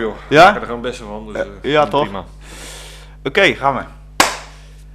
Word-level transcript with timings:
joh. 0.00 0.14
Ja? 0.28 0.48
Ik 0.48 0.54
er 0.54 0.60
gewoon 0.60 0.82
het 0.82 0.90
beste 0.90 1.04
van. 1.04 1.32
Dus, 1.32 1.42
eh, 1.62 1.70
ja, 1.70 1.86
toch? 1.86 2.02
Prima. 2.02 2.24
Oké, 3.24 3.42
gaan 3.54 3.74
we. 3.74 3.80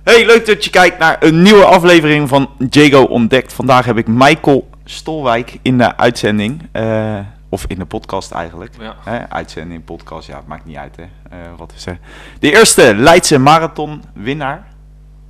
Hey, 0.04 0.26
leuk 0.26 0.46
dat 0.46 0.64
je 0.64 0.70
kijkt 0.70 1.00
naar 1.00 1.18
een 1.20 1.42
nieuwe 1.42 1.66
aflevering 1.66 2.30
van 2.30 2.50
Jago 2.70 3.04
Ontdekt. 3.04 3.54
Vandaag 3.54 3.86
heb 3.86 3.98
ik 3.98 4.08
Michael 4.08 4.70
Stolwijk 4.86 5.58
in 5.62 5.78
de 5.78 5.98
uitzending. 5.98 6.68
eh, 6.72 7.20
of 7.50 7.66
in 7.68 7.80
de 7.80 7.86
podcast 7.86 8.32
eigenlijk. 8.32 8.74
Ja. 8.80 9.28
Uitzending, 9.30 9.84
podcast, 9.84 10.28
ja, 10.28 10.36
het 10.36 10.48
maakt 10.48 10.66
niet 10.66 10.76
uit 10.78 10.96
hè. 10.96 11.04
Eh, 11.04 11.38
wat 11.58 11.74
is 11.76 11.86
er? 11.86 11.98
De 12.40 12.52
eerste 12.52 12.96
Leidse 12.96 13.38
marathon 13.38 14.04
winnaar. 14.14 14.68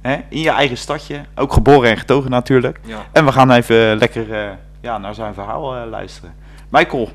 Hè, 0.01 0.17
in 0.29 0.39
je 0.39 0.49
eigen 0.49 0.77
stadje. 0.77 1.21
Ook 1.35 1.53
geboren 1.53 1.89
en 1.89 1.97
getogen 1.97 2.29
natuurlijk. 2.29 2.79
Ja. 2.83 2.97
En 3.11 3.25
we 3.25 3.31
gaan 3.31 3.51
even 3.51 3.97
lekker 3.97 4.33
eh, 4.33 4.49
ja, 4.81 4.97
naar 4.97 5.13
zijn 5.15 5.33
verhaal 5.33 5.75
eh, 5.75 5.89
luisteren. 5.89 6.33
Michael, 6.69 7.09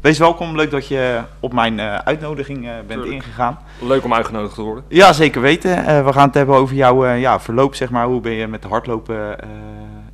wees 0.00 0.18
welkom. 0.18 0.56
Leuk 0.56 0.70
dat 0.70 0.88
je 0.88 1.20
op 1.40 1.52
mijn 1.52 1.78
eh, 1.80 1.94
uitnodiging 1.94 2.66
eh, 2.66 2.72
bent 2.74 2.88
Tuurlijk. 2.88 3.12
ingegaan. 3.12 3.58
Leuk 3.80 4.04
om 4.04 4.14
uitgenodigd 4.14 4.54
te 4.54 4.62
worden. 4.62 4.84
Ja, 4.88 5.12
zeker 5.12 5.40
weten. 5.40 5.86
Eh, 5.86 6.04
we 6.04 6.12
gaan 6.12 6.26
het 6.26 6.34
hebben 6.34 6.54
over 6.56 6.74
jouw 6.76 7.06
ja, 7.06 7.40
verloop, 7.40 7.74
zeg 7.74 7.90
maar. 7.90 8.06
Hoe 8.06 8.20
ben 8.20 8.32
je 8.32 8.46
met 8.46 8.62
de 8.62 8.68
hardlopen 8.68 9.36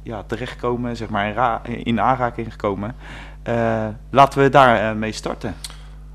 ja, 0.02 0.22
terechtgekomen, 0.26 0.96
zeg 0.96 1.08
maar, 1.08 1.26
in, 1.28 1.34
ra- 1.34 1.60
in 1.64 2.00
aanraking 2.00 2.50
gekomen. 2.50 2.94
Laten 4.10 4.42
we 4.42 4.48
daar 4.48 4.90
eh, 4.90 4.96
mee 4.96 5.12
starten. 5.12 5.54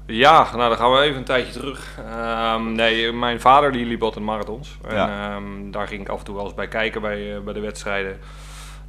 Ja, 0.05 0.48
nou 0.55 0.70
dan 0.70 0.77
gaan 0.77 0.91
we 0.91 0.99
even 0.99 1.18
een 1.18 1.23
tijdje 1.23 1.54
terug. 1.54 1.98
Ehm, 2.09 2.71
nee, 2.71 3.12
mijn 3.12 3.40
vader 3.40 3.71
die 3.71 3.85
liep 3.85 4.04
altijd 4.04 4.26
marathons. 4.26 4.77
En 4.88 4.95
Ja. 4.95 5.09
ehm, 5.35 5.71
daar 5.71 5.88
ging 5.88 6.02
ik 6.02 6.09
af 6.09 6.20
en 6.20 6.26
toe 6.26 6.35
wel 6.35 6.43
eens 6.43 6.54
bij 6.54 6.68
kijken 6.68 7.02
bij, 7.02 7.41
bij 7.45 7.54
de 7.54 7.59
wedstrijden. 7.59 8.18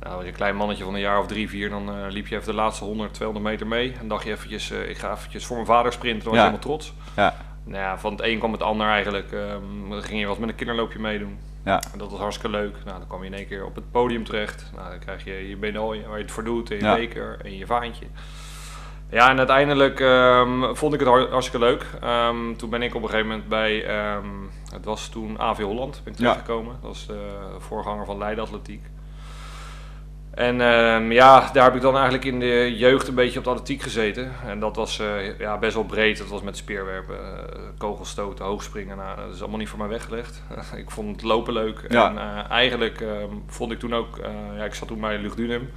Nou, 0.03 0.15
was 0.15 0.23
je 0.25 0.31
een 0.31 0.37
klein 0.37 0.57
mannetje 0.57 0.85
van 0.85 0.95
een 0.95 1.01
jaar 1.01 1.19
of 1.19 1.27
drie, 1.27 1.49
vier, 1.49 1.71
dan 1.71 1.89
eh, 1.89 1.95
liep 2.09 2.27
je 2.27 2.35
even 2.35 2.47
de 2.47 2.55
laatste 2.55 2.85
100, 2.85 3.15
200 3.15 3.47
meter 3.51 3.67
mee. 3.67 3.95
En 4.01 4.09
dacht 4.09 4.25
je 4.25 4.31
eventjes, 4.31 4.71
eh, 4.71 4.89
ik 4.89 4.99
ga 4.99 5.13
eventjes 5.13 5.47
voor 5.47 5.57
mijn 5.57 5.69
vader 5.69 5.93
sprinten, 5.93 6.23
dan 6.25 6.33
was 6.33 6.39
Ja. 6.43 6.49
je 6.49 6.51
helemaal 6.51 6.77
trots. 6.77 6.95
Ja, 7.17 7.35
Nou 7.65 7.79
ja, 7.83 7.99
van 7.99 8.13
het 8.13 8.23
een 8.23 8.39
kwam 8.39 8.53
het 8.53 8.63
ander 8.63 8.87
eigenlijk. 8.89 9.33
Ehm, 9.33 9.89
dan 9.91 10.03
ging 10.03 10.21
je 10.21 10.27
eens 10.29 10.39
met 10.39 10.49
een 10.49 10.55
kinderloopje 10.55 10.99
meedoen. 10.99 11.39
ja, 11.65 11.83
En 11.93 11.99
dat 11.99 12.11
was 12.11 12.21
hartstikke 12.21 12.57
leuk. 12.57 12.77
Nou, 12.85 12.99
dan 12.99 13.07
kwam 13.09 13.21
je 13.21 13.27
in 13.27 13.35
één 13.35 13.47
keer 13.47 13.65
op 13.65 13.75
het 13.75 13.91
podium 13.91 14.25
terecht. 14.25 14.71
Nou, 14.77 14.91
dan 14.91 14.99
krijg 14.99 15.25
je 15.25 15.49
je 15.49 15.57
medaille 15.57 16.07
waar 16.07 16.17
je 16.17 16.23
het 16.23 16.33
voor 16.33 16.45
doet, 16.45 16.71
en 16.71 16.77
je 16.77 16.85
Ja. 16.85 16.95
beker 16.95 17.39
en 17.45 17.57
je 17.57 17.67
vaantje. 17.67 18.07
Ja, 19.11 19.31
en 19.31 19.39
uiteindelijk 19.39 20.01
ehm, 20.01 20.75
vond 20.75 20.95
ik 20.95 21.01
het 21.01 21.09
har- 21.09 21.31
hartstikke 21.31 21.67
leuk. 21.67 21.87
Ehm, 22.01 22.55
toen 22.57 22.71
ben 22.71 22.83
ik 22.83 22.95
op 22.95 23.03
een 23.03 23.09
gegeven 23.09 23.31
moment 23.31 23.49
bij, 23.49 23.75
het 24.73 24.85
was 24.85 25.09
toen 25.09 25.41
AV 25.41 25.63
Holland, 25.63 26.01
ben 26.05 26.13
ik 26.13 26.19
Ja. 26.19 26.25
terechtgekomen. 26.27 26.73
Dat 26.81 26.91
was 26.91 27.07
de 27.07 27.39
voorganger 27.59 28.05
van 28.05 28.19
Leiden 28.19 28.45
Atletiek. 28.45 28.85
En 30.33 30.61
ehm, 30.61 31.13
ja, 31.13 31.51
daar 31.53 31.65
heb 31.65 31.75
ik 31.75 31.81
dan 31.81 31.95
eigenlijk 31.95 32.25
in 32.25 32.41
de 32.41 32.77
jeugd 32.77 33.09
een 33.09 33.15
beetje 33.15 33.39
op 33.39 33.45
de 33.45 33.51
atletiek 33.51 33.83
gezeten. 33.83 34.33
En 34.47 34.61
dat 34.61 34.77
was 34.77 34.99
eh, 34.99 35.39
ja, 35.39 35.59
best 35.59 35.75
wel 35.75 35.85
breed. 35.85 36.19
Dat 36.19 36.29
was 36.29 36.43
met 36.43 36.57
speerwerpen, 36.57 37.17
eh, 37.17 37.59
kogelstoten, 37.79 38.45
hoogspringen. 38.45 38.97
Nou, 38.97 39.17
dat 39.17 39.35
is 39.35 39.41
allemaal 39.41 39.59
niet 39.59 39.69
voor 39.69 39.79
mij 39.79 39.89
weggelegd. 39.89 40.43
ik 40.77 40.91
vond 40.91 41.17
het 41.17 41.23
lopen 41.25 41.53
leuk. 41.53 41.85
Ja. 41.89 42.11
En 42.11 42.19
eh, 42.19 42.51
eigenlijk 42.51 43.01
ehm, 43.01 43.35
vond 43.47 43.73
ik 43.73 43.79
toen 43.79 43.95
ook, 43.95 44.21
ja, 44.57 44.65
ik 44.65 44.75
zat 44.75 44.89
toen 44.89 45.01
bij 45.01 45.19
Lugdunum. 45.19 45.71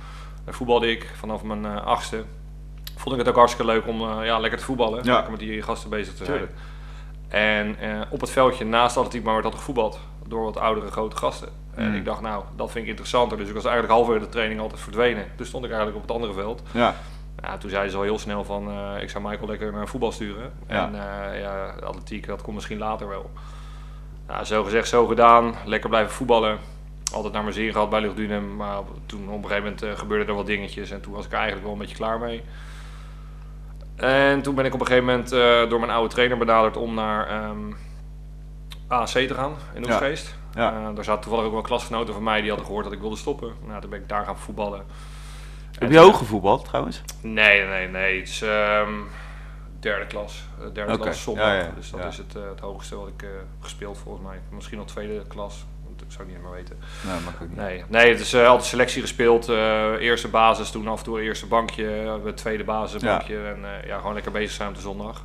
Daar 0.45 0.53
voetbalde 0.53 0.92
ik 0.92 1.11
vanaf 1.16 1.44
mijn 1.44 1.66
achtste. 1.66 2.23
Vond 2.95 3.16
ik 3.16 3.22
het 3.22 3.30
ook 3.30 3.36
hartstikke 3.36 3.72
leuk 3.72 3.88
om 3.88 4.23
ja, 4.23 4.39
lekker 4.39 4.59
te 4.59 4.66
voetballen. 4.66 5.03
Ja. 5.03 5.14
Lekker 5.14 5.31
met 5.31 5.39
die 5.39 5.61
gasten 5.61 5.89
bezig 5.89 6.14
te 6.14 6.26
zijn. 6.26 6.48
En 7.28 7.78
op 8.09 8.22
het 8.22 8.30
veldje 8.30 8.66
naast 8.66 8.98
atletiek 8.98 9.23
maar 9.23 9.33
werd 9.33 9.45
altijd 9.45 9.64
gevoetbald 9.64 10.00
door 10.28 10.44
wat 10.44 10.58
oudere 10.58 10.92
grote 10.92 11.16
gasten. 11.16 11.50
En 11.75 11.89
Mm. 11.89 11.95
ik 11.95 12.05
dacht, 12.05 12.21
nou, 12.21 12.43
dat 12.55 12.71
vind 12.71 12.83
ik 12.83 12.89
interessanter. 12.89 13.37
Dus 13.37 13.47
ik 13.47 13.53
was 13.53 13.63
eigenlijk 13.63 13.93
halverwege 13.93 14.25
de 14.25 14.31
training 14.31 14.59
altijd 14.59 14.81
verdwenen. 14.81 15.25
Dus 15.35 15.47
stond 15.47 15.63
ik 15.65 15.69
eigenlijk 15.71 16.01
op 16.01 16.07
het 16.07 16.15
andere 16.15 16.33
veld. 16.33 16.61
ja, 16.71 16.95
Ja, 17.41 17.57
toen 17.57 17.69
zeiden 17.69 17.91
ze 17.91 17.97
al 17.97 18.03
heel 18.03 18.19
snel 18.19 18.43
van, 18.43 18.69
eh, 18.69 19.01
ik 19.01 19.09
zou 19.09 19.23
Michael 19.23 19.47
lekker 19.47 19.71
naar 19.71 19.87
voetbal 19.87 20.11
sturen. 20.11 20.51
Ja. 20.67 20.85
En 20.87 20.95
eh, 20.95 21.41
ja, 21.41 21.73
atletiek, 21.83 22.27
dat 22.27 22.41
komt 22.41 22.55
misschien 22.55 22.77
later 22.77 23.07
wel. 23.07 23.31
Nou, 24.27 24.43
zo 24.45 24.63
gezegd, 24.63 24.87
zo 24.87 25.05
gedaan. 25.05 25.53
Lekker 25.65 25.89
blijven 25.89 26.13
voetballen. 26.13 26.57
Altijd 27.13 27.33
naar 27.33 27.41
mijn 27.41 27.53
zin 27.55 27.71
gehad 27.71 27.89
bij 27.89 28.01
Luchtdunum. 28.01 28.55
Maar 28.55 28.79
op- 28.79 28.89
toen 29.05 29.21
op 29.30 29.43
een 29.43 29.49
gegeven 29.49 29.64
moment 29.64 29.81
eh, 29.81 29.91
gebeurden 29.97 30.27
er 30.27 30.33
wat 30.33 30.45
dingetjes. 30.45 30.91
En 30.91 31.02
toen 31.02 31.14
was 31.14 31.25
ik 31.25 31.31
er 31.31 31.35
eigenlijk 31.37 31.64
wel 31.65 31.73
een 31.73 31.80
beetje 31.81 31.95
klaar 31.95 32.19
mee. 32.19 32.43
En 33.95 34.41
toen 34.41 34.55
ben 34.55 34.65
ik 34.65 34.73
op 34.73 34.80
een 34.80 34.85
gegeven 34.87 35.08
moment 35.08 35.30
door 35.69 35.80
mijn 35.80 35.91
oude 35.91 36.14
trainer 36.14 36.37
benaderd 36.37 36.77
om 36.77 36.93
naar 36.93 37.27
ehm 37.27 37.71
AAC 38.87 39.08
te 39.08 39.33
gaan 39.33 39.53
in 39.73 39.83
Ja. 39.83 39.97
Ja. 40.55 40.88
Eh, 40.89 40.95
daar 40.95 41.04
zaten 41.04 41.21
toevallig 41.21 41.45
ook 41.45 41.54
wel 41.54 41.61
klasgenoten 41.61 42.14
van 42.14 42.23
mij 42.23 42.39
die 42.39 42.48
hadden 42.49 42.66
gehoord 42.66 42.83
dat 42.86 42.93
ik 42.93 42.99
wilde 42.99 43.16
stoppen. 43.16 43.54
Nou, 43.67 43.82
toen 43.82 43.89
ben 43.89 43.99
ik 43.99 44.10
daar 44.10 44.26
gaan 44.26 44.38
voetballen. 44.38 44.86
Heb 45.71 45.82
En 45.82 45.92
je 45.92 45.98
hoog 45.98 46.17
gevoetbald 46.17 46.66
trouwens? 46.66 47.02
Nee, 47.21 47.64
nee, 47.66 47.88
nee. 47.88 48.20
Het 48.20 48.27
is 48.30 48.42
ehm, 48.42 48.94
derde 49.80 50.05
klas. 50.05 50.44
eh, 50.60 50.65
derde 50.73 50.98
klas 50.98 51.21
zondag. 51.21 51.45
ja, 51.45 51.54
ja, 51.54 51.71
Dus 51.76 51.92
dat 51.92 51.99
ja. 51.99 52.08
is 52.08 52.17
het, 52.17 52.36
eh, 52.36 52.42
het 52.49 52.60
hoogste 52.60 52.95
wat 52.95 53.08
ik 53.08 53.26
gespeeld 53.60 53.98
volgens 53.98 54.26
mij. 54.26 54.39
Misschien 54.49 54.80
al 54.80 54.86
tweede 54.86 55.23
klas. 55.27 55.65
Dat 55.95 56.14
zou 56.14 56.27
ik 56.27 56.33
niet 56.33 56.44
meer 56.44 56.52
weten. 56.52 56.77
Nee, 57.05 57.20
mag 57.20 57.33
ook 57.33 57.49
niet. 57.49 57.58
Nee, 57.58 57.83
nee 57.88 58.11
het 58.11 58.20
is 58.20 58.36
altijd 58.36 58.64
selectie 58.70 59.02
gespeeld. 59.02 59.48
eerste 59.99 60.27
basis, 60.27 60.71
toen 60.71 60.88
af 60.88 60.98
en 60.98 61.04
toe 61.04 61.21
eerste 61.21 61.48
bankje. 61.48 62.20
tweede 62.36 62.64
basisbankje. 62.64 63.38
En 63.38 63.65
eh, 63.65 63.88
ja, 63.88 63.98
gewoon 63.98 64.14
lekker 64.14 64.32
bezig 64.32 64.52
zijn 64.52 64.70
op 64.70 64.76
de 64.76 64.82
zondag. 64.82 65.23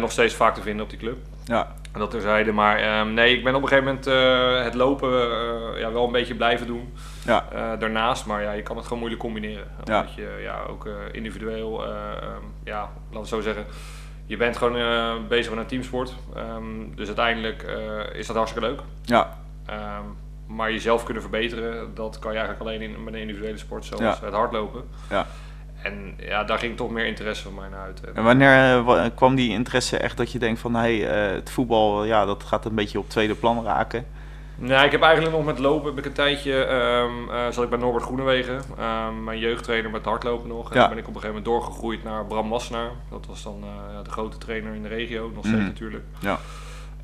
Nog 0.00 0.12
steeds 0.12 0.34
vaak 0.34 0.54
te 0.54 0.62
vinden 0.62 0.84
op 0.84 0.90
die 0.90 0.98
club. 0.98 1.16
Ja, 1.44 1.74
En 1.96 2.02
Dat 2.02 2.10
terzijde. 2.10 2.52
Maar 2.52 2.78
ehm, 2.78 3.14
nee, 3.14 3.36
ik 3.36 3.44
ben 3.44 3.54
op 3.54 3.62
een 3.62 3.68
gegeven 3.68 3.88
moment 3.88 4.06
eh, 4.06 4.62
het 4.64 4.74
lopen 4.74 5.10
eh, 5.12 5.80
ja, 5.80 5.92
wel 5.92 6.04
een 6.06 6.12
beetje 6.12 6.34
blijven 6.34 6.66
doen. 6.66 6.92
ja, 7.24 7.46
Eh, 7.52 7.78
daarnaast, 7.78 8.26
maar 8.26 8.42
ja, 8.42 8.52
je 8.52 8.62
kan 8.62 8.74
het 8.76 8.84
gewoon 8.84 8.98
moeilijk 8.98 9.22
combineren. 9.22 9.64
Ja. 9.84 9.98
Omdat 10.00 10.14
je 10.14 10.38
ja, 10.42 10.60
ook 10.70 10.88
individueel, 11.12 11.84
ehm, 11.84 12.42
ja, 12.64 12.80
laten 12.80 12.92
we 13.12 13.18
het 13.18 13.28
zo 13.28 13.40
zeggen, 13.40 13.66
je 14.26 14.36
bent 14.36 14.56
gewoon 14.56 15.28
bezig 15.28 15.50
met 15.50 15.60
een 15.60 15.66
teamsport. 15.66 16.14
Ehm, 16.34 16.64
dus 16.94 17.06
uiteindelijk 17.06 17.62
is 18.12 18.26
dat 18.26 18.36
hartstikke 18.36 18.68
leuk. 18.68 18.80
ja, 19.04 19.36
maar 20.46 20.72
jezelf 20.72 21.04
kunnen 21.04 21.22
verbeteren, 21.22 21.94
dat 21.94 22.18
kan 22.18 22.32
je 22.32 22.38
eigenlijk 22.38 22.68
alleen 22.68 22.82
in, 22.82 23.04
met 23.04 23.14
een 23.14 23.20
individuele 23.20 23.58
sport 23.58 23.84
zoals 23.84 24.18
Ja. 24.18 24.24
het 24.24 24.34
hardlopen. 24.34 24.82
ja. 25.10 25.26
En 25.82 26.14
ja, 26.18 26.44
daar 26.44 26.58
ging 26.58 26.76
toch 26.76 26.90
meer 26.90 27.06
interesse 27.06 27.42
van 27.42 27.54
mij 27.54 27.68
naar 27.68 27.80
uit. 27.80 28.00
En, 28.04 28.14
En 28.14 28.24
wanneer 28.24 28.76
eh, 28.76 28.84
wa- 28.84 29.08
kwam 29.14 29.34
die 29.34 29.50
interesse 29.50 29.96
echt 29.98 30.16
dat 30.16 30.32
je 30.32 30.38
denkt 30.38 30.60
van, 30.60 30.74
hé, 30.74 30.98
hey, 30.98 31.26
eh, 31.28 31.34
het 31.34 31.50
voetbal, 31.50 32.04
ja, 32.04 32.24
dat 32.24 32.42
gaat 32.42 32.64
een 32.64 32.74
beetje 32.74 32.98
op 32.98 33.08
tweede 33.08 33.34
plan 33.34 33.64
raken? 33.64 34.06
Nou, 34.58 34.84
ik 34.84 34.92
heb 34.92 35.02
eigenlijk 35.02 35.34
nog 35.36 35.44
met 35.44 35.58
lopen 35.58 35.86
heb 35.88 35.98
ik 35.98 36.04
een 36.04 36.12
tijdje 36.12 36.64
ehm 36.64 37.30
eh, 37.30 37.46
zat 37.50 37.64
ik 37.64 37.70
bij 37.70 37.78
Norbert 37.78 38.04
Groenewegen, 38.04 38.60
ehm, 38.78 39.24
mijn 39.24 39.38
jeugdtrainer 39.38 39.90
met 39.90 40.04
hardlopen 40.04 40.48
nog. 40.48 40.72
En 40.72 40.80
Ja. 40.80 40.88
ben 40.88 40.98
ik 40.98 41.08
op 41.08 41.14
een 41.14 41.20
gegeven 41.20 41.42
moment 41.42 41.44
doorgegroeid 41.64 42.04
naar 42.04 42.24
Bram 42.26 42.48
Wassenaar. 42.48 42.90
Dat 43.10 43.26
was 43.26 43.42
dan 43.42 43.62
eh, 43.64 44.04
de 44.04 44.10
grote 44.10 44.38
trainer 44.38 44.74
in 44.74 44.82
de 44.82 44.88
regio, 44.88 45.30
nog 45.34 45.44
steeds 45.44 45.58
Mhm. 45.60 45.66
natuurlijk. 45.66 46.04
Ja, 46.18 46.38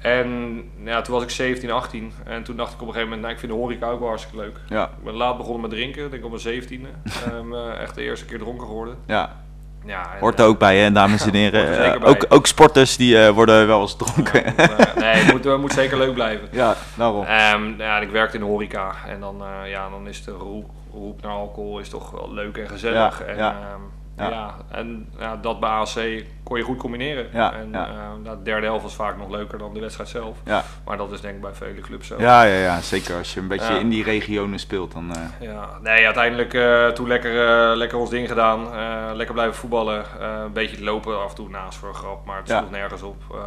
En 0.02 0.62
ja, 0.84 1.00
toen 1.02 1.14
was 1.14 1.22
ik 1.22 1.30
17, 1.30 1.70
18 1.70 2.12
en 2.24 2.42
toen 2.42 2.56
dacht 2.56 2.72
ik 2.72 2.80
op 2.80 2.86
een 2.86 2.92
gegeven 2.92 3.04
moment, 3.04 3.20
nou, 3.22 3.32
ik 3.32 3.38
vind 3.40 3.52
de 3.52 3.58
horeca 3.58 3.90
ook 3.90 3.98
wel 3.98 4.08
hartstikke 4.08 4.38
leuk. 4.38 4.56
ja, 4.68 4.84
Ik 4.84 5.04
ben 5.04 5.14
laat 5.14 5.36
begonnen 5.36 5.60
met 5.60 5.70
drinken, 5.70 6.10
denk 6.10 6.24
ik 6.24 6.32
op 6.32 6.42
mijn 6.42 6.62
17e. 6.62 6.86
Ehm, 7.26 7.54
eh, 7.54 7.80
echt 7.80 7.94
de 7.94 8.02
eerste 8.02 8.24
keer 8.24 8.38
dronken 8.38 8.66
geworden. 8.66 8.96
ja. 9.06 9.40
Ja, 9.86 10.12
en, 10.14 10.18
Hoort 10.20 10.38
er 10.40 10.46
ook 10.46 10.58
bij, 10.58 10.78
hè, 10.78 10.92
dames 10.92 11.22
en 11.26 11.34
heren. 11.34 11.66
Er 11.66 12.02
Eh, 12.02 12.08
ook, 12.08 12.26
ook 12.28 12.46
sporters 12.46 12.96
die 12.96 13.18
eh, 13.24 13.30
worden 13.30 13.66
wel 13.66 13.80
eens 13.80 13.96
dronken. 13.96 14.42
Ja, 14.56 14.68
eh, 14.78 14.96
nee, 14.96 15.14
het 15.14 15.44
moet, 15.44 15.60
moet 15.60 15.72
zeker 15.72 15.98
leuk 15.98 16.14
blijven. 16.14 16.48
Ja, 16.62 16.74
daarom. 16.94 17.24
Ehm, 17.24 17.74
ja, 17.78 17.96
en 17.96 18.02
ik 18.02 18.10
werkte 18.10 18.36
in 18.36 18.42
de 18.42 18.48
horeca 18.48 18.94
en 19.08 19.20
dan, 19.20 19.42
eh, 19.44 19.70
ja, 19.70 19.88
dan 19.90 20.08
is 20.08 20.24
de 20.24 20.30
roep, 20.30 20.70
roep 20.92 21.22
naar 21.22 21.32
alcohol 21.32 21.78
is 21.78 21.88
toch 21.88 22.10
wel 22.10 22.32
leuk 22.32 22.56
en 22.56 22.68
gezellig. 22.68 23.18
Ja, 23.18 23.24
en, 23.24 23.36
ja. 23.36 23.50
ehm, 23.50 23.80
Ja. 24.22 24.30
ja. 24.30 24.54
en 24.70 25.08
ja, 25.18 25.36
dat 25.36 25.60
bij 25.60 25.70
AC 25.70 26.24
kon 26.42 26.56
je 26.58 26.64
goed 26.64 26.78
combineren. 26.78 27.26
Ja, 27.32 27.52
en 27.52 27.68
ja. 27.72 27.86
ehm, 27.86 28.22
nou, 28.22 28.36
de 28.36 28.42
derde 28.42 28.66
helft 28.66 28.82
was 28.82 28.94
vaak 28.94 29.16
nog 29.16 29.30
leuker 29.30 29.58
dan 29.58 29.74
de 29.74 29.80
wedstrijd 29.80 30.08
zelf. 30.08 30.38
Maar 30.84 30.96
dat 30.96 31.12
is 31.12 31.20
denk 31.20 31.34
ik 31.34 31.40
bij 31.40 31.52
vele 31.54 31.80
clubs 31.80 32.06
zo. 32.06 32.14
Ja, 32.18 32.42
ja, 32.42 32.58
ja, 32.58 32.80
zeker. 32.80 33.16
Als 33.16 33.34
je 33.34 33.40
een 33.40 33.48
beetje 33.48 33.78
in 33.78 33.88
die 33.88 34.04
regionen 34.04 34.58
speelt, 34.58 34.92
dan... 34.92 35.10
eh, 35.14 35.20
Ja, 35.48 35.68
nee, 35.82 36.04
uiteindelijk 36.04 36.54
eh, 36.54 36.86
toen 36.88 37.08
lekker, 37.08 37.48
eh, 37.70 37.76
lekker 37.76 37.98
ons 37.98 38.10
ding 38.10 38.28
gedaan. 38.28 38.72
eh, 38.74 39.14
lekker 39.14 39.34
blijven 39.34 39.54
voetballen. 39.56 40.04
eh, 40.20 40.40
een 40.44 40.52
beetje 40.52 40.84
lopen 40.84 41.22
af 41.22 41.28
en 41.30 41.34
toe 41.36 41.48
naast 41.48 41.78
voor 41.78 41.88
een 41.88 41.94
grap. 41.94 42.24
Maar 42.26 42.36
het 42.38 42.48
sloeg 42.48 42.70
nergens 42.70 43.02
op. 43.02 43.22
Eh, 43.32 43.38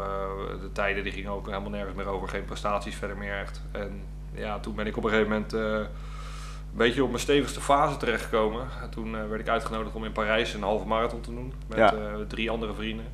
de 0.62 0.72
tijden 0.72 1.04
die 1.04 1.12
gingen 1.12 1.32
ook 1.32 1.48
helemaal 1.48 1.70
nergens 1.70 1.96
meer 1.96 2.08
over. 2.08 2.28
Geen 2.28 2.46
prestaties 2.46 2.96
verder 2.96 3.18
meer 3.18 3.40
echt. 3.40 3.62
En 3.72 4.02
ja, 4.34 4.60
toen 4.60 4.76
ben 4.76 4.88
ik 4.88 4.98
op 4.98 5.04
een 5.04 5.10
gegeven 5.10 5.32
moment 5.32 5.54
eh, 5.54 5.62
beetje 6.78 7.04
op 7.04 7.10
mijn 7.10 7.22
stevigste 7.22 7.62
fase 7.62 7.98
terechtgekomen. 7.98 8.68
En 8.82 8.90
toen 8.90 9.16
eh, 9.16 9.28
werd 9.28 9.42
ik 9.42 9.50
uitgenodigd 9.50 9.96
om 9.96 10.06
in 10.06 10.12
Parijs 10.12 10.54
een 10.54 10.62
halve 10.62 10.88
marathon 10.88 11.22
te 11.22 11.30
doen. 11.34 11.54
Met 11.68 11.78
Ja. 11.78 11.94
eh, 11.94 12.14
drie 12.28 12.50
andere 12.50 12.74
vrienden. 12.74 13.06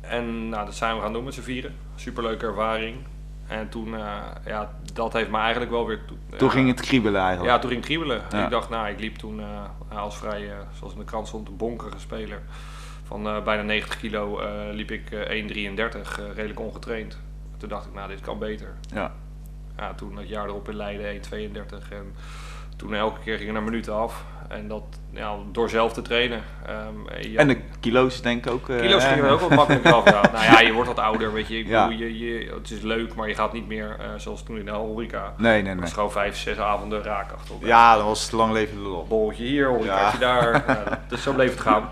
En 0.00 0.48
nou, 0.48 0.64
dat 0.64 0.74
zijn 0.74 0.94
we 0.96 1.00
gaan 1.02 1.12
doen 1.12 1.24
met 1.24 1.34
z'n 1.34 1.40
vieren. 1.40 1.74
Superleuke 1.94 2.46
ervaring. 2.46 2.96
En 3.46 3.68
toen, 3.68 3.94
eh, 3.94 4.16
ja, 4.46 4.72
dat 4.92 5.12
heeft 5.12 5.30
me 5.30 5.38
eigenlijk 5.38 5.70
wel 5.70 5.86
weer... 5.86 6.00
toe- 6.06 6.36
toen 6.38 6.50
ging 6.50 6.68
het 6.68 6.80
kriebelen 6.80 7.20
eigenlijk. 7.20 7.50
ja, 7.54 7.58
toen 7.58 7.70
ging 7.70 7.80
het 7.84 7.90
kriebelen. 7.90 8.22
Ja. 8.30 8.44
Ik 8.44 8.50
dacht, 8.50 8.68
nou, 8.68 8.88
ik 8.88 9.00
liep 9.00 9.16
toen 9.16 9.40
als 9.88 10.16
vrij, 10.16 10.50
zoals 10.78 10.92
in 10.92 10.98
de 10.98 11.04
krant 11.04 11.26
stond, 11.26 11.48
een 11.48 11.56
bonkere 11.56 11.98
speler. 11.98 12.42
Van 13.04 13.22
bijna 13.22 13.62
90 13.62 13.96
kilo 13.98 14.40
liep 14.72 14.90
ik 14.90 15.10
eh 15.10 15.28
1,33, 15.30 16.18
eh, 16.20 16.24
redelijk 16.34 16.60
ongetraind. 16.60 17.18
Toen 17.56 17.68
dacht 17.68 17.86
ik, 17.86 17.94
nou, 17.94 18.08
dit 18.08 18.20
kan 18.20 18.38
beter. 18.38 18.74
Ja. 18.94 19.12
Ja, 19.78 19.92
toen 19.94 20.16
het 20.16 20.28
jaar 20.28 20.46
erop 20.46 20.68
in 20.68 20.76
Leiden 20.76 21.20
1,32 21.32 21.88
en 21.90 22.14
Toen 22.76 22.94
elke 22.94 23.20
keer 23.20 23.38
ging 23.38 23.56
er 23.56 23.62
minuten 23.62 23.94
af. 23.94 24.24
En 24.48 24.68
dat 24.68 24.82
ja, 25.10 25.34
door 25.52 25.70
zelf 25.70 25.92
te 25.92 26.02
trainen. 26.02 26.42
Ehm, 26.66 27.36
En 27.36 27.48
de 27.48 27.60
kilo's 27.80 28.22
denk 28.22 28.46
ik 28.46 28.52
ook. 28.52 28.68
eh, 28.68 28.76
Kilo's 28.80 29.04
gingen 29.04 29.24
er 29.24 29.30
ook 29.30 29.40
wat 29.40 29.50
makkelijker 29.54 29.92
af. 29.94 30.04
Ja. 30.10 30.20
Nou 30.32 30.44
ja, 30.44 30.60
je 30.60 30.72
wordt 30.72 30.88
wat 30.88 30.98
ouder, 30.98 31.32
weet 31.32 31.48
je. 31.48 31.58
Ik 31.58 31.66
Ja. 31.66 31.88
bedoel, 31.88 32.06
je, 32.06 32.18
je, 32.18 32.52
het 32.54 32.70
is 32.70 32.80
leuk, 32.80 33.14
maar 33.14 33.28
je 33.28 33.34
gaat 33.34 33.52
niet 33.52 33.66
meer 33.66 33.96
eh, 34.00 34.06
zoals 34.16 34.42
toen 34.42 34.58
in 34.58 34.64
de 34.64 34.70
horeca. 34.70 35.34
Nee, 35.36 35.62
nee, 35.62 35.70
Het 35.72 35.80
nee. 35.80 35.90
gewoon 35.90 36.12
vijf, 36.12 36.36
zes 36.36 36.58
avonden 36.58 37.02
raak 37.02 37.32
achter 37.32 37.54
elkaar. 37.54 37.68
Ja, 37.68 37.94
dat 37.96 38.04
was 38.04 38.22
het 38.22 38.32
lang 38.32 38.52
leven 38.52 38.78
lol. 38.78 39.06
Borreltje 39.06 39.44
hier, 39.44 39.68
horecaatje 39.68 40.18
daar. 40.18 40.52
Dat- 40.66 40.98
dus 41.08 41.22
zo 41.22 41.32
bleef 41.32 41.50
het 41.50 41.60
gaan. 41.60 41.88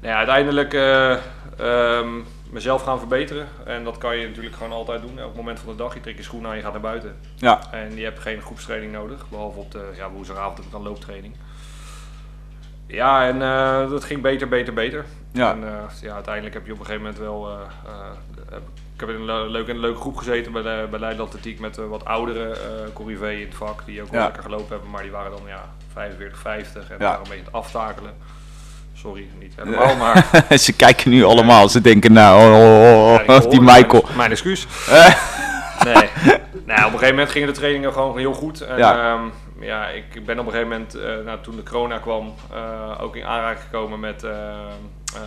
Nou 0.00 0.12
ja, 0.12 0.16
uiteindelijk 0.16 0.74
eh, 0.74 1.10
ehm, 1.58 2.08
mezelf 2.50 2.82
gaan 2.82 2.98
verbeteren. 2.98 3.46
En 3.64 3.84
dat 3.84 3.98
kan 3.98 4.16
je 4.16 4.26
natuurlijk 4.28 4.56
gewoon 4.56 4.72
altijd 4.72 5.02
doen. 5.02 5.18
Elk 5.18 5.34
moment 5.36 5.58
van 5.60 5.68
de 5.72 5.76
dag. 5.82 5.94
Je 5.94 6.00
trekt 6.00 6.16
je 6.18 6.22
schoenen 6.24 6.50
aan, 6.50 6.56
je 6.56 6.62
gaat 6.62 6.72
naar 6.72 6.80
buiten. 6.80 7.16
Ja, 7.34 7.60
En 7.70 7.96
je 7.96 8.04
hebt 8.04 8.18
geen 8.18 8.40
groepstraining 8.40 8.92
nodig, 8.92 9.28
behalve 9.28 9.58
op 9.58 9.70
de 9.72 9.90
ja, 9.96 10.10
woensdagavond 10.10 10.56
heb 10.56 10.66
ik 10.66 10.72
dan 10.72 10.82
looptraining. 10.82 11.34
Ja, 12.86 13.26
en 13.26 13.42
eh, 13.42 13.90
dat 13.90 14.04
ging 14.04 14.22
beter, 14.22 14.48
beter, 14.48 14.72
beter. 14.74 15.04
Ja. 15.32 15.50
En 15.52 15.64
eh, 15.64 15.82
ja, 16.00 16.14
uiteindelijk 16.14 16.54
heb 16.54 16.66
je 16.66 16.72
op 16.72 16.78
een 16.78 16.84
gegeven 16.84 17.06
moment 17.06 17.22
wel... 17.22 17.48
eh, 17.50 17.56
heb- 18.50 18.62
ik 18.94 19.00
heb 19.06 19.08
in 19.08 19.20
een 19.20 19.24
le- 19.24 19.46
leuke, 19.48 19.68
in 19.70 19.74
een 19.74 19.80
leuke 19.80 20.00
groep 20.00 20.16
gezeten 20.16 20.52
bij, 20.52 20.62
de, 20.62 20.86
bij 20.90 20.98
Leiden 21.00 21.24
Atletiek 21.24 21.60
met 21.60 21.76
wat 21.76 22.04
oudere 22.04 22.56
Corrivé 22.92 23.30
in 23.30 23.46
het 23.46 23.54
vak, 23.54 23.82
die 23.86 24.02
ook 24.02 24.08
wel 24.10 24.20
Ja. 24.20 24.24
lekker 24.26 24.42
gelopen 24.42 24.68
hebben, 24.68 24.90
maar 24.90 25.02
die 25.02 25.10
waren 25.10 25.30
dan 25.30 25.40
ja, 25.46 25.64
45, 25.92 26.38
50 26.38 26.90
en 26.90 26.96
Ja. 26.98 27.04
waren 27.04 27.16
een 27.18 27.22
beetje 27.22 27.38
aan 27.38 27.44
het 27.44 27.54
aftakelen. 27.54 28.12
Sorry, 29.00 29.28
niet 29.38 29.52
helemaal, 29.56 29.96
maar... 29.96 30.26
ze 30.58 30.72
kijken 30.72 31.10
nu 31.10 31.24
allemaal. 31.24 31.68
Ze 31.68 31.80
denken, 31.80 32.12
nou, 32.12 32.40
oh, 32.40 32.58
oh, 32.58 33.12
oh, 33.12 33.26
hoor 33.26 33.50
die 33.54 33.60
Michael. 33.60 34.02
Mijn, 34.04 34.16
mijn 34.16 34.30
excuus. 34.30 34.66
Nee. 35.84 35.94
nou, 36.66 36.78
op 36.78 36.92
een 36.92 36.98
gegeven 36.98 37.08
moment 37.08 37.30
gingen 37.30 37.48
de 37.48 37.54
trainingen 37.54 37.92
gewoon 37.92 38.18
heel 38.18 38.32
goed. 38.32 38.60
En, 38.60 38.78
Ja. 38.78 38.92
ja. 38.94 39.18
ja, 39.60 39.88
ik 39.88 40.24
ben 40.26 40.38
op 40.38 40.46
een 40.46 40.52
gegeven 40.52 40.70
moment, 40.72 40.94
eh, 40.94 41.24
nou, 41.24 41.38
toen 41.42 41.56
de 41.56 41.62
corona 41.62 41.98
kwam, 41.98 42.34
eh, 42.52 43.02
ook 43.02 43.16
in 43.16 43.24
aanraking 43.24 43.64
gekomen 43.64 44.00
met 44.00 44.22
eh, 44.24 44.30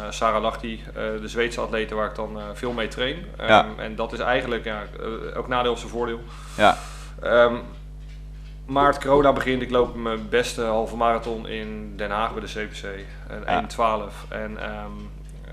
Sarah 0.09 0.41
Lachti, 0.41 0.83
de 0.93 1.27
Zweedse 1.27 1.61
atlete 1.61 1.95
waar 1.95 2.07
ik 2.09 2.15
dan 2.15 2.39
veel 2.53 2.71
mee 2.71 2.87
train. 2.87 3.25
Ehm, 3.37 3.49
Ja. 3.49 3.65
En 3.77 3.95
dat 3.95 4.13
is 4.13 4.19
eigenlijk 4.19 4.65
ja, 4.65 4.81
ook 5.35 5.47
nadeel 5.47 5.71
of 5.71 5.79
zijn 5.79 5.91
voordeel. 5.91 6.19
ja, 6.57 6.77
Ehm, 7.21 7.55
maart 8.71 8.99
corona 9.03 9.33
begint, 9.33 9.61
ik 9.61 9.69
loop 9.69 9.95
mijn 9.95 10.29
beste 10.29 10.61
halve 10.61 10.95
marathon 10.95 11.47
in 11.47 11.93
Den 11.97 12.11
Haag 12.11 12.33
bij 12.33 12.41
de 12.41 12.47
CPC. 12.47 12.83
Een 13.27 13.43
Ja. 13.45 13.61
1.12. 13.61 14.25
En 14.29 14.57
ehm, 14.61 14.91
eh, 15.45 15.51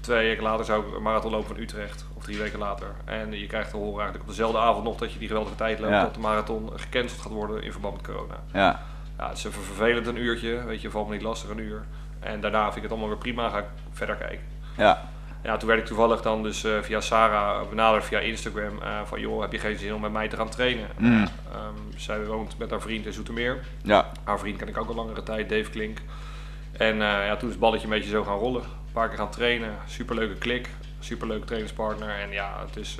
twee 0.00 0.26
weken 0.28 0.42
later 0.42 0.64
zou 0.64 0.86
ik 0.86 0.94
een 0.96 1.02
marathon 1.02 1.30
lopen 1.30 1.46
van 1.46 1.58
Utrecht. 1.58 2.06
Of 2.16 2.22
drie 2.24 2.38
weken 2.38 2.58
later. 2.58 2.86
En 3.04 3.32
je 3.32 3.46
krijgt 3.46 3.70
te 3.70 3.76
horen 3.76 3.94
eigenlijk 3.94 4.22
op 4.22 4.28
dezelfde 4.28 4.58
avond 4.58 4.84
nog 4.84 4.96
dat 4.96 5.12
je 5.12 5.18
die 5.18 5.28
geweldige 5.28 5.56
tijd 5.56 5.78
loopt. 5.78 5.92
Ja. 5.92 6.02
Dat 6.02 6.14
de 6.14 6.20
marathon 6.20 6.70
gecanceld 6.76 7.20
gaat 7.20 7.32
worden 7.32 7.62
in 7.62 7.72
verband 7.72 7.96
met 7.96 8.06
corona. 8.06 8.34
ja, 8.52 8.80
Ja, 9.18 9.28
het 9.28 9.38
is 9.38 9.44
even 9.44 9.62
vervelend 9.62 10.06
een 10.06 10.18
uurtje. 10.18 10.64
Weet 10.64 10.80
je, 10.80 10.90
valt 10.90 11.08
me 11.08 11.14
niet 11.14 11.22
lastig 11.22 11.50
een 11.50 11.58
uur. 11.58 11.84
En 12.20 12.40
daarna 12.40 12.62
vind 12.64 12.76
ik 12.76 12.82
het 12.82 12.90
allemaal 12.90 13.08
weer 13.08 13.18
prima. 13.18 13.48
Ga 13.48 13.58
ik 13.58 13.64
verder 13.92 14.14
kijken. 14.16 14.44
ja, 14.76 15.02
Ja, 15.46 15.56
toen 15.56 15.68
werd 15.68 15.80
ik 15.80 15.86
toevallig 15.86 16.22
dan 16.22 16.42
dus 16.42 16.64
eh, 16.64 16.72
via 16.82 17.00
Sarah 17.00 17.68
benaderd 17.68 18.04
via 18.04 18.18
Instagram 18.18 18.82
eh, 18.82 19.00
van 19.04 19.20
joh, 19.20 19.40
heb 19.40 19.52
je 19.52 19.58
geen 19.58 19.78
zin 19.78 19.94
om 19.94 20.00
met 20.00 20.12
mij 20.12 20.28
te 20.28 20.36
gaan 20.36 20.48
trainen? 20.48 20.86
Mm. 20.98 21.26
Ehm, 21.52 21.96
zij 21.96 22.24
woont 22.24 22.58
met 22.58 22.70
haar 22.70 22.80
vriend 22.80 23.06
in 23.06 23.12
Zoetermeer. 23.12 23.64
ja, 23.82 24.12
Haar 24.24 24.38
vriend 24.38 24.58
ken 24.58 24.68
ik 24.68 24.76
ook 24.76 24.88
al 24.88 24.94
langere 24.94 25.22
tijd, 25.22 25.48
Dave 25.48 25.70
Klink. 25.70 25.98
En 26.72 26.92
eh, 26.92 27.26
ja, 27.26 27.36
toen 27.36 27.48
is 27.48 27.54
het 27.54 27.60
balletje 27.60 27.84
een 27.86 27.92
beetje 27.92 28.10
zo 28.10 28.24
gaan 28.24 28.38
rollen. 28.38 28.62
Een 28.62 28.92
paar 28.92 29.08
keer 29.08 29.18
gaan 29.18 29.30
trainen, 29.30 29.76
superleuke 29.86 30.34
klik, 30.34 30.68
superleuke 30.98 31.44
trainingspartner. 31.44 32.08
En 32.08 32.30
ja, 32.30 32.64
het, 32.66 32.76
is, 32.76 32.98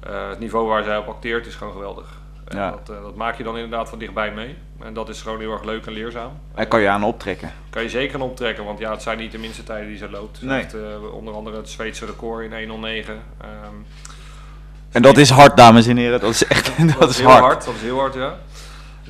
het 0.00 0.38
niveau 0.38 0.66
waar 0.66 0.82
zij 0.82 0.96
op 0.96 1.08
acteert 1.08 1.46
is 1.46 1.54
gewoon 1.54 1.72
geweldig. 1.72 2.18
En 2.48 2.56
Ja. 2.56 2.70
dat, 2.70 2.90
eh, 2.96 3.02
dat 3.02 3.14
maak 3.14 3.36
je 3.36 3.42
dan 3.44 3.54
inderdaad 3.54 3.88
van 3.88 3.98
dichtbij 3.98 4.32
mee. 4.32 4.56
En 4.80 4.94
dat 4.94 5.08
is 5.08 5.22
gewoon 5.22 5.38
heel 5.40 5.52
erg 5.52 5.64
leuk 5.64 5.86
en 5.86 5.92
leerzaam. 5.92 6.32
daar 6.54 6.66
kan 6.66 6.80
je 6.80 6.88
aan 6.88 7.04
optrekken. 7.04 7.52
Kan 7.70 7.82
je 7.82 7.88
zeker 7.88 8.14
aan 8.14 8.22
optrekken, 8.22 8.64
want 8.64 8.78
ja, 8.78 8.90
het 8.90 9.02
zijn 9.02 9.18
niet 9.18 9.32
de 9.32 9.38
minste 9.38 9.62
tijden 9.64 9.88
die 9.88 9.96
ze 9.96 10.10
loopt. 10.10 10.38
Ze 10.38 10.44
Nee. 10.44 10.56
heeft 10.60 10.74
eh, 10.74 11.12
onder 11.14 11.34
andere 11.34 11.56
het 11.56 11.68
Zweedse 11.70 12.06
record 12.06 12.44
in 12.44 12.52
1.09. 12.52 13.22
Ehm, 13.40 13.74
En 14.92 15.02
dat 15.02 15.16
is 15.16 15.30
hard, 15.30 15.56
dames 15.56 15.86
en 15.86 15.96
heren. 15.96 16.20
Dat 16.20 16.30
is 16.30 16.44
echt, 16.46 16.72
dat, 17.00 17.10
is 17.10 17.18
heel 17.18 17.28
hard. 17.28 17.64
Dat 17.64 17.74
is 17.74 17.80
heel 17.82 17.98
hard, 17.98 18.14
ja. 18.14 18.36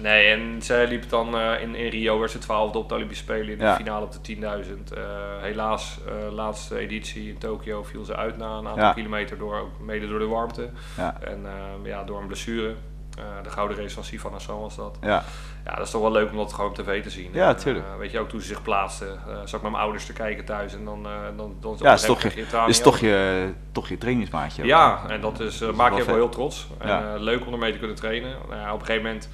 Nee, 0.00 0.26
en 0.26 0.62
zij 0.62 0.86
liep 0.86 1.08
dan 1.08 1.38
eh, 1.38 1.62
in, 1.62 1.74
in 1.74 1.88
Rio, 1.88 2.18
werd 2.18 2.30
ze 2.30 2.38
twaalfde 2.38 2.78
op 2.78 2.88
de 2.88 2.94
Olympische 2.94 3.22
Spelen 3.24 3.48
in 3.48 3.58
de 3.58 3.64
Ja. 3.64 3.74
finale 3.76 4.04
op 4.04 4.12
de 4.12 4.20
10.000. 4.20 4.92
Eh, 4.92 5.02
helaas, 5.40 5.98
eh, 6.06 6.32
laatste 6.34 6.78
editie 6.78 7.28
in 7.28 7.38
Tokio 7.38 7.82
viel 7.82 8.04
ze 8.04 8.16
uit 8.16 8.36
na 8.36 8.46
een 8.46 8.66
aantal 8.66 8.84
Ja. 8.84 8.92
kilometer, 8.92 9.38
door, 9.38 9.56
ook 9.58 9.80
mede 9.80 10.08
door 10.08 10.18
de 10.18 10.26
warmte. 10.26 10.68
Ja, 10.96 11.16
En 11.20 11.46
eh, 11.46 11.86
ja, 11.90 12.04
door 12.04 12.20
een 12.20 12.26
blessure. 12.26 12.74
Eh, 13.18 13.42
de 13.42 13.50
gouden 13.50 13.76
race 13.76 13.94
van 13.94 14.04
Sifan 14.04 14.32
Hassan 14.32 14.60
was 14.60 14.76
dat. 14.76 14.98
ja, 15.00 15.24
Ja, 15.64 15.74
dat 15.74 15.84
is 15.86 15.90
toch 15.90 16.02
wel 16.02 16.12
leuk 16.12 16.30
om 16.30 16.36
dat 16.36 16.52
gewoon 16.52 16.70
op 16.70 16.76
tv 16.76 17.02
te 17.02 17.10
zien. 17.10 17.30
Ja, 17.32 17.54
tuurlijk. 17.54 17.84
eh, 17.86 17.98
weet 17.98 18.10
je, 18.10 18.18
ook 18.18 18.28
toen 18.28 18.40
ze 18.40 18.46
zich 18.46 18.62
plaatste, 18.62 19.04
eh 19.04 19.36
zat 19.36 19.54
ik 19.54 19.62
met 19.62 19.70
mijn 19.70 19.82
ouders 19.82 20.06
te 20.06 20.12
kijken 20.12 20.44
thuis 20.44 20.74
en 20.74 20.84
dan... 20.84 21.06
dan, 21.36 21.56
dan 21.60 21.76
ja 21.78 21.92
is 21.92 22.02
toch 22.02 22.22
je, 22.22 22.46
is 22.66 22.80
toch 22.80 22.98
je, 22.98 23.48
toch 23.72 23.88
je 23.88 23.98
trainingsmaatje. 23.98 24.64
Ja, 24.64 25.00
en 25.08 25.20
dat 25.20 25.40
is, 25.40 25.60
eh, 25.60 25.68
is 25.68 25.74
maak 25.76 25.90
wel 25.90 25.98
je 25.98 26.04
wel 26.04 26.14
heel 26.14 26.28
trots. 26.28 26.68
En 26.78 27.18
leuk 27.18 27.46
om 27.46 27.52
ermee 27.52 27.72
te 27.72 27.78
kunnen 27.78 27.96
trainen. 27.96 28.36
Nou 28.48 28.72
op 28.74 28.80
een 28.80 28.86
gegeven 28.86 29.06
moment 29.06 29.28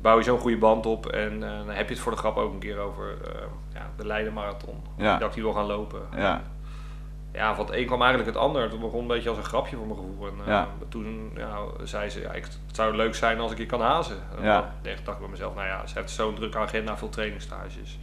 bouw 0.00 0.18
je 0.18 0.24
zo'n 0.24 0.38
goede 0.38 0.58
band 0.58 0.86
op 0.86 1.06
en 1.06 1.40
dan 1.40 1.68
heb 1.68 1.88
je 1.88 1.94
het 1.94 2.02
voor 2.02 2.12
de 2.12 2.18
grap 2.18 2.36
ook 2.36 2.52
een 2.52 2.58
keer 2.58 2.78
over 2.78 3.16
ja, 3.74 3.90
de 3.96 4.06
Leiden 4.06 4.32
Marathon. 4.32 4.82
Ja. 4.96 5.18
Dat 5.18 5.28
ik 5.28 5.34
die 5.34 5.42
wil 5.42 5.52
gaan 5.52 5.66
lopen. 5.66 6.00
Ja. 6.16 6.42
Ja, 7.32 7.54
van 7.54 7.66
het 7.66 7.74
een 7.74 7.86
kwam 7.86 8.00
eigenlijk 8.02 8.30
het 8.34 8.38
ander. 8.42 8.62
Het 8.62 8.80
begon 8.80 9.00
een 9.00 9.06
beetje 9.06 9.28
als 9.28 9.38
een 9.38 9.44
grapje 9.44 9.76
voor 9.76 9.86
mijn 9.86 9.98
gevoel. 9.98 10.26
En 10.26 10.34
eh, 10.40 10.46
Ja. 10.46 10.68
toen 10.88 11.32
ja, 11.36 11.58
zei 11.82 12.08
ze, 12.10 12.20
ja, 12.20 12.32
ik, 12.32 12.44
het 12.44 12.76
zou 12.76 12.96
leuk 12.96 13.14
zijn 13.14 13.40
als 13.40 13.52
ik 13.52 13.58
je 13.58 13.66
kan 13.66 13.80
hazen. 13.80 14.16
En 14.38 14.44
Ja. 14.44 14.54
dan 14.60 14.64
dacht, 14.82 14.98
ik 14.98 15.18
bij 15.18 15.28
mezelf, 15.28 15.54
nou 15.54 15.66
ja, 15.66 15.86
ze 15.86 15.98
heeft 15.98 16.10
zo'n 16.10 16.34
drukke 16.34 16.58
agenda, 16.58 16.96
veel 16.96 17.08
trainingstages. 17.08 17.98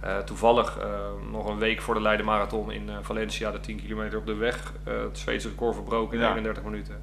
Eh, 0.00 0.18
toevallig 0.18 0.78
eh, 0.78 0.86
nog 1.30 1.48
een 1.48 1.58
week 1.58 1.80
voor 1.82 1.94
de 1.94 2.00
Leiden 2.00 2.26
Marathon 2.26 2.72
in 2.72 2.90
Valencia, 3.02 3.50
de 3.50 3.60
10 3.60 3.76
kilometer 3.82 4.18
op 4.18 4.26
de 4.26 4.34
weg, 4.34 4.72
het 4.84 5.18
Zweedse 5.18 5.48
record 5.48 5.74
verbroken 5.74 6.14
in 6.16 6.22
Ja. 6.22 6.28
31 6.30 6.62
minuten. 6.62 7.02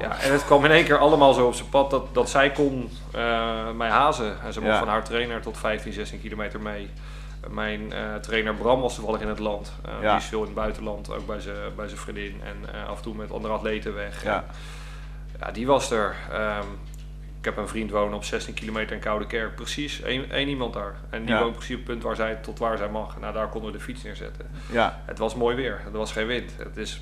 Ja, 0.00 0.20
en 0.20 0.32
het 0.32 0.44
kwam 0.44 0.64
in 0.64 0.70
één 0.70 0.84
keer 0.84 0.98
allemaal 0.98 1.32
zo 1.32 1.46
op 1.46 1.54
zijn 1.54 1.68
pad 1.68 1.90
dat, 1.90 2.14
dat 2.14 2.30
zij 2.30 2.50
kon 2.50 2.90
mij 3.76 3.88
hazen. 3.90 4.40
En 4.42 4.52
ze 4.52 4.60
mocht 4.60 4.78
van 4.78 4.88
haar 4.88 5.04
trainer 5.04 5.40
tot 5.40 5.58
15, 5.58 5.92
16 5.92 6.20
kilometer 6.20 6.60
mee. 6.60 6.90
Mijn 7.50 7.92
eh, 7.92 8.14
trainer 8.14 8.54
Bram 8.54 8.80
was 8.80 8.94
toevallig 8.94 9.20
in 9.20 9.28
het 9.28 9.38
land. 9.38 9.72
Eh, 9.84 9.92
Ja. 10.02 10.08
Die 10.10 10.20
is 10.20 10.24
veel 10.28 10.38
in 10.40 10.44
het 10.46 10.54
buitenland, 10.54 11.12
ook 11.12 11.26
bij 11.26 11.40
zijn 11.40 11.56
bij 11.76 11.86
zijn 11.88 12.00
vriendin. 12.00 12.40
En 12.44 12.74
eh, 12.74 12.88
af 12.88 12.96
en 12.96 13.02
toe 13.02 13.14
met 13.14 13.32
andere 13.32 13.54
atleten 13.54 13.94
weg. 13.94 14.22
Ja. 14.24 14.44
Ja, 15.40 15.50
die 15.50 15.66
was 15.66 15.90
er. 15.90 16.14
Ehm, 16.32 16.66
ik 17.38 17.44
heb 17.44 17.56
een 17.56 17.68
vriend 17.68 17.90
wonen 17.90 18.14
op 18.14 18.24
16 18.24 18.54
kilometer 18.54 18.94
in 18.96 19.02
Koude 19.02 19.26
Kerk. 19.26 19.54
Precies 19.54 20.02
één, 20.02 20.30
één 20.30 20.48
iemand 20.48 20.74
daar. 20.74 20.94
En 21.10 21.24
die 21.24 21.34
Ja. 21.34 21.40
woont 21.42 21.56
precies 21.56 21.72
op 21.74 21.80
het 21.80 21.86
punt 21.90 22.02
waar 22.02 22.16
zij, 22.16 22.34
tot 22.34 22.58
waar 22.58 22.78
zij 22.78 22.88
mag. 22.88 23.20
Nou, 23.20 23.32
daar 23.34 23.48
konden 23.48 23.72
we 23.72 23.78
de 23.78 23.82
fiets 23.84 24.02
neerzetten. 24.02 24.46
Ja. 24.70 25.00
Het 25.04 25.18
was 25.18 25.34
mooi 25.34 25.56
weer. 25.56 25.80
Er 25.92 25.98
was 25.98 26.12
geen 26.12 26.26
wind. 26.26 26.52
Het 26.58 26.76
is 26.76 27.00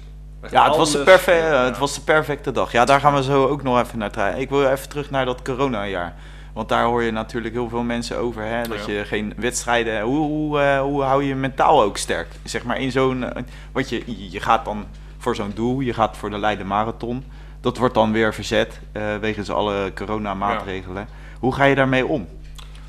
Ja, 0.50 0.64
het 0.68 0.76
was, 0.76 0.90
de 0.92 0.98
alles- 0.98 1.04
perfe- 1.10 1.32
ja. 1.32 1.64
het 1.64 1.78
was 1.78 1.94
de 1.94 2.00
perfecte 2.00 2.50
dag. 2.52 2.72
Ja, 2.72 2.84
daar 2.84 3.00
gaan 3.00 3.14
we 3.14 3.22
zo 3.22 3.46
ook 3.46 3.62
nog 3.62 3.80
even 3.80 3.98
naar 3.98 4.10
draaien. 4.10 4.38
Ik 4.38 4.48
wil 4.48 4.70
even 4.70 4.88
terug 4.88 5.10
naar 5.10 5.24
dat 5.24 5.42
corona-jaar. 5.42 6.14
Want 6.52 6.68
daar 6.68 6.84
hoor 6.84 7.02
je 7.02 7.10
natuurlijk 7.10 7.54
heel 7.54 7.68
veel 7.68 7.82
mensen 7.82 8.18
over. 8.18 8.42
Hè? 8.42 8.62
Dat 8.68 8.84
Ja. 8.86 8.92
je 8.92 9.04
geen 9.04 9.32
wedstrijden. 9.36 10.00
Hoe, 10.02 10.16
hoe, 10.18 10.60
eh, 10.60 10.80
hoe 10.80 11.02
hou 11.02 11.22
je 11.22 11.28
je 11.28 11.34
mentaal 11.34 11.82
ook 11.82 11.96
sterk? 11.96 12.28
Zeg 12.44 12.62
maar 12.64 12.78
in 12.80 12.90
zo'n. 12.92 13.24
eh, 13.34 13.42
wat 13.72 13.88
je, 13.88 14.30
je 14.30 14.40
gaat 14.40 14.64
dan 14.64 14.84
voor 15.18 15.34
zo'n 15.34 15.52
doel. 15.54 15.80
Je 15.80 15.94
gaat 15.94 16.16
voor 16.16 16.30
de 16.30 16.38
Leiden 16.38 16.66
Marathon. 16.66 17.24
Dat 17.60 17.76
wordt 17.76 17.94
dan 17.94 18.12
weer 18.12 18.34
verzet. 18.34 18.80
eh 18.92 19.16
wegens 19.20 19.50
alle 19.50 19.92
coronamaatregelen. 19.94 21.08
Hoe 21.38 21.54
ga 21.54 21.64
je 21.64 21.74
daarmee 21.74 22.06
om? 22.06 22.28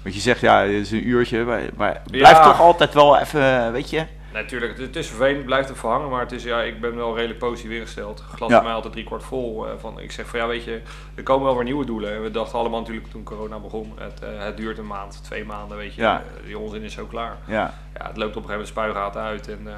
Want 0.04 0.16
je 0.16 0.22
zegt 0.22 0.42
ja, 0.42 0.62
het 0.62 0.72
is 0.72 0.92
een 0.92 1.08
uurtje. 1.08 1.70
Maar, 1.78 2.02
Ja. 2.06 2.44
toch 2.44 2.60
altijd 2.62 2.94
wel 2.94 3.18
even. 3.20 3.72
Weet 3.72 3.90
je? 3.90 4.06
Natuurlijk, 4.34 4.78
het, 4.78 4.96
is 4.96 5.08
vervelend, 5.08 5.46
blijft 5.46 5.70
er 5.70 5.76
verhangen, 5.76 6.10
maar 6.10 6.20
het 6.22 6.32
is, 6.32 6.44
ja, 6.44 6.62
ik 6.62 6.82
ben 6.82 6.96
wel 6.96 7.16
redelijk 7.16 7.40
positief 7.40 7.72
ingesteld. 7.72 8.24
Glas 8.36 8.50
Ja. 8.50 8.62
mij 8.62 8.72
altijd 8.74 8.94
drie 8.94 9.06
kwart 9.06 9.24
vol. 9.24 9.68
eh, 9.68 9.74
van, 9.78 10.00
ik 10.00 10.12
zeg 10.12 10.26
van 10.28 10.40
ja, 10.40 10.48
weet 10.48 10.64
je, 10.64 10.82
er 11.16 11.24
komen 11.24 11.46
wel 11.46 11.56
weer 11.56 11.64
nieuwe 11.64 11.86
doelen. 11.86 12.14
En 12.14 12.22
we 12.24 12.32
dachten 12.32 12.60
allemaal 12.60 12.80
natuurlijk 12.80 13.08
toen 13.08 13.24
corona 13.24 13.60
begon, 13.60 13.94
het, 14.00 14.20
eh, 14.24 14.30
het 14.40 14.58
duurt 14.58 14.78
een 14.78 14.88
maand, 14.88 15.24
twee 15.24 15.46
maanden, 15.46 15.78
weet 15.78 15.94
je. 15.96 16.02
Ja. 16.02 16.18
Eh, 16.40 16.46
die 16.46 16.58
onzin 16.58 16.82
is 16.82 16.94
zo 16.94 17.06
klaar. 17.06 17.38
Ja, 17.46 17.74
Ja, 17.98 18.08
het 18.08 18.18
loopt 18.18 18.36
op 18.36 18.44
een 18.44 18.50
gegeven 18.50 18.52
moment 18.52 18.68
spuigaten 18.68 19.22
uit 19.22 19.48
en 19.48 19.60
eh, 19.68 19.74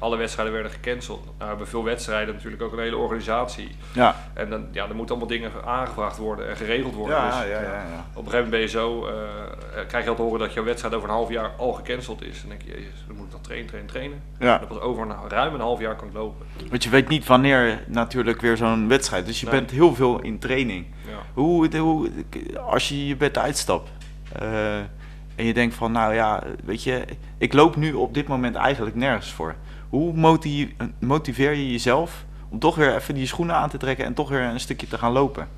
alle 0.00 0.16
wedstrijden 0.16 0.54
werden 0.54 0.72
gecanceld. 0.72 1.24
Nou, 1.24 1.34
we 1.38 1.44
hebben 1.44 1.68
veel 1.68 1.84
wedstrijden 1.84 2.34
natuurlijk 2.34 2.62
ook 2.62 2.72
een 2.72 2.78
hele 2.78 2.96
organisatie. 2.96 3.76
ja. 3.92 4.16
En 4.34 4.50
dan, 4.50 4.66
ja, 4.72 4.88
er 4.88 4.94
moeten 4.94 5.14
allemaal 5.16 5.32
dingen 5.38 5.50
aangevraagd 5.64 6.16
worden 6.18 6.48
en 6.48 6.56
geregeld 6.56 6.94
worden. 6.94 7.16
Ja, 7.16 7.40
Dus, 7.40 7.48
ja, 7.50 7.60
ja, 7.60 7.60
ja. 7.62 8.04
Op 8.14 8.24
een 8.24 8.30
gegeven 8.30 8.32
moment 8.32 8.50
ben 8.50 8.60
je 8.60 8.66
zo, 8.68 9.06
eh, 9.06 9.12
krijg 9.88 10.04
je 10.04 10.10
al 10.10 10.16
te 10.16 10.22
horen 10.22 10.38
dat 10.38 10.52
jouw 10.52 10.64
wedstrijd 10.64 10.94
over 10.94 11.08
een 11.08 11.14
half 11.14 11.30
jaar 11.30 11.50
al 11.56 11.72
gecanceld 11.72 12.22
is. 12.22 12.42
En 12.42 12.48
dan 12.48 12.58
denk 12.58 12.62
je, 12.62 12.68
jezus, 12.82 13.04
dan 13.06 13.16
moet 13.16 13.24
ik 13.26 13.32
dan 13.32 13.40
trainen, 13.40 13.66
trainen, 13.68 13.90
trainen. 13.90 14.22
Ja. 14.38 14.58
Dat 14.58 14.68
pas 14.68 14.80
over 14.80 15.02
een, 15.02 15.14
ruim 15.28 15.54
een 15.54 15.60
half 15.60 15.80
jaar 15.80 15.96
kan 15.96 16.10
lopen. 16.12 16.46
Want 16.70 16.84
je 16.84 16.90
weet 16.90 17.08
niet 17.08 17.26
wanneer 17.26 17.82
natuurlijk 17.86 18.40
weer 18.40 18.56
zo'n 18.56 18.88
wedstrijd. 18.88 19.26
Dus 19.26 19.40
je 19.40 19.46
Nee. 19.46 19.54
bent 19.54 19.70
heel 19.70 19.94
veel 19.94 20.20
in 20.20 20.38
training. 20.38 20.86
Ja. 21.08 21.18
Hoe, 21.32 21.76
hoe, 21.78 22.10
als 22.66 22.88
je 22.88 23.06
je 23.06 23.16
bed 23.16 23.38
uitstapt 23.38 23.90
eh, 24.32 24.76
en 25.34 25.44
je 25.44 25.52
denkt 25.52 25.74
van, 25.74 25.92
nou 25.92 26.14
ja, 26.14 26.42
weet 26.64 26.82
je, 26.82 27.04
ik 27.38 27.52
loop 27.52 27.76
nu 27.76 27.92
op 27.92 28.14
dit 28.14 28.28
moment 28.28 28.54
eigenlijk 28.54 28.96
nergens 28.96 29.32
voor. 29.32 29.54
Hoe 29.88 30.12
motiv- 30.12 30.70
motiveer 30.98 31.52
je 31.52 31.70
jezelf 31.70 32.24
om 32.48 32.58
toch 32.58 32.74
weer 32.74 32.94
even 32.94 33.14
die 33.14 33.26
schoenen 33.26 33.56
aan 33.56 33.68
te 33.68 33.78
trekken 33.78 34.04
en 34.04 34.14
toch 34.14 34.28
weer 34.28 34.42
een 34.42 34.60
stukje 34.60 34.86
te 34.86 34.98
gaan 34.98 35.12
lopen? 35.12 35.48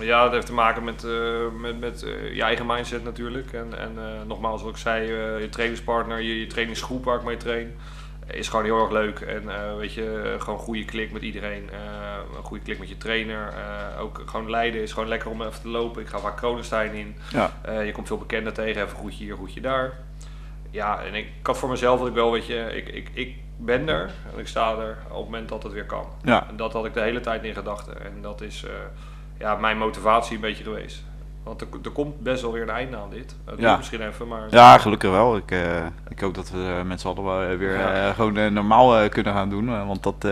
Ja, 0.00 0.22
dat 0.22 0.32
heeft 0.32 0.46
te 0.46 0.52
maken 0.52 0.84
met, 0.84 1.04
eh, 1.04 1.60
met, 1.60 1.80
met 1.80 2.02
eh, 2.02 2.34
je 2.34 2.42
eigen 2.42 2.66
mindset 2.66 3.04
natuurlijk. 3.04 3.52
En, 3.52 3.78
en 3.78 3.92
eh, 3.96 4.26
nogmaals, 4.26 4.62
wat 4.62 4.70
ik 4.70 4.76
zei, 4.76 5.06
je 5.40 5.48
trainingspartner, 5.50 6.20
je, 6.20 6.40
je 6.40 6.46
trainingsgroep 6.46 7.04
waar 7.04 7.16
ik 7.16 7.24
mee 7.24 7.36
train, 7.36 7.74
is 8.32 8.48
gewoon 8.48 8.64
heel 8.64 8.80
erg 8.80 8.90
leuk. 8.90 9.20
En 9.20 9.48
eh, 9.48 9.76
weet 9.76 9.94
je, 9.94 10.36
gewoon 10.38 10.58
goede 10.58 10.84
klik 10.84 11.12
met 11.12 11.22
iedereen. 11.22 11.70
eh, 11.70 11.78
een 12.36 12.42
goede 12.42 12.62
klik 12.62 12.78
met 12.78 12.88
je 12.88 12.96
trainer. 12.96 13.48
eh, 13.48 14.00
ook 14.00 14.22
gewoon 14.26 14.50
leiden 14.50 14.82
is 14.82 14.92
gewoon 14.92 15.08
lekker 15.08 15.30
om 15.30 15.42
even 15.42 15.60
te 15.60 15.68
lopen. 15.68 16.02
Ik 16.02 16.08
ga 16.08 16.18
vaak 16.18 16.36
Kronenstein 16.36 16.92
in. 16.94 17.16
Ja. 17.30 17.52
Je 17.82 17.92
komt 17.92 18.06
veel 18.06 18.18
bekenden 18.18 18.54
tegen, 18.54 18.82
even 18.82 18.96
goedje 18.96 19.24
hier, 19.24 19.36
goedje 19.36 19.60
daar. 19.60 19.92
Ja, 20.70 21.02
en 21.02 21.14
ik, 21.14 21.26
ik 21.40 21.46
had 21.46 21.58
voor 21.58 21.68
mezelf 21.68 21.98
dat 21.98 22.08
ik 22.08 22.14
wel, 22.14 22.32
weet 22.32 22.46
je, 22.46 22.54
ik, 22.74 22.88
ik, 22.88 23.10
ik 23.12 23.36
ben 23.56 23.88
er 23.88 24.10
en 24.32 24.38
ik 24.38 24.48
sta 24.48 24.76
er 24.78 24.98
op 25.08 25.16
het 25.16 25.24
moment 25.24 25.48
dat 25.48 25.62
het 25.62 25.72
weer 25.72 25.86
kan. 25.86 26.06
Ja. 26.22 26.48
En 26.48 26.56
dat 26.56 26.72
had 26.72 26.84
ik 26.84 26.94
de 26.94 27.00
hele 27.00 27.20
tijd 27.20 27.44
in 27.44 27.54
gedachten. 27.54 28.04
En 28.04 28.22
dat 28.22 28.40
is 28.40 28.64
ja, 29.38 29.56
mijn 29.56 29.78
motivatie 29.78 30.34
een 30.34 30.40
beetje 30.40 30.64
geweest. 30.64 31.02
Want 31.42 31.60
er, 31.60 31.66
er 31.84 31.90
komt 31.90 32.20
best 32.20 32.42
wel 32.42 32.52
weer 32.52 32.62
een 32.62 32.70
einde 32.70 32.96
aan 32.96 33.10
dit. 33.10 33.36
Het 33.44 33.58
Ja. 33.60 33.76
misschien 33.76 34.00
even, 34.06 34.28
maar... 34.28 34.42
Ja, 34.50 34.78
gelukkig 34.78 35.10
wel. 35.10 35.36
Ik, 35.36 35.50
eh, 35.50 35.86
ik 36.08 36.20
hoop 36.20 36.34
dat 36.34 36.50
we 36.50 36.74
eh, 36.78 36.84
met 36.86 37.00
z'n 37.00 37.08
allen 37.08 37.50
eh, 37.50 37.56
weer 37.58 37.78
Ja. 37.78 38.12
gewoon 38.12 38.52
normaal 38.52 39.08
kunnen 39.08 39.32
gaan 39.32 39.48
doen. 39.48 39.86
want 39.86 40.02
dat, 40.02 40.26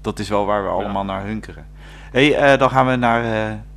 dat 0.00 0.18
is 0.18 0.28
wel 0.28 0.46
waar 0.46 0.62
we 0.62 0.68
allemaal 0.68 1.04
naar 1.04 1.24
hunkeren. 1.24 1.66
hey, 2.10 2.56
dan 2.56 2.70
gaan 2.70 2.86
we 2.86 2.96
naar 2.96 3.22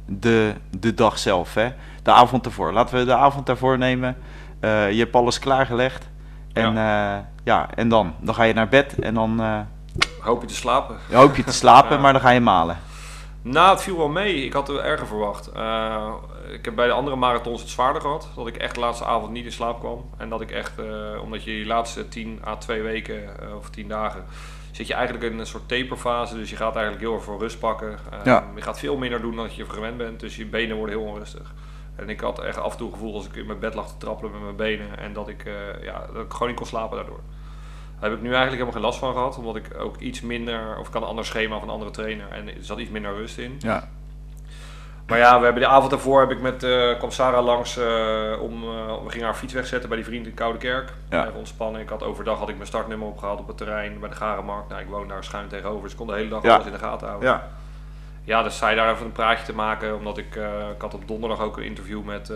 de, 0.05 0.53
de 0.79 0.93
dag 0.93 1.17
zelf. 1.19 1.53
Hè? 1.53 1.69
De 2.03 2.11
avond 2.11 2.45
ervoor. 2.45 2.73
Laten 2.73 2.97
we 2.97 3.05
de 3.05 3.15
avond 3.15 3.45
daarvoor 3.45 3.77
nemen. 3.77 4.17
Je 4.61 4.95
hebt 4.97 5.15
alles 5.15 5.39
klaargelegd. 5.39 6.09
En 6.53 6.73
ja. 6.73 7.29
ja, 7.43 7.69
en 7.75 7.89
dan? 7.89 8.13
Dan 8.19 8.35
ga 8.35 8.43
je 8.43 8.53
naar 8.53 8.67
bed 8.67 8.99
en 8.99 9.13
dan 9.13 9.41
Hoop 10.19 10.41
je 10.41 10.47
te 10.47 10.53
slapen. 10.55 10.95
hoop 11.11 11.35
je 11.35 11.43
te 11.43 11.53
slapen, 11.53 11.99
maar 12.01 12.13
dan 12.13 12.21
ga 12.21 12.29
je 12.29 12.39
malen. 12.39 12.77
Nou, 13.47 13.69
het 13.69 13.81
viel 13.81 13.97
wel 13.97 14.09
mee. 14.09 14.45
Ik 14.45 14.53
had 14.53 14.67
het 14.67 14.77
erger 14.77 15.07
verwacht. 15.07 15.51
Eh, 15.51 16.13
ik 16.51 16.65
heb 16.65 16.75
bij 16.75 16.87
de 16.87 16.93
andere 16.93 17.15
marathons 17.15 17.61
het 17.61 17.69
zwaarder 17.69 18.01
gehad. 18.01 18.29
Dat 18.35 18.47
ik 18.47 18.57
echt 18.57 18.75
de 18.75 18.81
laatste 18.81 19.05
avond 19.05 19.31
niet 19.31 19.45
in 19.45 19.51
slaap 19.51 19.79
kwam. 19.79 20.09
En 20.17 20.29
dat 20.29 20.41
ik 20.41 20.51
echt, 20.51 20.79
eh, 20.79 21.21
omdat 21.21 21.43
je 21.43 21.51
die 21.51 21.65
laatste 21.65 22.07
10 22.07 22.41
à 22.45 22.55
2 22.55 22.81
weken 22.81 23.39
eh, 23.41 23.55
of 23.55 23.69
10 23.69 23.87
dagen, 23.87 24.25
zit 24.71 24.87
je 24.87 24.93
eigenlijk 24.93 25.31
in 25.31 25.39
een 25.39 25.45
soort 25.45 25.67
taperfase. 25.67 26.35
Dus 26.35 26.49
je 26.49 26.55
gaat 26.55 26.75
eigenlijk 26.75 27.05
heel 27.05 27.13
erg 27.13 27.23
voor 27.23 27.39
rust 27.39 27.59
pakken. 27.59 27.97
Ja. 28.23 28.51
Je 28.55 28.61
gaat 28.61 28.79
veel 28.79 28.97
minder 28.97 29.21
doen 29.21 29.35
dan 29.35 29.49
je 29.51 29.65
gewend 29.65 29.97
bent. 29.97 30.19
Dus 30.19 30.35
je 30.35 30.45
benen 30.45 30.77
worden 30.77 30.95
heel 30.97 31.07
onrustig. 31.07 31.53
En 31.95 32.09
ik 32.09 32.19
had 32.19 32.39
echt 32.39 32.57
af 32.57 32.71
en 32.71 32.77
toe 32.77 32.87
het 32.87 32.95
gevoel 32.95 33.15
als 33.15 33.25
ik 33.25 33.35
in 33.35 33.45
mijn 33.45 33.59
bed 33.59 33.73
lag 33.73 33.87
te 33.87 33.97
trappelen 33.97 34.31
met 34.31 34.41
mijn 34.41 34.55
benen. 34.55 34.97
En 34.97 35.13
dat 35.13 35.27
ik, 35.27 35.43
ja, 35.81 36.07
dat 36.13 36.23
ik 36.23 36.31
gewoon 36.31 36.47
niet 36.47 36.57
kon 36.57 36.65
slapen 36.65 36.97
daardoor. 36.97 37.19
Daar 38.05 38.13
heb 38.13 38.23
ik 38.23 38.29
nu 38.29 38.35
eigenlijk 38.35 38.63
helemaal 38.63 38.81
geen 38.81 38.91
last 38.91 38.99
van 38.99 39.13
gehad. 39.13 39.37
Omdat 39.37 39.55
ik 39.55 39.79
ook 39.79 39.97
iets 39.99 40.21
minder, 40.21 40.77
of 40.79 40.87
ik 40.87 40.93
had 40.93 41.01
een 41.01 41.07
ander 41.07 41.25
schema 41.25 41.53
van 41.59 41.67
een 41.67 41.73
andere 41.73 41.91
trainer. 41.91 42.27
En 42.31 42.47
er 42.47 42.53
zat 42.59 42.79
iets 42.79 42.89
minder 42.89 43.15
rust 43.15 43.37
in. 43.37 43.55
Ja, 43.59 43.87
Maar 45.07 45.17
ja, 45.17 45.37
we 45.39 45.43
hebben 45.43 45.61
de 45.63 45.67
avond 45.69 45.89
daarvoor 45.91 46.19
heb 46.19 46.31
ik 46.31 46.41
met, 46.41 46.63
eh 46.63 46.97
kwam 46.97 47.11
Sarah 47.11 47.45
langs 47.45 47.77
eh, 47.77 47.85
om, 48.41 48.63
eh, 48.63 49.03
we 49.03 49.09
gingen 49.09 49.25
haar 49.25 49.35
fiets 49.35 49.53
wegzetten 49.53 49.89
bij 49.89 49.97
die 49.97 50.07
vriend 50.07 50.27
in 50.27 50.33
Koude 50.33 50.57
Kerk. 50.57 50.93
Ja. 51.09 51.21
Even 51.25 51.35
ontspannen. 51.37 51.81
Ik 51.81 51.89
had 51.89 52.03
overdag 52.03 52.37
had 52.39 52.49
ik 52.49 52.55
mijn 52.55 52.67
startnummer 52.67 53.07
opgehaald 53.07 53.39
op 53.39 53.47
het 53.47 53.57
terrein 53.57 53.99
bij 53.99 54.09
de 54.09 54.15
Garenmarkt. 54.15 54.69
Nou, 54.69 54.81
ik 54.81 54.87
woon 54.87 55.07
daar 55.07 55.23
schuin 55.23 55.47
tegenover, 55.47 55.81
dus 55.83 55.91
ik 55.91 55.97
kon 55.97 56.07
de 56.07 56.13
hele 56.13 56.29
dag 56.29 56.43
Ja. 56.43 56.53
alles 56.53 56.65
in 56.65 56.71
de 56.71 56.77
gaten 56.79 57.07
houden. 57.07 57.29
ja, 57.29 57.47
Ja, 58.23 58.43
dus 58.43 58.57
zei 58.57 58.75
daar 58.75 58.91
even 58.93 59.05
een 59.05 59.11
praatje 59.11 59.45
te 59.45 59.53
maken, 59.55 59.95
omdat 59.97 60.17
ik, 60.17 60.35
ik 60.75 60.81
had 60.81 60.93
op 60.93 61.07
donderdag 61.07 61.39
ook 61.41 61.57
een 61.57 61.63
interview 61.63 62.03
met 62.03 62.31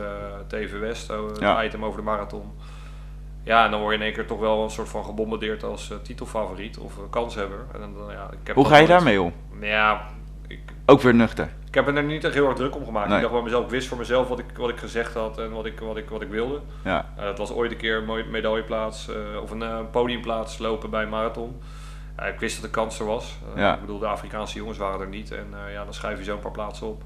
TV 0.48 0.80
West, 0.80 1.10
een 1.10 1.36
Ja. 1.40 1.64
item 1.64 1.86
over 1.86 2.00
de 2.00 2.06
marathon. 2.06 2.52
Ja, 3.50 3.66
en 3.66 3.72
dan 3.72 3.80
word 3.80 3.92
je 3.94 4.00
in 4.00 4.06
één 4.06 4.14
keer 4.14 4.26
toch 4.26 4.40
wel 4.40 4.64
een 4.64 4.70
soort 4.70 4.90
van 4.90 5.06
gebombardeerd 5.06 5.64
als 5.64 5.92
eh, 5.92 5.98
titelfavoriet 5.98 6.78
of 6.78 6.98
eh, 6.98 7.04
kanshebber. 7.10 7.66
En 7.74 7.80
dan, 7.80 7.94
ja, 8.12 8.30
ik 8.32 8.48
heb 8.48 8.56
Hoe 8.56 8.66
ga 8.66 8.78
je 8.78 8.88
daarmee 8.88 9.22
om? 9.22 9.34
Ja, 9.62 10.02
ik, 10.48 10.60
Ook 10.86 11.02
weer 11.02 11.16
nuchter. 11.16 11.50
ik 11.68 11.74
heb 11.76 11.88
er 11.88 12.04
niet 12.04 12.24
echt 12.24 12.34
heel 12.34 12.46
erg 12.48 12.56
druk 12.56 12.76
om 12.76 12.86
gemaakt. 12.86 13.08
Nee. 13.08 13.16
Ik 13.16 13.22
dacht 13.22 13.34
bij 13.34 13.44
mezelf, 13.44 13.64
ik 13.64 13.70
wist 13.70 13.88
voor 13.88 13.98
mezelf 13.98 14.28
wat 14.28 14.40
ik, 14.40 14.46
wat 14.58 14.70
ik 14.70 14.78
gezegd 14.78 15.14
had 15.14 15.38
en 15.38 15.52
wat 15.52 15.66
ik, 15.66 15.80
wat 15.80 15.98
ik, 15.98 16.10
wat 16.10 16.22
ik 16.22 16.30
wilde. 16.30 16.60
Ja, 16.84 17.06
Eh, 17.18 17.26
het 17.26 17.38
was 17.38 17.52
ooit 17.54 17.72
een 17.72 17.78
keer 17.78 17.98
een 17.98 18.06
mooie 18.06 18.24
medailleplaats 18.26 19.10
eh, 19.10 19.42
of 19.42 19.52
een 19.52 19.62
eh, 19.64 19.80
podiumplaats 19.92 20.58
lopen 20.58 20.90
bij 20.90 21.04
een 21.04 21.10
marathon. 21.10 21.62
Ik 22.34 22.40
wist 22.40 22.56
dat 22.62 22.66
de 22.66 22.78
kans 22.80 23.00
er 23.00 23.06
was. 23.06 23.38
Eh, 23.56 23.62
Ja. 23.62 23.74
Ik 23.74 23.80
bedoel, 23.82 24.00
de 24.00 24.08
Afrikaanse 24.08 24.58
jongens 24.58 24.78
waren 24.78 25.00
er 25.02 25.08
niet 25.08 25.32
en 25.32 25.48
eh, 25.66 25.74
ja, 25.74 25.84
dan 25.84 25.94
schrijf 25.94 26.18
je 26.18 26.24
zo 26.24 26.34
een 26.34 26.40
paar 26.40 26.52
plaatsen 26.52 26.88
op. 26.88 27.04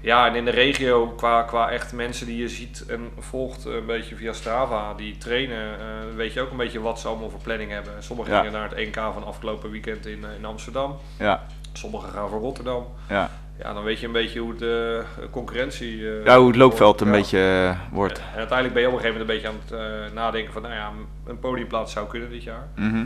Ja, 0.00 0.26
en 0.26 0.34
in 0.34 0.44
de 0.44 0.50
regio, 0.50 1.06
qua, 1.06 1.42
qua 1.42 1.70
echt 1.70 1.92
mensen 1.92 2.26
die 2.26 2.36
je 2.36 2.48
ziet 2.48 2.84
en 2.88 3.10
volgt 3.18 3.66
eh, 3.66 3.74
een 3.74 3.86
beetje 3.86 4.14
via 4.16 4.32
Strava, 4.32 4.94
die 4.94 5.16
trainen, 5.18 5.78
eh, 5.78 5.86
weet 6.16 6.32
je 6.32 6.40
ook 6.40 6.50
een 6.50 6.56
beetje 6.56 6.80
wat 6.80 7.00
ze 7.00 7.08
allemaal 7.08 7.30
voor 7.30 7.40
planning 7.40 7.70
hebben. 7.70 7.92
Sommigen 7.98 8.32
Ja. 8.32 8.38
gingen 8.38 8.52
naar 8.58 8.68
het 8.70 8.78
NK 8.78 8.94
van 8.94 9.24
afgelopen 9.24 9.70
weekend 9.70 10.06
in, 10.06 10.24
eh, 10.24 10.36
in 10.38 10.44
Amsterdam, 10.44 10.96
ja, 11.18 11.46
sommigen 11.72 12.08
gaan 12.10 12.28
voor 12.28 12.40
Rotterdam. 12.40 12.86
ja. 13.08 13.30
Ja, 13.62 13.72
dan 13.72 13.82
weet 13.84 14.00
je 14.00 14.06
een 14.06 14.12
beetje 14.12 14.40
hoe 14.40 14.54
de 14.56 15.02
concurrentie... 15.30 15.96
ja 16.24 16.38
hoe 16.38 16.46
het 16.46 16.56
loopveld 16.56 17.00
een 17.00 17.06
ja. 17.06 17.12
beetje 17.12 17.74
wordt. 17.90 18.18
En 18.18 18.38
uiteindelijk 18.38 18.72
ben 18.72 18.82
je 18.82 18.88
op 18.88 18.94
een 18.94 19.00
gegeven 19.00 19.26
moment 19.26 19.44
een 19.44 19.50
beetje 19.50 19.78
aan 19.78 19.80
het 20.04 20.14
nadenken 20.14 20.52
van, 20.52 20.62
nou 20.62 20.74
ja, 20.74 20.92
een 21.26 21.38
podiumplaats 21.38 21.92
zou 21.92 22.06
kunnen 22.08 22.30
dit 22.30 22.42
jaar. 22.42 22.66
Mhm. 22.74 23.04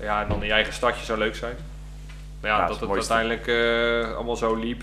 Ja, 0.00 0.22
en 0.22 0.28
dan 0.28 0.40
in 0.40 0.46
je 0.46 0.52
eigen 0.52 0.72
stadje 0.72 1.04
zou 1.04 1.18
leuk 1.18 1.34
zijn. 1.34 1.54
Maar 2.40 2.50
ja, 2.50 2.56
Ja, 2.56 2.66
dat 2.66 2.78
dat 2.80 2.88
het 2.88 3.10
uiteindelijk 3.10 3.48
allemaal 4.14 4.36
zo 4.36 4.54
liep. 4.54 4.82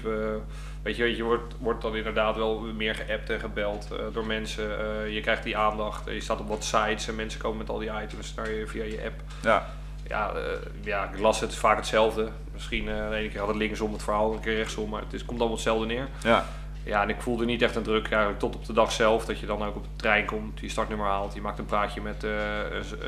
Weet 0.83 0.95
je, 0.95 1.15
je 1.15 1.23
wordt, 1.23 1.53
wordt 1.59 1.81
dan 1.81 1.95
inderdaad 1.95 2.35
wel 2.35 2.59
meer 2.59 2.95
geappt 2.95 3.29
en 3.29 3.39
gebeld 3.39 3.87
eh, 3.91 3.97
door 4.13 4.25
mensen. 4.25 4.79
Eh, 4.79 5.13
je 5.13 5.21
krijgt 5.21 5.43
die 5.43 5.57
aandacht. 5.57 6.09
Je 6.09 6.21
staat 6.21 6.39
op 6.39 6.47
wat 6.47 6.63
sites 6.63 7.07
en 7.07 7.15
mensen 7.15 7.39
komen 7.41 7.57
met 7.57 7.69
al 7.69 7.77
die 7.79 7.91
items 8.03 8.33
naar 8.35 8.51
je 8.51 8.67
via 8.67 8.83
je 8.83 9.01
app. 9.05 9.21
Ja, 9.41 9.65
Ja, 10.07 10.31
eh, 10.33 10.41
ja, 10.81 11.09
ik 11.13 11.19
las 11.19 11.39
het 11.39 11.55
vaak 11.55 11.75
hetzelfde. 11.77 12.27
Misschien 12.53 12.85
de 12.85 13.09
ene 13.15 13.29
keer 13.29 13.39
had 13.39 13.47
het 13.47 13.57
linksom 13.57 13.93
het 13.93 14.03
verhaal, 14.03 14.33
een 14.33 14.39
keer 14.39 14.55
rechtsom, 14.55 14.89
maar 14.89 15.01
het 15.01 15.13
is, 15.13 15.25
komt 15.25 15.39
allemaal 15.39 15.57
hetzelfde 15.57 15.85
neer. 15.85 16.07
ja, 16.23 16.45
Ja, 16.85 17.01
en 17.01 17.09
ik 17.09 17.21
voelde 17.21 17.45
niet 17.45 17.61
echt 17.61 17.75
een 17.75 17.83
druk 17.83 18.07
eigenlijk 18.09 18.39
tot 18.39 18.55
op 18.55 18.65
de 18.65 18.73
dag 18.73 18.91
zelf. 18.91 19.25
Dat 19.25 19.39
je 19.39 19.45
dan 19.45 19.63
ook 19.63 19.75
op 19.75 19.83
de 19.83 19.89
trein 19.95 20.25
komt, 20.25 20.59
je 20.59 20.69
startnummer 20.69 21.07
haalt. 21.07 21.33
Je 21.33 21.41
maakt 21.41 21.59
een 21.59 21.65
praatje 21.65 22.01
met 22.01 22.23
een- 22.23 22.29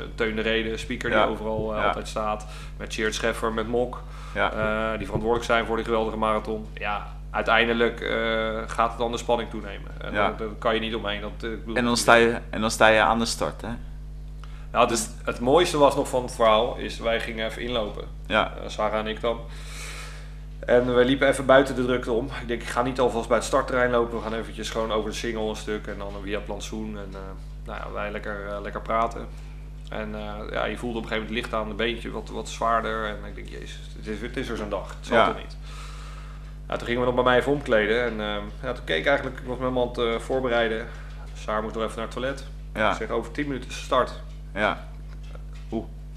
een 0.02 0.14
Teun 0.14 0.36
de 0.36 0.42
Reden, 0.42 0.78
speaker 0.78 1.10
Ja. 1.10 1.22
die 1.22 1.32
overal 1.32 1.74
Ja. 1.74 1.86
altijd 1.86 2.08
staat. 2.08 2.46
Met 2.76 2.92
Cheert 2.94 3.14
Scheffer, 3.14 3.52
met 3.52 3.68
Mok. 3.68 4.02
ja. 4.34 4.96
die 4.96 5.04
verantwoordelijk 5.06 5.44
zijn 5.50 5.66
voor 5.66 5.76
die 5.76 5.84
geweldige 5.84 6.16
marathon. 6.16 6.66
Ja, 6.74 7.06
uiteindelijk 7.36 8.00
eh, 8.00 8.62
gaat 8.66 8.88
het 8.88 8.98
dan 8.98 9.10
de 9.12 9.18
spanning 9.18 9.50
toenemen. 9.50 9.90
En 10.00 10.12
Ja. 10.12 10.32
daar, 10.38 10.48
kan 10.58 10.74
je 10.74 10.80
niet 10.80 10.94
omheen. 10.94 11.20
Dat, 11.20 11.30
eh, 11.42 11.76
En 11.76 11.84
dan 11.84 11.96
sta 11.96 12.14
je, 12.14 12.38
en 12.50 12.60
dan 12.60 12.70
sta 12.70 12.86
je 12.86 13.00
aan 13.00 13.18
de 13.18 13.24
start, 13.24 13.60
hè? 13.62 13.68
Nou, 14.72 14.88
dus 14.88 15.08
het 15.24 15.40
mooiste 15.40 15.78
was 15.78 15.96
nog 15.96 16.08
van 16.08 16.22
het 16.22 16.34
verhaal, 16.34 16.76
is 16.76 16.98
wij 16.98 17.20
gingen 17.20 17.46
even 17.46 17.62
inlopen. 17.62 18.04
Ja, 18.26 18.52
Eh, 18.62 18.68
Sarah 18.68 18.98
en 18.98 19.06
ik 19.06 19.20
dan. 19.20 19.40
En 20.66 20.94
we 20.96 21.04
liepen 21.04 21.28
even 21.28 21.46
buiten 21.46 21.74
de 21.74 21.84
drukte 21.84 22.12
om. 22.12 22.26
Ik 22.40 22.48
denk, 22.48 22.62
ik 22.62 22.68
ga 22.68 22.82
niet 22.82 23.00
alvast 23.00 23.28
bij 23.28 23.36
het 23.36 23.46
startterrein 23.46 23.90
lopen. 23.90 24.16
We 24.16 24.22
gaan 24.22 24.34
eventjes 24.34 24.70
gewoon 24.70 24.92
over 24.92 25.10
de 25.10 25.16
single 25.16 25.48
een 25.48 25.56
stuk 25.56 25.86
en 25.86 25.98
dan 25.98 26.12
via 26.22 26.38
plantsoen. 26.40 26.98
En 26.98 27.08
nou 27.64 27.78
ja, 27.78 27.92
wij 27.92 28.10
lekker, 28.10 28.58
lekker 28.62 28.80
praten. 28.82 29.26
En 29.88 30.14
ja, 30.50 30.64
je 30.64 30.76
voelde 30.76 30.98
op 30.98 31.02
een 31.04 31.08
gegeven 31.08 31.28
moment 31.28 31.30
licht 31.30 31.52
aan 31.54 31.68
het 31.68 31.76
beentje, 31.76 32.10
wat, 32.10 32.28
wat 32.28 32.48
zwaarder. 32.48 33.04
En 33.06 33.16
ik 33.26 33.34
denk, 33.34 33.48
jezus, 33.48 33.80
het 33.96 34.06
is, 34.06 34.20
het 34.20 34.36
is 34.36 34.48
er 34.48 34.56
zo'n 34.56 34.68
dag. 34.68 34.88
Het 34.88 35.06
zal 35.06 35.16
Ja. 35.16 35.28
er 35.28 35.34
niet. 35.34 35.56
Nou, 36.66 36.78
toen 36.78 36.86
gingen 36.88 37.00
we 37.00 37.06
nog 37.06 37.14
bij 37.14 37.24
mij 37.24 37.38
even 37.38 37.52
omkleden. 37.52 38.04
En 38.04 38.20
eh, 38.20 38.42
ja, 38.62 38.72
toen 38.72 38.84
keek 38.84 38.98
ik 38.98 39.06
eigenlijk, 39.06 39.38
ik 39.38 39.46
was 39.46 39.58
met 39.58 39.72
mijn 39.72 39.84
hand 39.84 39.98
eh, 39.98 40.18
voorbereiden. 40.18 40.86
Sarah 41.34 41.62
moest 41.62 41.74
nog 41.74 41.84
even 41.84 41.96
naar 41.96 42.04
het 42.06 42.14
toilet. 42.14 42.44
ja, 42.74 42.90
Ik 42.90 42.96
zeg, 42.96 43.10
over 43.10 43.32
10 43.32 43.46
minuten 43.46 43.72
start. 43.72 44.12
ja, 44.54 44.84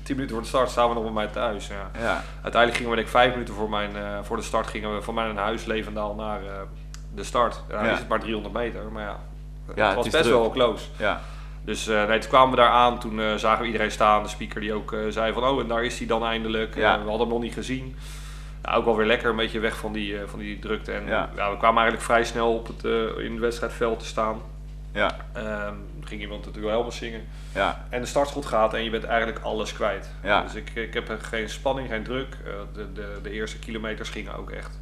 10 0.03 0.17
minuten 0.17 0.35
voor 0.35 0.43
de 0.43 0.51
start 0.51 0.69
staan 0.69 0.87
we 0.87 0.93
nog 0.93 1.03
bij 1.03 1.11
mij 1.13 1.27
thuis. 1.27 1.67
Ja. 1.67 1.91
ja, 1.99 2.23
Uiteindelijk 2.33 2.73
gingen 2.75 2.89
we 2.89 2.95
denk 2.95 3.07
ik 3.07 3.13
vijf 3.13 3.31
minuten 3.31 3.53
voor, 3.53 3.69
mijn, 3.69 3.95
eh, 3.95 4.17
voor 4.21 4.37
de 4.37 4.43
start 4.43 4.67
gingen 4.67 4.95
we 4.95 5.01
van 5.01 5.13
mijn 5.13 5.37
huis 5.37 5.65
Levendaal 5.65 6.15
naar 6.15 6.41
eh, 6.43 6.51
de 7.15 7.23
start. 7.23 7.61
Ja. 7.69 7.81
is 7.81 7.97
het 7.99 8.07
maar 8.07 8.19
300 8.19 8.53
meter, 8.53 8.91
maar 8.91 9.03
ja, 9.03 9.19
Ja, 9.75 9.85
het 9.87 9.95
was 9.95 10.09
best 10.09 10.23
druk. 10.23 10.35
wel 10.35 10.49
close. 10.49 10.85
ja, 10.97 11.21
Dus 11.61 11.85
nee, 11.85 12.19
toen 12.19 12.29
kwamen 12.29 12.49
we 12.49 12.55
daar 12.55 12.69
aan, 12.69 12.99
toen 12.99 13.39
zagen 13.39 13.61
we 13.61 13.65
iedereen 13.65 13.91
staan, 13.91 14.23
de 14.23 14.29
speaker 14.29 14.61
die 14.61 14.73
ook 14.73 14.95
zei 15.09 15.33
van 15.33 15.43
oh 15.43 15.61
en 15.61 15.67
daar 15.67 15.83
is 15.83 15.97
hij 15.97 16.07
dan 16.07 16.25
eindelijk. 16.25 16.75
Ja. 16.75 16.93
We 16.93 17.09
hadden 17.09 17.19
hem 17.19 17.29
nog 17.29 17.41
niet 17.41 17.53
gezien. 17.53 17.95
Ja, 18.63 18.73
ook 18.73 18.85
wel 18.85 18.95
weer 18.95 19.05
lekker, 19.05 19.29
een 19.29 19.35
beetje 19.35 19.59
weg 19.59 19.77
van 19.77 19.93
die, 19.93 20.17
eh, 20.19 20.27
van 20.27 20.39
die 20.39 20.59
drukte. 20.59 20.91
En 20.91 21.05
Ja. 21.05 21.29
ja. 21.35 21.51
we 21.51 21.57
kwamen 21.57 21.81
eigenlijk 21.81 22.01
vrij 22.11 22.23
snel 22.23 22.53
op 22.53 22.67
het, 22.67 22.85
eh, 22.85 23.23
in 23.25 23.31
het 23.31 23.39
wedstrijdveld 23.39 23.99
te 23.99 24.05
staan. 24.05 24.41
ja, 24.93 25.15
er 25.33 25.73
ging 26.03 26.21
iemand 26.21 26.45
het 26.45 26.55
Wilhelmus 26.55 26.95
zingen. 26.95 27.21
ja, 27.53 27.85
En 27.89 28.01
de 28.01 28.07
startschot 28.07 28.45
gaat 28.45 28.73
en 28.73 28.83
je 28.83 28.89
bent 28.89 29.03
eigenlijk 29.03 29.39
alles 29.39 29.73
kwijt. 29.73 30.09
Ja. 30.23 30.41
Dus 30.41 30.55
ik, 30.55 30.69
ik 30.75 30.93
heb 30.93 31.17
geen 31.21 31.49
spanning, 31.49 31.87
geen 31.87 32.03
druk. 32.03 32.37
Eh, 32.45 32.51
de, 32.73 32.93
de, 32.93 33.19
de 33.23 33.31
eerste 33.31 33.59
kilometers 33.59 34.09
gingen 34.09 34.35
ook 34.37 34.49
echt 34.49 34.79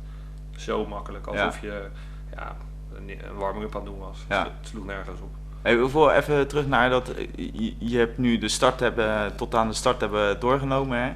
zo 0.57 0.86
makkelijk. 0.86 1.27
Alsof 1.27 1.62
je 1.62 1.88
ja, 2.36 2.55
een, 2.96 3.10
een 3.10 3.36
warming-up 3.36 3.75
aan 3.75 3.81
het 3.81 3.89
doen 3.89 4.00
was. 4.00 4.17
Ja. 4.29 4.43
Het 4.43 4.67
sloeg 4.67 4.86
nergens 4.86 5.19
op. 5.22 5.29
Hey, 5.62 6.15
even 6.15 6.48
terug 6.48 6.67
naar 6.67 6.89
dat. 6.89 7.12
Je, 7.36 7.75
je 7.79 7.98
hebt 7.98 8.17
nu 8.17 8.38
de 8.38 8.48
start 8.48 8.79
hebben, 8.79 9.36
tot 9.36 9.55
aan 9.55 9.67
de 9.67 9.74
start 9.74 10.00
hebben 10.01 10.39
doorgenomen. 10.39 10.98
Hè? 11.03 11.12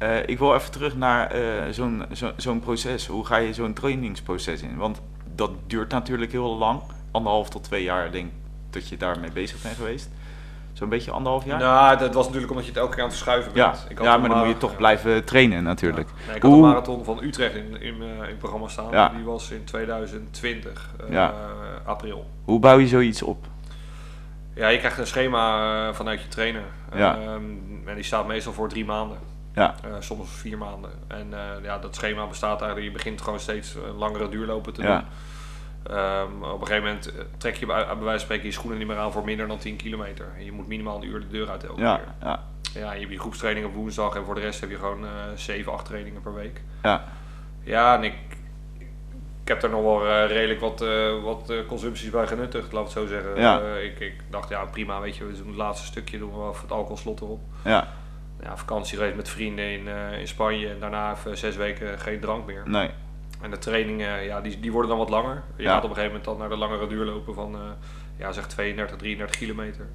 Eh, 0.00 0.28
ik 0.28 0.38
wil 0.38 0.54
even 0.54 0.70
terug 0.70 0.96
naar 0.96 1.30
eh, 1.30 1.42
zo'n 1.70 2.04
zo, 2.12 2.32
zo'n 2.36 2.60
proces. 2.60 3.06
Hoe 3.06 3.26
ga 3.26 3.36
je 3.36 3.54
zo'n 3.54 3.72
trainingsproces 3.72 4.62
in? 4.62 4.76
Want 4.76 5.00
dat 5.34 5.50
duurt 5.66 5.90
natuurlijk 5.90 6.32
heel 6.32 6.56
lang. 6.56 6.80
Anderhalf 7.10 7.48
tot 7.48 7.64
twee 7.64 7.82
jaar, 7.82 8.10
denk 8.10 8.26
ik, 8.26 8.32
dat 8.70 8.88
je 8.88 8.96
daarmee 8.96 9.32
bezig 9.32 9.62
bent 9.62 9.76
geweest. 9.76 10.10
Zo'n 10.72 10.88
beetje 10.88 11.10
anderhalf 11.10 11.44
jaar? 11.44 11.58
Nou, 11.58 11.98
dat 11.98 12.14
was 12.14 12.24
natuurlijk 12.24 12.50
omdat 12.50 12.66
je 12.66 12.72
het 12.72 12.80
elke 12.80 12.94
keer 12.94 13.02
aan 13.02 13.08
het 13.08 13.18
verschuiven 13.18 13.52
ja, 13.54 13.70
bent. 13.70 13.86
Ik 13.88 13.98
had 13.98 14.06
ja 14.06 14.16
maar 14.16 14.28
dan 14.28 14.38
moet 14.38 14.48
je 14.48 14.56
toch 14.56 14.70
ja. 14.70 14.76
blijven 14.76 15.24
trainen 15.24 15.62
natuurlijk. 15.62 16.08
Ja. 16.08 16.26
Nee, 16.26 16.36
ik 16.36 16.42
had 16.42 16.52
een 16.52 16.60
marathon 16.60 17.04
van 17.04 17.22
Utrecht 17.22 17.54
in, 17.54 17.80
in, 17.80 18.02
eh, 18.02 18.08
in 18.08 18.20
het 18.20 18.38
programma 18.38 18.68
staan. 18.68 18.90
Ja. 18.90 19.08
Die 19.08 19.24
was 19.24 19.50
in 19.50 19.64
2020, 19.64 20.90
eh, 21.00 21.12
Ja. 21.12 21.34
april. 21.84 22.30
Hoe 22.44 22.60
bouw 22.60 22.78
je 22.78 22.86
zoiets 22.86 23.22
op? 23.22 23.46
Ja, 24.54 24.68
je 24.68 24.78
krijgt 24.78 24.98
een 24.98 25.06
schema 25.06 25.94
vanuit 25.94 26.22
je 26.22 26.28
trainer. 26.28 26.64
Ja. 26.94 27.14
Ehm, 27.14 27.42
en 27.84 27.94
die 27.94 28.04
staat 28.04 28.26
meestal 28.26 28.52
voor 28.52 28.68
drie 28.68 28.84
maanden. 28.84 29.18
Ja, 29.54 29.74
Eh, 29.84 29.90
soms 29.98 30.30
vier 30.30 30.58
maanden. 30.58 30.90
En 31.06 31.34
eh, 31.34 31.64
ja, 31.64 31.78
dat 31.78 31.94
schema 31.94 32.26
bestaat 32.26 32.60
eigenlijk, 32.60 32.90
je 32.90 32.96
begint 32.96 33.20
gewoon 33.22 33.40
steeds 33.40 33.74
eh, 33.76 33.98
langere 33.98 34.28
duurlopen 34.28 34.72
te 34.72 34.82
Ja. 34.82 34.98
doen. 34.98 35.06
Ehm, 35.96 36.42
op 36.42 36.60
een 36.60 36.66
gegeven 36.66 36.82
moment 36.88 37.12
trek 37.36 37.56
je 37.56 37.66
bij, 37.66 37.84
bij 37.86 37.94
wijze 37.96 38.10
van 38.10 38.18
spreken 38.20 38.44
je 38.46 38.52
schoenen 38.52 38.78
niet 38.78 38.86
meer 38.86 38.96
aan 38.96 39.12
voor 39.12 39.24
minder 39.24 39.46
dan 39.48 39.58
10 39.58 39.76
kilometer. 39.76 40.26
En 40.38 40.44
je 40.44 40.52
moet 40.52 40.66
minimaal 40.68 40.96
een 40.96 41.08
uur 41.08 41.20
de 41.20 41.28
deur 41.28 41.50
uit 41.50 41.64
elke 41.64 41.80
ja, 41.80 41.96
keer. 41.96 42.06
ja, 42.22 42.42
Ja, 42.74 42.92
je 42.92 43.00
hebt 43.00 43.12
je 43.12 43.18
groepstraining 43.18 43.66
op 43.66 43.74
woensdag 43.74 44.14
en 44.16 44.24
voor 44.24 44.34
de 44.34 44.40
rest 44.40 44.60
heb 44.60 44.70
je 44.70 44.76
gewoon 44.76 45.04
eh 45.04 45.10
7, 45.34 45.72
8 45.72 45.84
trainingen 45.84 46.22
per 46.22 46.34
week. 46.34 46.60
ja, 46.82 47.04
Ja, 47.62 47.94
en 47.96 48.02
ik, 48.04 48.14
ik 49.42 49.48
heb 49.48 49.60
daar 49.60 49.70
nog 49.70 49.82
wel 49.82 50.26
redelijk 50.26 50.60
wat, 50.60 50.84
wat 51.22 51.52
consumpties 51.66 52.10
bij 52.10 52.26
genuttigd, 52.26 52.72
laat 52.72 52.88
ik 52.88 52.94
het 52.94 52.98
zo 52.98 53.06
zeggen. 53.06 53.40
Ja. 53.40 53.60
Ik, 53.76 54.00
ik 54.00 54.14
dacht, 54.30 54.48
ja 54.48 54.64
prima, 54.64 55.00
weet 55.00 55.16
je, 55.16 55.24
we 55.24 55.36
doen 55.36 55.46
het 55.46 55.56
laatste 55.56 55.86
stukje, 55.86 56.18
doen 56.18 56.30
we 56.42 56.48
even 56.48 56.62
het 56.62 56.72
alcoholslot 56.72 57.20
erop. 57.20 57.40
ja. 57.64 57.88
Ja, 58.42 58.56
vakantie 58.56 58.96
geweest 58.96 59.16
met 59.16 59.28
vrienden 59.28 59.64
in, 59.72 59.88
eh, 59.88 60.18
in 60.18 60.28
Spanje 60.28 60.68
en 60.68 60.80
daarna 60.80 61.12
even 61.12 61.38
zes 61.38 61.56
weken 61.56 61.98
geen 61.98 62.20
drank 62.20 62.46
meer. 62.46 62.62
Nee, 62.64 62.90
En 63.40 63.50
de 63.50 63.58
trainingen, 63.58 64.22
ja, 64.22 64.40
die, 64.40 64.60
die 64.60 64.72
worden 64.72 64.90
dan 64.90 64.98
wat 64.98 65.10
langer. 65.10 65.42
Je 65.56 65.62
Ja. 65.62 65.68
gaat 65.72 65.84
op 65.84 65.88
een 65.90 65.96
gegeven 65.96 66.16
moment 66.16 66.24
dan 66.24 66.38
naar 66.38 66.48
de 66.48 66.56
langere 66.56 66.86
duurlopen 66.86 67.34
van, 67.34 67.54
eh, 67.54 67.60
ja, 68.16 68.32
zeg 68.32 68.46
32, 68.46 68.96
33 68.96 69.36
kilometer. 69.36 69.86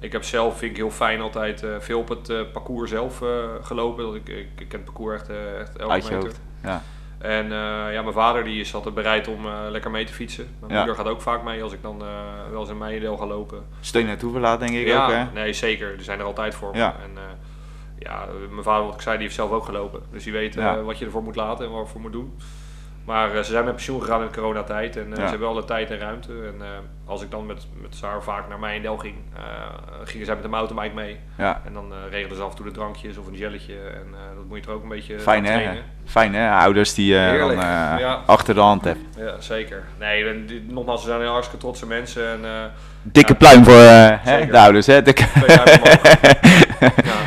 Ik 0.00 0.12
heb 0.12 0.24
zelf, 0.24 0.58
vind 0.58 0.70
ik 0.70 0.76
heel 0.76 0.90
fijn, 0.90 1.20
altijd 1.20 1.62
eh, 1.62 1.70
veel 1.78 1.98
op 1.98 2.08
het 2.08 2.52
parcours 2.52 2.90
zelf 2.90 3.22
gelopen. 3.62 4.04
Dat 4.04 4.14
ik, 4.14 4.28
ik, 4.28 4.48
ik 4.58 4.68
ken 4.68 4.80
het 4.80 4.84
parcours 4.84 5.14
echt, 5.20 5.28
echt 5.58 5.76
elke 5.76 5.94
meter. 5.94 6.14
hoofd. 6.14 6.40
Ja, 6.62 6.82
En 7.18 7.46
ja, 7.92 8.02
mijn 8.02 8.12
vader 8.12 8.44
die 8.44 8.60
is 8.60 8.74
altijd 8.74 8.94
bereid 8.94 9.28
om 9.28 9.48
lekker 9.70 9.90
mee 9.90 10.04
te 10.04 10.12
fietsen. 10.12 10.46
Mijn 10.60 10.72
Ja. 10.72 10.78
moeder 10.78 10.94
gaat 10.96 11.06
ook 11.06 11.20
vaak 11.20 11.42
mee 11.42 11.62
als 11.62 11.72
ik 11.72 11.82
dan 11.82 11.98
wel 12.50 12.60
eens 12.60 12.68
in 12.70 12.78
Meijendeel 12.78 13.16
ga 13.16 13.26
lopen. 13.26 13.64
steun 13.80 14.08
en 14.08 14.18
toeverlaat 14.18 14.60
denk 14.60 14.72
ik 14.72 14.86
ja, 14.86 15.04
ook 15.04 15.10
hè? 15.12 15.24
nee 15.32 15.52
zeker. 15.52 15.94
Die 15.96 16.04
zijn 16.04 16.18
er 16.18 16.24
altijd 16.24 16.54
voor 16.54 16.70
me. 16.70 16.78
Ja. 16.78 16.96
En 17.02 17.10
ja, 17.98 18.24
mijn 18.50 18.62
vader, 18.62 18.84
wat 18.86 18.94
ik 18.94 19.00
zei, 19.00 19.14
die 19.14 19.24
heeft 19.24 19.34
zelf 19.38 19.50
ook 19.50 19.64
gelopen. 19.64 20.00
Dus 20.12 20.24
die 20.24 20.32
weet 20.32 20.56
eh, 20.56 20.62
Ja. 20.64 20.80
wat 20.82 20.98
je 20.98 21.04
ervoor 21.04 21.22
moet 21.22 21.36
laten 21.36 21.64
en 21.64 21.70
wat 21.72 21.84
je 21.86 21.92
voor 21.92 22.00
moet 22.00 22.12
doen. 22.12 22.34
Maar 23.04 23.30
eh, 23.30 23.36
ze 23.36 23.50
zijn 23.50 23.64
met 23.64 23.74
pensioen 23.74 24.00
gegaan 24.02 24.20
in 24.20 24.26
de 24.26 24.32
coronatijd 24.32 24.96
en 24.96 25.02
eh, 25.12 25.16
Ja. 25.18 25.24
ze 25.24 25.30
hebben 25.30 25.48
alle 25.48 25.64
tijd 25.64 25.90
en 25.90 25.98
ruimte. 25.98 26.32
En 26.32 26.62
als 27.06 27.22
ik 27.22 27.30
dan 27.30 27.46
met, 27.46 27.66
met 27.82 27.94
Saar 27.96 28.22
vaak 28.22 28.48
naar 28.48 28.58
Meijendeel 28.58 28.96
ging, 28.96 29.14
eh, 29.36 29.42
gingen 30.04 30.26
zij 30.26 30.34
met 30.34 30.44
de 30.44 30.50
mountainbike 30.50 30.94
mee. 30.94 31.16
Ja, 31.38 31.60
En 31.66 31.72
dan 31.72 31.92
regelden 32.10 32.36
ze 32.36 32.42
af 32.42 32.50
en 32.50 32.56
toe 32.56 32.66
de 32.66 32.72
drankjes 32.72 33.16
of 33.16 33.26
een 33.26 33.36
gelletje. 33.36 33.74
En 33.74 34.06
dat 34.36 34.44
moet 34.48 34.58
je 34.64 34.70
er 34.70 34.76
ook 34.76 34.82
een 34.82 34.88
beetje 34.88 35.20
fijn 35.20 35.44
hè? 35.44 35.52
trainen. 35.52 35.82
Fijn 36.04 36.34
hè? 36.34 36.52
Ouders 36.58 36.94
die 36.94 37.06
je 37.14 37.36
dan 37.38 37.56
ja. 37.98 38.22
achter 38.26 38.54
de 38.54 38.60
hand 38.60 38.84
hebben. 38.84 39.06
Ja, 39.16 39.40
zeker. 39.40 39.84
Nee, 39.98 40.44
die- 40.44 40.64
nogmaals, 40.68 41.00
ze 41.02 41.06
zijn 41.08 41.20
heel 41.20 41.30
hartstikke 41.32 41.64
trotse 41.64 41.86
mensen. 41.86 42.28
En, 42.44 42.70
Dikke 43.02 43.34
pluim 43.34 43.64
voor 43.64 43.74
hè, 43.74 44.46
de 44.46 44.58
ouders 44.58 44.86
hè? 44.86 45.02
Dikke... 45.02 45.24
Ja. 46.80 47.17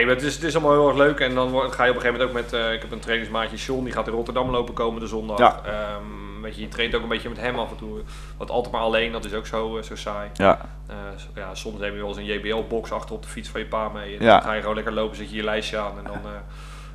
Nee, 0.00 0.08
maar 0.08 0.18
het 0.18 0.28
is, 0.28 0.34
het 0.34 0.44
is 0.44 0.54
allemaal 0.54 0.72
heel 0.72 0.88
erg 0.88 0.96
leuk. 0.96 1.20
En 1.20 1.34
dan 1.34 1.50
word- 1.50 1.72
ga 1.72 1.84
je 1.84 1.90
op 1.90 1.96
een 1.96 2.02
gegeven 2.02 2.26
moment 2.26 2.36
ook 2.38 2.50
met... 2.50 2.60
eh, 2.60 2.72
ik 2.72 2.80
heb 2.82 2.92
een 2.92 2.98
trainingsmaatje, 3.00 3.56
John, 3.56 3.84
die 3.84 3.92
gaat 3.92 4.06
in 4.06 4.12
Rotterdam 4.12 4.50
lopen 4.50 4.74
komende 4.74 5.06
zondag. 5.06 5.38
Ja. 5.38 5.60
Ehm, 5.64 6.42
weet 6.42 6.54
je, 6.54 6.60
je 6.60 6.68
traint 6.68 6.94
ook 6.94 7.02
een 7.02 7.08
beetje 7.08 7.28
met 7.28 7.40
hem 7.40 7.58
af 7.58 7.70
en 7.70 7.76
toe. 7.76 8.00
Want 8.36 8.50
altijd 8.50 8.72
maar 8.74 8.82
alleen, 8.82 9.12
dat 9.12 9.24
is 9.24 9.34
ook 9.34 9.46
zo, 9.46 9.76
eh, 9.76 9.82
zo 9.82 9.96
saai. 9.96 10.28
Ja, 10.34 10.58
Eh, 10.86 10.96
ja, 11.34 11.54
soms 11.54 11.78
neem 11.78 11.92
je 11.92 11.98
wel 11.98 12.08
eens 12.08 12.16
een 12.16 12.24
JBL-box 12.24 12.92
achter 12.92 13.14
op 13.14 13.22
de 13.22 13.28
fiets 13.28 13.48
van 13.48 13.60
je 13.60 13.66
pa 13.66 13.88
mee. 13.88 14.16
En 14.18 14.24
Ja. 14.24 14.32
dan 14.32 14.42
ga 14.42 14.52
je 14.52 14.60
gewoon 14.60 14.74
lekker 14.74 14.92
lopen, 14.92 15.16
zet 15.16 15.30
je 15.30 15.36
je 15.36 15.44
lijstje 15.44 15.78
aan. 15.78 15.98
En 15.98 16.04
dan 16.04 16.18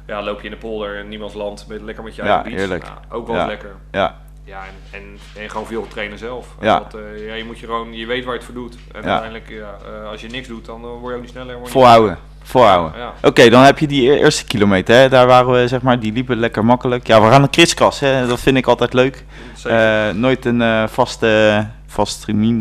ja, 0.08 0.24
loop 0.24 0.38
je 0.40 0.46
in 0.46 0.52
de 0.52 0.58
polder 0.58 0.96
in 0.96 1.08
niemands 1.08 1.34
land. 1.34 1.66
Ben 1.68 1.78
je 1.78 1.84
lekker 1.84 2.04
met 2.04 2.16
je 2.16 2.22
Ja, 2.24 2.28
eigen 2.28 2.46
fiets. 2.46 2.58
heerlijk. 2.62 2.84
Nou, 2.84 2.98
ook 3.10 3.28
wel 3.28 3.36
Ja. 3.36 3.42
eens 3.42 3.50
lekker. 3.52 3.76
ja, 3.92 4.24
Ja, 4.44 4.62
en, 4.92 5.00
en, 5.02 5.18
en 5.44 5.50
gewoon 5.50 5.66
veel 5.68 5.88
trainen 5.88 6.18
zelf. 6.18 6.56
Ja. 6.62 6.80
Want, 6.80 6.94
ja, 7.18 7.34
je 7.34 7.44
moet 7.46 7.60
je 7.60 7.66
gewoon, 7.66 7.94
je 7.94 8.06
weet 8.06 8.24
waar 8.24 8.34
je 8.34 8.40
het 8.40 8.48
voor 8.48 8.56
doet. 8.62 8.78
En 8.92 9.02
Ja. 9.02 9.08
uiteindelijk, 9.10 9.50
ja, 9.50 10.00
als 10.10 10.22
je 10.22 10.28
niks 10.28 10.48
doet, 10.48 10.66
dan 10.66 10.82
word 10.82 11.08
je 11.10 11.16
ook 11.16 11.22
niet 11.22 11.30
sneller. 11.30 11.58
volhouden. 11.68 12.18
Volhouden. 12.48 13.00
Ja. 13.00 13.14
Oké, 13.22 13.50
dan 13.50 13.64
heb 13.64 13.80
je 13.80 13.88
die 13.88 14.10
e- 14.12 14.18
eerste 14.18 14.46
kilometer, 14.46 14.96
hè? 14.96 15.10
daar 15.10 15.28
waren 15.28 15.52
we, 15.52 15.68
zeg 15.68 15.82
maar, 15.82 16.00
die 16.00 16.12
liepen 16.14 16.38
lekker 16.38 16.66
makkelijk. 16.66 17.08
Ja, 17.08 17.22
we 17.22 17.30
gaan 17.32 17.42
een 17.42 17.50
kriskras, 17.50 18.00
hè? 18.00 18.28
dat 18.28 18.40
vind 18.40 18.58
ik 18.58 18.68
altijd 18.68 18.94
leuk. 18.94 19.24
Eh, 19.64 20.10
nooit 20.10 20.46
een 20.46 20.62
eh, 20.62 20.88
vaste, 20.88 21.66
vast 21.88 22.22
trimien, 22.22 22.60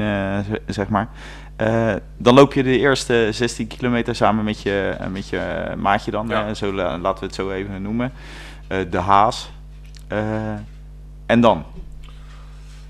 z- 0.51 0.73
zeg 0.75 0.89
maar. 0.89 1.09
Eh, 1.57 1.93
dan 2.19 2.35
loop 2.35 2.53
je 2.53 2.63
de 2.63 2.79
eerste 2.79 3.29
16 3.31 3.67
kilometer 3.67 4.15
samen 4.15 4.45
met 4.45 4.63
je, 4.63 4.95
met 5.13 5.29
je 5.29 5.73
maatje 5.79 6.11
dan, 6.11 6.29
Ja. 6.29 6.45
hè? 6.45 6.55
Zo, 6.55 6.73
la- 6.73 6.99
laten 6.99 7.21
we 7.21 7.27
het 7.27 7.35
zo 7.35 7.51
even 7.51 7.83
noemen. 7.83 8.13
De 8.91 8.99
Haas. 8.99 9.51
En 11.27 11.41
dan? 11.41 11.65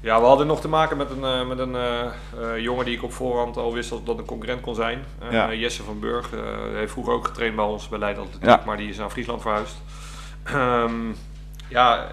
Ja, 0.05 0.21
we 0.21 0.27
hadden 0.27 0.47
nog 0.47 0.61
te 0.61 0.69
maken 0.69 0.97
met 0.97 1.11
een, 1.11 1.25
eh, 1.25 1.47
met 1.47 1.59
een 1.59 1.75
eh, 1.75 2.05
eh, 2.05 2.59
jongen 2.59 2.85
die 2.85 2.97
ik 2.97 3.03
op 3.03 3.13
voorhand 3.13 3.57
al 3.57 3.73
wist 3.73 3.91
dat 3.91 4.07
dat 4.07 4.19
een 4.19 4.25
concurrent 4.25 4.61
kon 4.61 4.75
zijn. 4.75 5.05
Ja. 5.31 5.53
Jesse 5.53 5.83
van 5.83 6.01
Burg. 6.01 6.31
Hij 6.31 6.79
heeft 6.79 6.93
vroeger 6.93 7.13
ook 7.13 7.27
getraind 7.27 7.57
bij 7.57 7.65
ons 7.65 7.89
bij 7.89 7.99
Leiden 7.99 8.23
Atletiek, 8.23 8.49
Ja. 8.49 8.63
maar 8.67 8.77
die 8.77 8.89
is 8.89 8.97
naar 8.97 9.11
Friesland 9.11 9.43
verhuisd. 9.43 9.77
Ehm, 10.43 11.13
ja, 11.69 12.07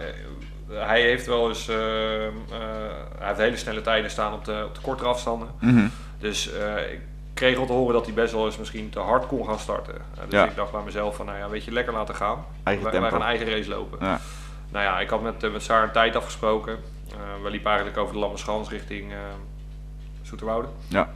hij 0.70 1.02
heeft 1.02 1.26
wel 1.26 1.48
eens 1.50 1.66
hij 1.68 3.28
heeft 3.28 3.38
hele 3.40 3.58
snelle 3.58 3.82
tijden 3.82 4.12
staan 4.12 4.34
op 4.34 4.46
de, 4.46 4.64
op 4.66 4.76
de 4.76 4.82
kortere 4.82 5.10
afstanden. 5.10 5.48
Mhm. 5.60 5.88
Dus 6.20 6.48
ik 6.92 7.00
kreeg 7.34 7.58
al 7.58 7.66
te 7.66 7.74
horen 7.74 7.94
dat 7.94 8.06
hij 8.06 8.14
best 8.14 8.34
wel 8.34 8.46
eens 8.46 8.58
misschien 8.58 8.90
te 8.90 9.00
hard 9.00 9.28
kon 9.28 9.46
gaan 9.46 9.60
starten. 9.60 9.94
Dus 9.94 10.40
Ja. 10.40 10.46
ik 10.46 10.56
dacht 10.56 10.72
bij 10.72 10.82
mezelf 10.86 11.16
van, 11.16 11.26
nou 11.26 11.38
ja, 11.38 11.50
weet 11.50 11.64
je, 11.64 11.72
lekker 11.72 11.94
laten 11.94 12.16
gaan. 12.16 12.46
Eigen 12.64 13.02
wij, 13.02 13.10
gaan 13.10 13.24
eigen 13.24 13.50
race 13.50 13.70
lopen. 13.70 13.98
Ja. 14.02 14.20
Nou 14.72 14.86
ja, 14.86 15.00
ik 15.00 15.10
had 15.10 15.22
met, 15.22 15.52
met 15.52 15.64
Saar 15.64 15.84
een 15.84 15.92
tijd 15.92 16.16
afgesproken. 16.16 16.80
Eh, 17.22 17.44
we 17.44 17.50
liepen 17.50 17.68
eigenlijk 17.70 17.98
over 17.98 18.14
de 18.14 18.20
Lammerschans 18.20 18.70
richting 18.70 19.12
eh 19.12 19.18
Zoeterwoude. 20.22 20.68
Ja. 20.88 21.10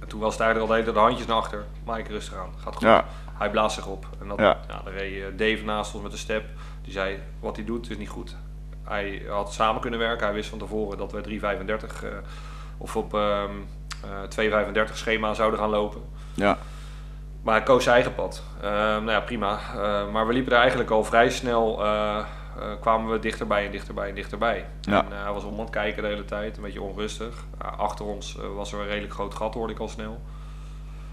En 0.00 0.08
toen 0.08 0.20
was 0.20 0.32
het 0.32 0.42
eigenlijk 0.42 0.70
al 0.70 0.76
de 0.76 0.82
hele 0.82 0.98
de 0.98 1.04
handjes 1.04 1.26
naar 1.26 1.36
achter. 1.36 1.64
Mike, 1.86 2.12
rustig 2.12 2.36
aan, 2.36 2.50
gaat 2.56 2.74
goed. 2.74 2.82
Ja. 2.82 3.04
Hij 3.32 3.50
blaast 3.50 3.74
zich 3.74 3.86
op. 3.86 4.06
En 4.20 4.28
dat, 4.28 4.38
Ja. 4.38 4.58
ja. 4.68 4.80
dan 4.84 4.92
reed 4.92 5.22
eh, 5.22 5.26
Dave 5.36 5.64
naast 5.64 5.94
ons 5.94 6.02
met 6.02 6.12
de 6.12 6.18
step. 6.18 6.44
Die 6.82 6.92
zei, 6.92 7.18
wat 7.40 7.56
hij 7.56 7.64
doet 7.64 7.90
is 7.90 7.96
niet 7.96 8.08
goed. 8.08 8.36
Hij 8.84 9.22
had 9.28 9.52
samen 9.52 9.80
kunnen 9.80 9.98
werken. 9.98 10.26
Hij 10.26 10.34
wist 10.34 10.48
van 10.48 10.58
tevoren 10.58 10.98
dat 10.98 11.12
we 11.12 11.40
3.35 11.40 12.04
eh 12.04 12.10
of 12.78 12.96
op 12.96 13.14
ehm 13.14 13.50
eh 14.38 14.88
2.35 14.88 14.92
schema 14.96 15.34
zouden 15.34 15.58
gaan 15.58 15.70
lopen. 15.70 16.02
Ja. 16.34 16.58
Maar 17.42 17.54
hij 17.54 17.62
koos 17.62 17.82
zijn 17.82 17.94
eigen 17.94 18.14
pad. 18.14 18.42
Ehm, 18.60 18.72
nou 18.74 19.10
ja, 19.10 19.20
prima. 19.20 19.58
Ehm, 19.74 20.10
maar 20.10 20.26
we 20.26 20.32
liepen 20.32 20.52
er 20.52 20.58
eigenlijk 20.58 20.90
al 20.90 21.04
vrij 21.04 21.30
snel, 21.30 21.84
kwamen 22.80 23.10
we 23.10 23.18
dichterbij 23.18 23.64
en 23.64 23.70
dichterbij 23.70 24.08
en 24.08 24.14
dichterbij. 24.14 24.66
Ja. 24.80 25.04
En 25.04 25.12
eh, 25.12 25.22
hij 25.22 25.32
was 25.32 25.44
om 25.44 25.52
aan 25.52 25.60
het 25.60 25.70
kijken 25.70 26.02
de 26.02 26.08
hele 26.08 26.24
tijd, 26.24 26.56
een 26.56 26.62
beetje 26.62 26.82
onrustig. 26.82 27.44
Achter 27.76 28.04
ons 28.04 28.38
eh, 28.38 28.54
was 28.54 28.72
er 28.72 28.80
een 28.80 28.86
redelijk 28.86 29.12
groot 29.12 29.34
gat, 29.34 29.54
hoorde 29.54 29.72
ik 29.72 29.78
al 29.78 29.88
snel. 29.88 30.20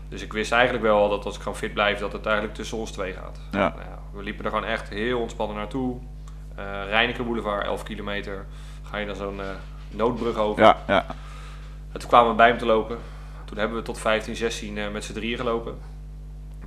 Dus 0.10 0.22
ik 0.22 0.34
wist 0.34 0.52
eigenlijk 0.52 0.84
wel 0.84 0.98
al 0.98 1.10
dat 1.10 1.26
als 1.26 1.36
ik 1.36 1.42
gewoon 1.42 1.58
fit 1.58 1.74
blijf, 1.74 2.00
dat 2.00 2.14
het 2.14 2.26
eigenlijk 2.26 2.56
tussen 2.56 2.78
ons 2.78 2.92
twee 2.92 3.14
gaat. 3.14 3.40
Ja. 3.52 3.58
Nou 3.58 3.82
ja, 3.82 4.00
we 4.12 4.24
liepen 4.24 4.46
er 4.46 4.52
gewoon 4.52 4.66
echt 4.66 4.90
heel 4.90 5.20
ontspannen 5.20 5.56
naartoe. 5.56 5.98
Eh 6.56 6.84
Rijneke 6.88 7.24
Boulevard, 7.24 7.66
11 7.66 7.84
kilometer. 7.84 8.46
Ga 8.90 8.98
je 8.98 9.06
dan 9.06 9.16
zo'n 9.16 9.42
eh, 9.42 9.48
noodbrug 9.90 10.38
over. 10.38 10.64
Ja, 10.64 10.78
ja. 10.88 11.06
En 11.92 12.00
toen 12.00 12.10
kwamen 12.10 12.30
we 12.30 12.36
bij 12.36 12.48
hem 12.48 12.58
te 12.58 12.66
lopen. 12.66 12.98
Toen 13.46 13.58
hebben 13.58 13.78
we 13.78 13.84
tot 13.84 14.00
15, 14.00 14.36
16 14.36 14.78
eh, 14.78 14.92
met 14.92 15.04
z'n 15.04 15.14
drieën 15.14 15.38
gelopen. 15.38 15.78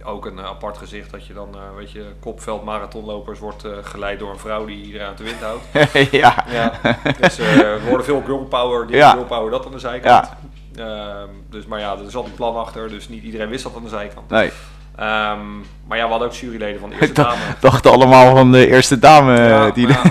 Ook 0.05 0.27
een 0.27 0.39
eh, 0.39 0.45
apart 0.45 0.79
gezicht 0.79 1.11
dat 1.11 1.27
je 1.27 1.33
dan, 1.33 1.49
eh, 1.55 1.61
weet 1.77 1.91
je, 1.91 2.05
kopveld 2.21 2.65
marathonlopers 2.65 3.39
wordt 3.39 3.65
eh, 3.65 3.71
geleid 3.83 4.19
door 4.19 4.31
een 4.31 4.39
vrouw 4.39 4.65
die 4.65 4.85
iedereen 4.85 5.07
aan 5.07 5.15
de 5.17 5.25
wind 5.25 5.41
houdt. 5.41 5.65
ja. 6.23 6.45
Ja, 6.51 6.73
dus 7.21 7.37
we 7.37 7.81
worden 7.89 8.07
veel 8.07 8.23
girl 8.27 8.45
power, 8.45 8.87
dit 8.87 8.97
Ja. 8.97 9.11
girl 9.11 9.25
power, 9.25 9.51
dat 9.51 9.67
aan 9.67 9.73
de 9.73 9.79
zijkant. 9.79 10.29
Ehm, 10.77 11.29
dus, 11.51 11.67
maar 11.67 11.81
ja, 11.81 11.93
er 12.05 12.11
zat 12.11 12.25
een 12.25 12.35
plan 12.35 12.57
achter, 12.57 12.89
dus 12.89 13.09
niet 13.09 13.23
iedereen 13.23 13.49
wist 13.49 13.63
dat 13.65 13.77
aan 13.77 13.83
de 13.83 13.89
zijkant. 13.89 14.29
Nee, 14.31 14.51
Ehm, 14.97 15.59
maar 15.87 15.99
ja, 15.99 16.05
we 16.05 16.11
hadden 16.11 16.29
ook 16.29 16.35
juryleden 16.35 16.81
van 16.81 16.91
de 16.91 16.97
eerste 17.01 17.23
dame. 17.23 17.37
dachten 17.61 17.91
allemaal 17.91 18.37
van 18.37 18.53
de 18.53 18.67
eerste 18.67 18.99
dame. 18.99 19.37
Ja, 19.39 19.71
die 19.71 19.89
ja. 19.89 20.03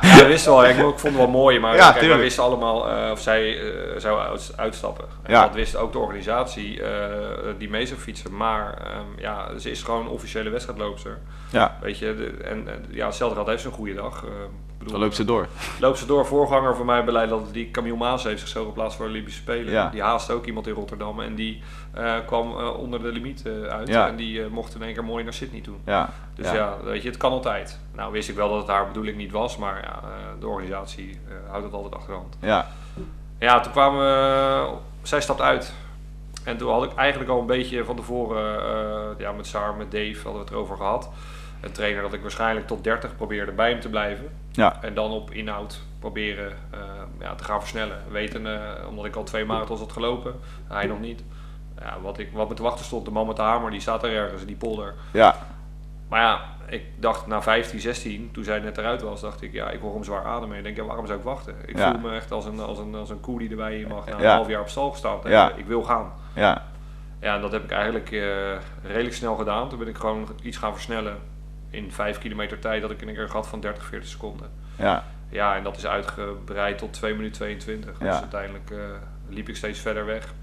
Ja, 0.00 0.16
we 0.16 0.24
wisten 0.26 0.52
wel, 0.52 0.62
ja, 0.64 0.68
ik, 0.70 0.76
ik 0.76 0.82
vond 0.82 1.02
het 1.02 1.16
wel 1.16 1.28
mooi, 1.28 1.58
maar 1.58 1.76
Ja, 1.76 1.92
kijk, 1.92 2.06
wij 2.06 2.18
wisten 2.18 2.42
allemaal 2.42 2.90
eh, 2.90 3.10
of 3.10 3.20
zij 3.20 3.58
eh, 3.60 3.98
zou 4.00 4.20
uit- 4.20 4.52
uitstappen. 4.56 5.04
En 5.22 5.32
Ja. 5.32 5.42
dat 5.44 5.54
wist 5.54 5.76
ook 5.76 5.92
de 5.92 5.98
organisatie 5.98 6.82
eh, 6.82 7.16
die 7.58 7.70
mee 7.70 7.86
zou 7.86 8.00
fietsen. 8.00 8.36
Maar 8.36 8.74
ehm, 8.84 9.20
ja, 9.20 9.58
ze 9.58 9.70
is 9.70 9.82
gewoon 9.82 10.00
een 10.00 10.08
officiële 10.08 10.50
wedstrijdloopster. 10.50 11.18
ja, 11.50 11.78
Weet 11.80 11.98
je, 11.98 12.14
de- 12.16 12.44
en 12.44 12.68
ja, 12.90 13.10
gaat 13.34 13.46
heeft 13.46 13.62
ze 13.62 13.68
een 13.68 13.74
goede 13.74 13.94
dag. 13.94 14.24
Bedoel, 14.80 14.92
dan 14.94 15.02
loopt 15.02 15.16
ze 15.16 15.24
door. 15.24 15.46
loopt 15.80 15.98
ze 15.98 16.06
door. 16.06 16.26
Voorganger 16.26 16.76
van 16.76 16.86
mij 16.86 17.04
beleid 17.04 17.28
dat 17.28 17.52
die 17.52 17.70
Camille 17.70 17.96
Maas 17.96 18.24
heeft 18.24 18.40
zichzelf 18.40 18.66
geplaatst 18.66 18.96
voor 18.96 19.04
de 19.04 19.10
Olympische 19.10 19.40
Spelen. 19.40 19.72
Ja. 19.72 19.88
Die 19.90 20.02
haast 20.02 20.30
ook 20.30 20.46
iemand 20.46 20.66
in 20.66 20.74
Rotterdam 20.74 21.20
en 21.20 21.34
die 21.34 21.62
eh, 21.92 22.14
kwam 22.26 22.58
eh, 22.58 22.78
onder 22.78 23.02
de 23.02 23.12
limiet 23.12 23.42
eh, 23.46 23.62
uit. 23.62 23.88
Ja. 23.88 24.08
En 24.08 24.16
die 24.16 24.46
mocht 24.48 24.74
in 24.74 24.82
één 24.82 24.94
keer 24.94 25.04
mooi 25.04 25.24
naar 25.24 25.32
Sydney 25.32 25.60
toe. 25.60 25.74
Ja, 25.84 26.10
Dus 26.34 26.50
ja. 26.50 26.76
weet 26.84 27.02
je, 27.02 27.08
het 27.08 27.16
kan 27.16 27.32
altijd. 27.32 27.78
Nou 27.94 28.12
wist 28.12 28.28
ik 28.28 28.34
wel 28.34 28.48
dat 28.48 28.58
het 28.58 28.68
haar 28.68 28.86
bedoeling 28.86 29.16
niet 29.16 29.32
was, 29.32 29.56
maar 29.56 30.02
de 30.40 30.46
organisatie 30.46 31.20
houdt 31.48 31.64
het 31.64 31.74
altijd 31.74 31.94
achter 31.94 32.10
de 32.12 32.18
hand. 32.18 32.36
ja, 32.40 32.66
Ja, 33.38 33.60
toen 33.60 33.72
kwamen 33.72 34.00
we, 34.00 34.68
zij 35.02 35.20
stapt 35.20 35.40
uit. 35.40 35.74
En 36.44 36.56
toen 36.56 36.70
had 36.70 36.84
ik 36.84 36.94
eigenlijk 36.94 37.30
al 37.30 37.40
een 37.40 37.46
beetje 37.46 37.84
van 37.84 37.96
tevoren, 37.96 39.14
ja, 39.18 39.32
met 39.32 39.46
Saar, 39.46 39.74
met 39.74 39.90
Dave 39.90 40.14
hadden 40.14 40.32
we 40.32 40.38
het 40.38 40.50
erover 40.50 40.76
gehad. 40.76 41.10
Een 41.60 41.72
trainer 41.72 42.02
dat 42.02 42.12
ik 42.12 42.22
waarschijnlijk 42.22 42.66
tot 42.66 42.84
30 42.84 43.16
probeerde 43.16 43.52
bij 43.52 43.70
hem 43.70 43.80
te 43.80 43.88
blijven. 43.88 44.28
Ja. 44.50 44.82
En 44.82 44.94
dan 44.94 45.10
op 45.10 45.30
inhoud 45.30 45.80
proberen 45.98 46.52
eh, 46.70 46.80
ja, 47.20 47.34
te 47.34 47.44
gaan 47.44 47.60
versnellen. 47.60 47.98
Weten, 48.10 48.46
eh, 48.46 48.88
omdat 48.88 49.04
ik 49.04 49.16
al 49.16 49.22
twee 49.24 49.44
marathons 49.44 49.80
had 49.80 49.92
gelopen, 49.92 50.34
hij 50.68 50.86
nog 50.86 51.00
niet. 51.00 51.22
Ja, 51.80 51.96
wat, 52.02 52.18
ik, 52.18 52.28
wat 52.32 52.48
me 52.48 52.54
te 52.54 52.62
wachten 52.62 52.84
stond, 52.84 53.04
de 53.04 53.10
man 53.10 53.26
met 53.26 53.36
de 53.36 53.42
hamer, 53.42 53.70
die 53.70 53.80
staat 53.80 54.02
er 54.02 54.12
ergens, 54.14 54.40
in 54.40 54.46
die 54.46 54.56
polder. 54.56 54.94
Ja. 55.10 55.36
Maar 56.08 56.20
ja, 56.20 56.40
ik 56.66 56.82
dacht 56.96 57.26
na 57.26 57.42
15, 57.42 57.80
16, 57.80 58.30
toen 58.32 58.44
zij 58.44 58.58
net 58.58 58.78
eruit 58.78 59.02
was, 59.02 59.20
dacht 59.20 59.42
ik, 59.42 59.52
ja, 59.52 59.70
ik 59.70 59.80
hoor 59.80 59.94
hem 59.94 60.04
zwaar 60.04 60.24
ademen. 60.24 60.56
Ik 60.56 60.62
denk, 60.64 60.76
ja, 60.76 60.84
waarom 60.84 61.06
zou 61.06 61.18
ik 61.18 61.24
wachten? 61.24 61.54
Ik 61.66 61.78
Ja. 61.78 61.90
voel 61.90 62.00
me 62.00 62.14
echt 62.16 62.32
als 62.32 62.44
een, 62.44 62.60
als, 62.60 62.78
een, 62.78 62.94
als 62.94 63.10
een 63.10 63.20
koe 63.20 63.38
die 63.38 63.50
erbij 63.50 63.84
mag 63.88 64.06
na 64.06 64.12
een 64.14 64.22
Ja. 64.22 64.34
half 64.34 64.48
jaar 64.48 64.60
op 64.60 64.68
stal 64.68 64.90
gestaan. 64.90 65.18
Ja. 65.24 65.52
Ik 65.56 65.66
wil 65.66 65.82
gaan. 65.82 66.12
Ja. 66.34 66.64
Ja, 67.20 67.34
en 67.34 67.40
dat 67.40 67.52
heb 67.52 67.64
ik 67.64 67.70
eigenlijk 67.70 68.12
eh, 68.12 68.20
redelijk 68.82 69.14
snel 69.14 69.34
gedaan. 69.36 69.68
Toen 69.68 69.78
ben 69.78 69.88
ik 69.88 69.96
gewoon 69.96 70.28
iets 70.42 70.56
gaan 70.56 70.72
versnellen. 70.72 71.18
In 71.70 71.92
5 71.92 72.18
kilometer 72.18 72.58
tijd 72.58 72.82
dat 72.82 72.90
ik 72.90 73.02
een 73.02 73.14
keer 73.14 73.28
gehad 73.28 73.46
van 73.46 73.60
30, 73.60 73.84
40 73.84 74.08
seconden. 74.08 74.50
Ja. 74.78 75.04
Ja, 75.30 75.56
en 75.56 75.62
dat 75.62 75.76
is 75.76 75.86
uitgebreid 75.86 76.78
tot 76.78 76.92
2 76.92 77.14
minuten 77.14 77.36
22. 77.36 77.98
Dus 77.98 78.08
uiteindelijk 78.08 78.70
eh, 78.70 78.78
liep 79.28 79.48
ik 79.48 79.56
steeds 79.56 79.78
verder 79.78 80.06
weg. 80.06 80.34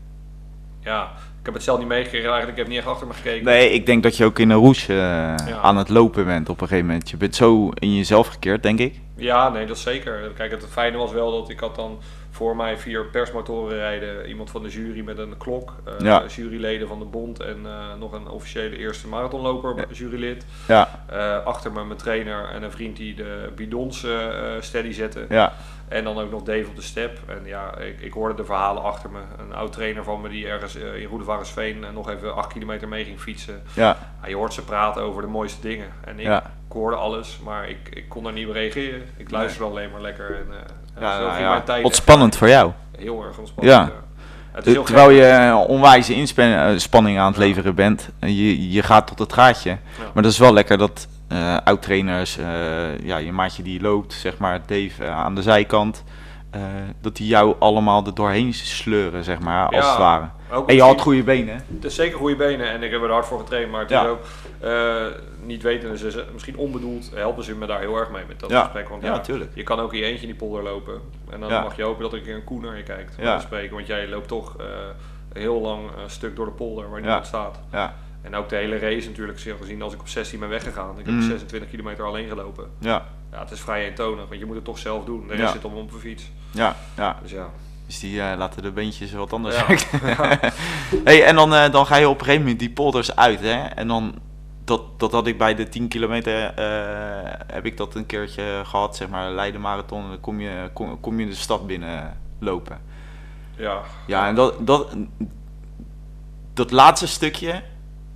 Ja, 0.79 1.11
ik 1.39 1.45
heb 1.45 1.53
het 1.53 1.63
zelf 1.63 1.79
niet 1.79 1.87
meegekregen 1.87 2.29
eigenlijk. 2.29 2.57
Ik 2.57 2.63
heb 2.63 2.67
niet 2.67 2.77
echt 2.77 2.87
achter 2.87 3.07
me 3.07 3.13
gekeken. 3.13 3.45
Nee, 3.45 3.69
ik 3.69 3.85
denk 3.85 4.03
dat 4.03 4.17
je 4.17 4.25
ook 4.25 4.39
in 4.39 4.49
een 4.49 4.57
roes 4.57 4.87
eh, 4.87 5.35
aan 5.61 5.77
het 5.77 5.89
lopen 5.89 6.25
bent 6.25 6.49
op 6.49 6.61
een 6.61 6.67
gegeven 6.67 6.87
moment. 6.87 7.09
Je 7.09 7.17
bent 7.17 7.35
zo 7.35 7.69
in 7.69 7.95
jezelf 7.95 8.27
gekeerd, 8.27 8.63
denk 8.63 8.79
ik. 8.79 8.99
Ja, 9.15 9.49
nee, 9.49 9.65
dat 9.65 9.77
zeker. 9.77 10.31
Kijk, 10.35 10.51
het 10.51 10.67
fijne 10.69 10.97
was 10.97 11.11
wel 11.11 11.31
dat 11.31 11.49
ik 11.49 11.59
had 11.59 11.75
dan 11.75 11.99
voor 12.37 12.55
mij 12.55 12.77
vier 12.77 13.05
persmotoren 13.05 13.77
rijden. 13.77 14.27
Iemand 14.27 14.49
van 14.49 14.63
de 14.63 14.69
jury 14.69 15.01
met 15.03 15.17
een 15.17 15.37
klok. 15.37 15.73
Ja. 15.99 16.23
Juryleden 16.27 16.87
van 16.87 16.99
de 16.99 17.05
bond 17.05 17.39
en 17.39 17.59
eh, 17.65 17.93
nog 17.99 18.11
een 18.13 18.27
officiële 18.27 18.77
eerste 18.77 19.07
marathonloper, 19.07 19.75
Ja. 19.77 19.85
jurylid. 19.91 20.45
Ja. 20.67 21.03
Eh, 21.09 21.45
achter 21.45 21.71
me 21.71 21.85
mijn 21.85 21.97
trainer 21.99 22.49
en 22.49 22.63
een 22.63 22.71
vriend 22.71 22.97
die 22.97 23.15
de 23.15 23.51
bidons 23.55 24.05
steady 24.59 24.91
zette. 24.91 25.25
Ja. 25.29 25.53
En 25.87 26.03
dan 26.03 26.19
ook 26.19 26.31
nog 26.31 26.43
Dave 26.43 26.65
op 26.67 26.75
de 26.75 26.81
step. 26.81 27.17
En 27.27 27.41
ja, 27.45 27.77
ik, 27.77 28.01
ik 28.01 28.13
hoorde 28.13 28.33
de 28.35 28.45
verhalen 28.45 28.83
achter 28.83 29.09
me. 29.09 29.19
Een 29.39 29.53
oud 29.53 29.71
trainer 29.71 30.03
van 30.03 30.21
me 30.21 30.29
die 30.29 30.47
ergens 30.47 30.75
eh, 30.75 31.01
in 31.01 31.07
Roedevaartsveen 31.07 31.83
eh, 31.83 31.89
nog 31.93 32.09
even 32.09 32.35
acht 32.35 32.53
kilometer 32.53 32.87
mee 32.87 33.03
ging 33.05 33.19
fietsen. 33.19 33.61
Ja. 33.73 33.97
Ja, 34.21 34.27
je 34.27 34.35
hoort 34.35 34.53
ze 34.53 34.61
praten 34.63 35.01
over 35.01 35.21
de 35.21 35.27
mooiste 35.27 35.61
dingen. 35.61 35.87
En 36.05 36.19
ik, 36.19 36.25
Ja. 36.25 36.37
ik 36.67 36.73
hoorde 36.73 36.95
alles, 36.95 37.39
maar 37.43 37.69
ik, 37.69 37.77
ik 37.93 38.09
kon 38.09 38.25
er 38.25 38.33
niet 38.33 38.47
op 38.47 38.53
reageren. 38.53 39.01
Ik 39.17 39.31
luisterde 39.31 39.69
alleen 39.71 39.91
maar 39.91 40.01
lekker. 40.01 40.35
En, 40.35 40.47
eh, 40.51 41.01
Ja, 41.01 41.13
zo 41.15 41.19
nou 41.19 41.31
ging 41.31 41.43
ja. 41.43 41.51
mijn 41.51 41.63
tijd 41.63 41.81
Wat 41.83 41.91
echt 41.91 42.01
spannend 42.01 42.35
voor 42.37 42.49
jou. 42.49 42.71
Heel 42.97 43.23
erg 43.23 43.37
ontspannend. 43.37 43.75
Ja. 43.75 43.91
Heel 44.63 44.83
Terwijl 44.83 45.09
je 45.09 45.53
onwijze 45.67 46.13
inspanning 46.13 47.19
aan 47.19 47.27
het 47.27 47.37
leveren 47.37 47.75
bent. 47.75 48.09
En 48.19 48.35
Je, 48.35 48.71
je 48.71 48.83
gaat 48.83 49.07
tot 49.07 49.19
het 49.19 49.33
gaatje. 49.33 49.77
Maar 50.13 50.23
dat 50.23 50.31
is 50.31 50.37
wel 50.37 50.53
lekker 50.53 50.77
dat 50.77 51.07
eh 51.27 51.57
oud-trainers, 51.63 52.37
eh, 52.37 52.99
ja, 52.99 53.17
je 53.17 53.31
maatje 53.31 53.63
die 53.63 53.81
loopt, 53.81 54.13
zeg 54.13 54.37
maar, 54.37 54.59
Dave 54.65 55.03
eh, 55.03 55.11
aan 55.11 55.35
de 55.35 55.41
zijkant. 55.41 56.03
dat 57.01 57.15
die 57.15 57.27
jou 57.27 57.55
allemaal 57.59 58.05
er 58.05 58.13
doorheen 58.15 58.53
sleuren, 58.53 59.23
zeg 59.23 59.39
maar, 59.39 59.65
als 59.67 59.75
Ja, 59.85 59.89
het 59.89 59.97
ware. 59.99 60.29
En 60.67 60.75
je 60.75 60.81
had 60.81 61.01
goede 61.01 61.23
benen. 61.23 61.63
Het 61.73 61.83
is 61.85 61.95
zeker 61.95 62.17
goede 62.17 62.35
benen 62.35 62.69
en 62.69 62.83
ik 62.83 62.91
heb 62.91 63.01
er 63.01 63.11
hard 63.11 63.25
voor 63.25 63.39
getraind, 63.39 63.71
maar 63.71 63.81
het 63.81 63.89
Ja. 63.89 64.01
is 64.03 64.07
ook 64.09 64.19
niet 65.43 65.63
weten, 65.63 65.97
ze- 65.97 66.25
misschien 66.33 66.57
onbedoeld 66.57 67.11
helpen 67.15 67.43
ze 67.43 67.55
me 67.55 67.65
daar 67.65 67.79
heel 67.79 67.97
erg 67.97 68.09
mee 68.11 68.23
met 68.27 68.39
dat 68.39 68.49
Ja. 68.49 68.61
gesprek. 68.63 68.89
Want 68.89 69.01
Ja, 69.01 69.07
ja, 69.09 69.15
natuurlijk. 69.15 69.51
je 69.53 69.63
kan 69.63 69.79
ook 69.79 69.93
in 69.93 69.99
je 69.99 70.05
eentje 70.05 70.21
in 70.21 70.27
die 70.27 70.35
polder 70.37 70.63
lopen 70.63 71.01
en 71.29 71.39
dan 71.39 71.49
mag 71.49 71.75
je 71.75 71.83
hopen 71.83 72.01
dat 72.01 72.11
er 72.11 72.17
een 72.17 72.23
keer 72.23 72.35
een 72.35 72.43
koe 72.43 72.61
naar 72.61 72.77
je 72.77 72.83
kijkt. 72.83 73.15
Ja. 73.19 73.39
Spreken, 73.39 73.75
want 73.75 73.87
jij 73.87 74.07
loopt 74.07 74.27
toch 74.27 74.55
een 74.57 75.41
heel 75.41 75.61
lang 75.61 75.81
eh, 75.87 76.01
stuk 76.07 76.35
door 76.35 76.45
de 76.45 76.51
polder 76.51 76.89
waar 76.89 77.01
niemand 77.01 77.25
staat. 77.25 77.59
Ja, 77.71 77.93
En 78.27 78.35
ook 78.35 78.49
de 78.49 78.55
hele 78.55 78.77
race 78.79 79.07
natuurlijk, 79.07 79.39
zeer 79.39 79.55
gezien 79.61 79.81
als 79.81 79.93
ik 79.93 79.99
op 79.99 80.07
16 80.07 80.39
ben 80.39 80.49
weggegaan. 80.49 80.99
Ik 80.99 81.05
heb 81.05 81.13
Mhm. 81.15 81.23
26 81.27 81.69
kilometer 81.69 82.05
alleen 82.05 82.27
gelopen. 82.27 82.69
ja, 82.79 83.05
Ja, 83.31 83.39
het 83.39 83.51
is 83.51 83.59
vrij 83.59 83.87
eentonig, 83.87 84.27
want 84.27 84.39
je 84.39 84.45
moet 84.45 84.55
het 84.55 84.63
toch 84.65 84.77
zelf 84.77 85.05
doen. 85.05 85.21
De 85.27 85.33
rest 85.33 85.41
Ja. 85.41 85.51
zit 85.51 85.65
om 85.65 85.73
op 85.75 85.93
een 85.93 85.99
fiets. 85.99 86.31
ja, 86.51 86.75
ja. 86.97 87.17
Dus 87.21 87.31
ja. 87.31 87.49
Dus 87.85 87.99
die 87.99 88.21
eh, 88.21 88.37
laten 88.37 88.61
de 88.61 88.71
beentjes 88.71 89.13
wat 89.13 89.33
anders 89.33 89.55
Ja. 89.57 89.67
werken. 89.67 89.99
hey, 91.03 91.23
en 91.25 91.35
dan, 91.35 91.53
eh, 91.53 91.71
dan 91.71 91.85
ga 91.85 91.95
je 91.95 92.09
op 92.09 92.13
een 92.19 92.19
gegeven 92.25 92.41
moment 92.41 92.59
die 92.59 92.69
polders 92.71 93.15
uit, 93.15 93.39
hè? 93.39 93.53
En 93.65 93.87
dan, 93.87 94.15
dat, 94.63 94.99
dat 94.99 95.11
had 95.11 95.27
ik 95.27 95.37
bij 95.37 95.55
de 95.55 95.69
10 95.69 95.87
kilometer, 95.87 96.43
eh, 96.53 97.33
heb 97.53 97.65
ik 97.65 97.77
dat 97.77 97.95
een 97.95 98.05
keertje 98.05 98.61
gehad, 98.63 98.95
zeg 98.95 99.09
maar, 99.09 99.31
Leiden 99.31 99.61
Marathon. 99.61 100.03
En 100.03 100.09
dan 100.09 100.19
kom 100.19 100.39
je, 100.39 100.69
kom, 100.73 100.99
kom 100.99 101.19
je 101.19 101.25
de 101.27 101.35
stad 101.35 101.67
binnen 101.67 102.17
lopen. 102.39 102.79
ja. 103.57 103.81
Ja, 104.07 104.27
en 104.27 104.35
dat, 104.35 104.53
dat, 104.67 104.95
dat 106.53 106.71
laatste 106.71 107.07
stukje, 107.07 107.61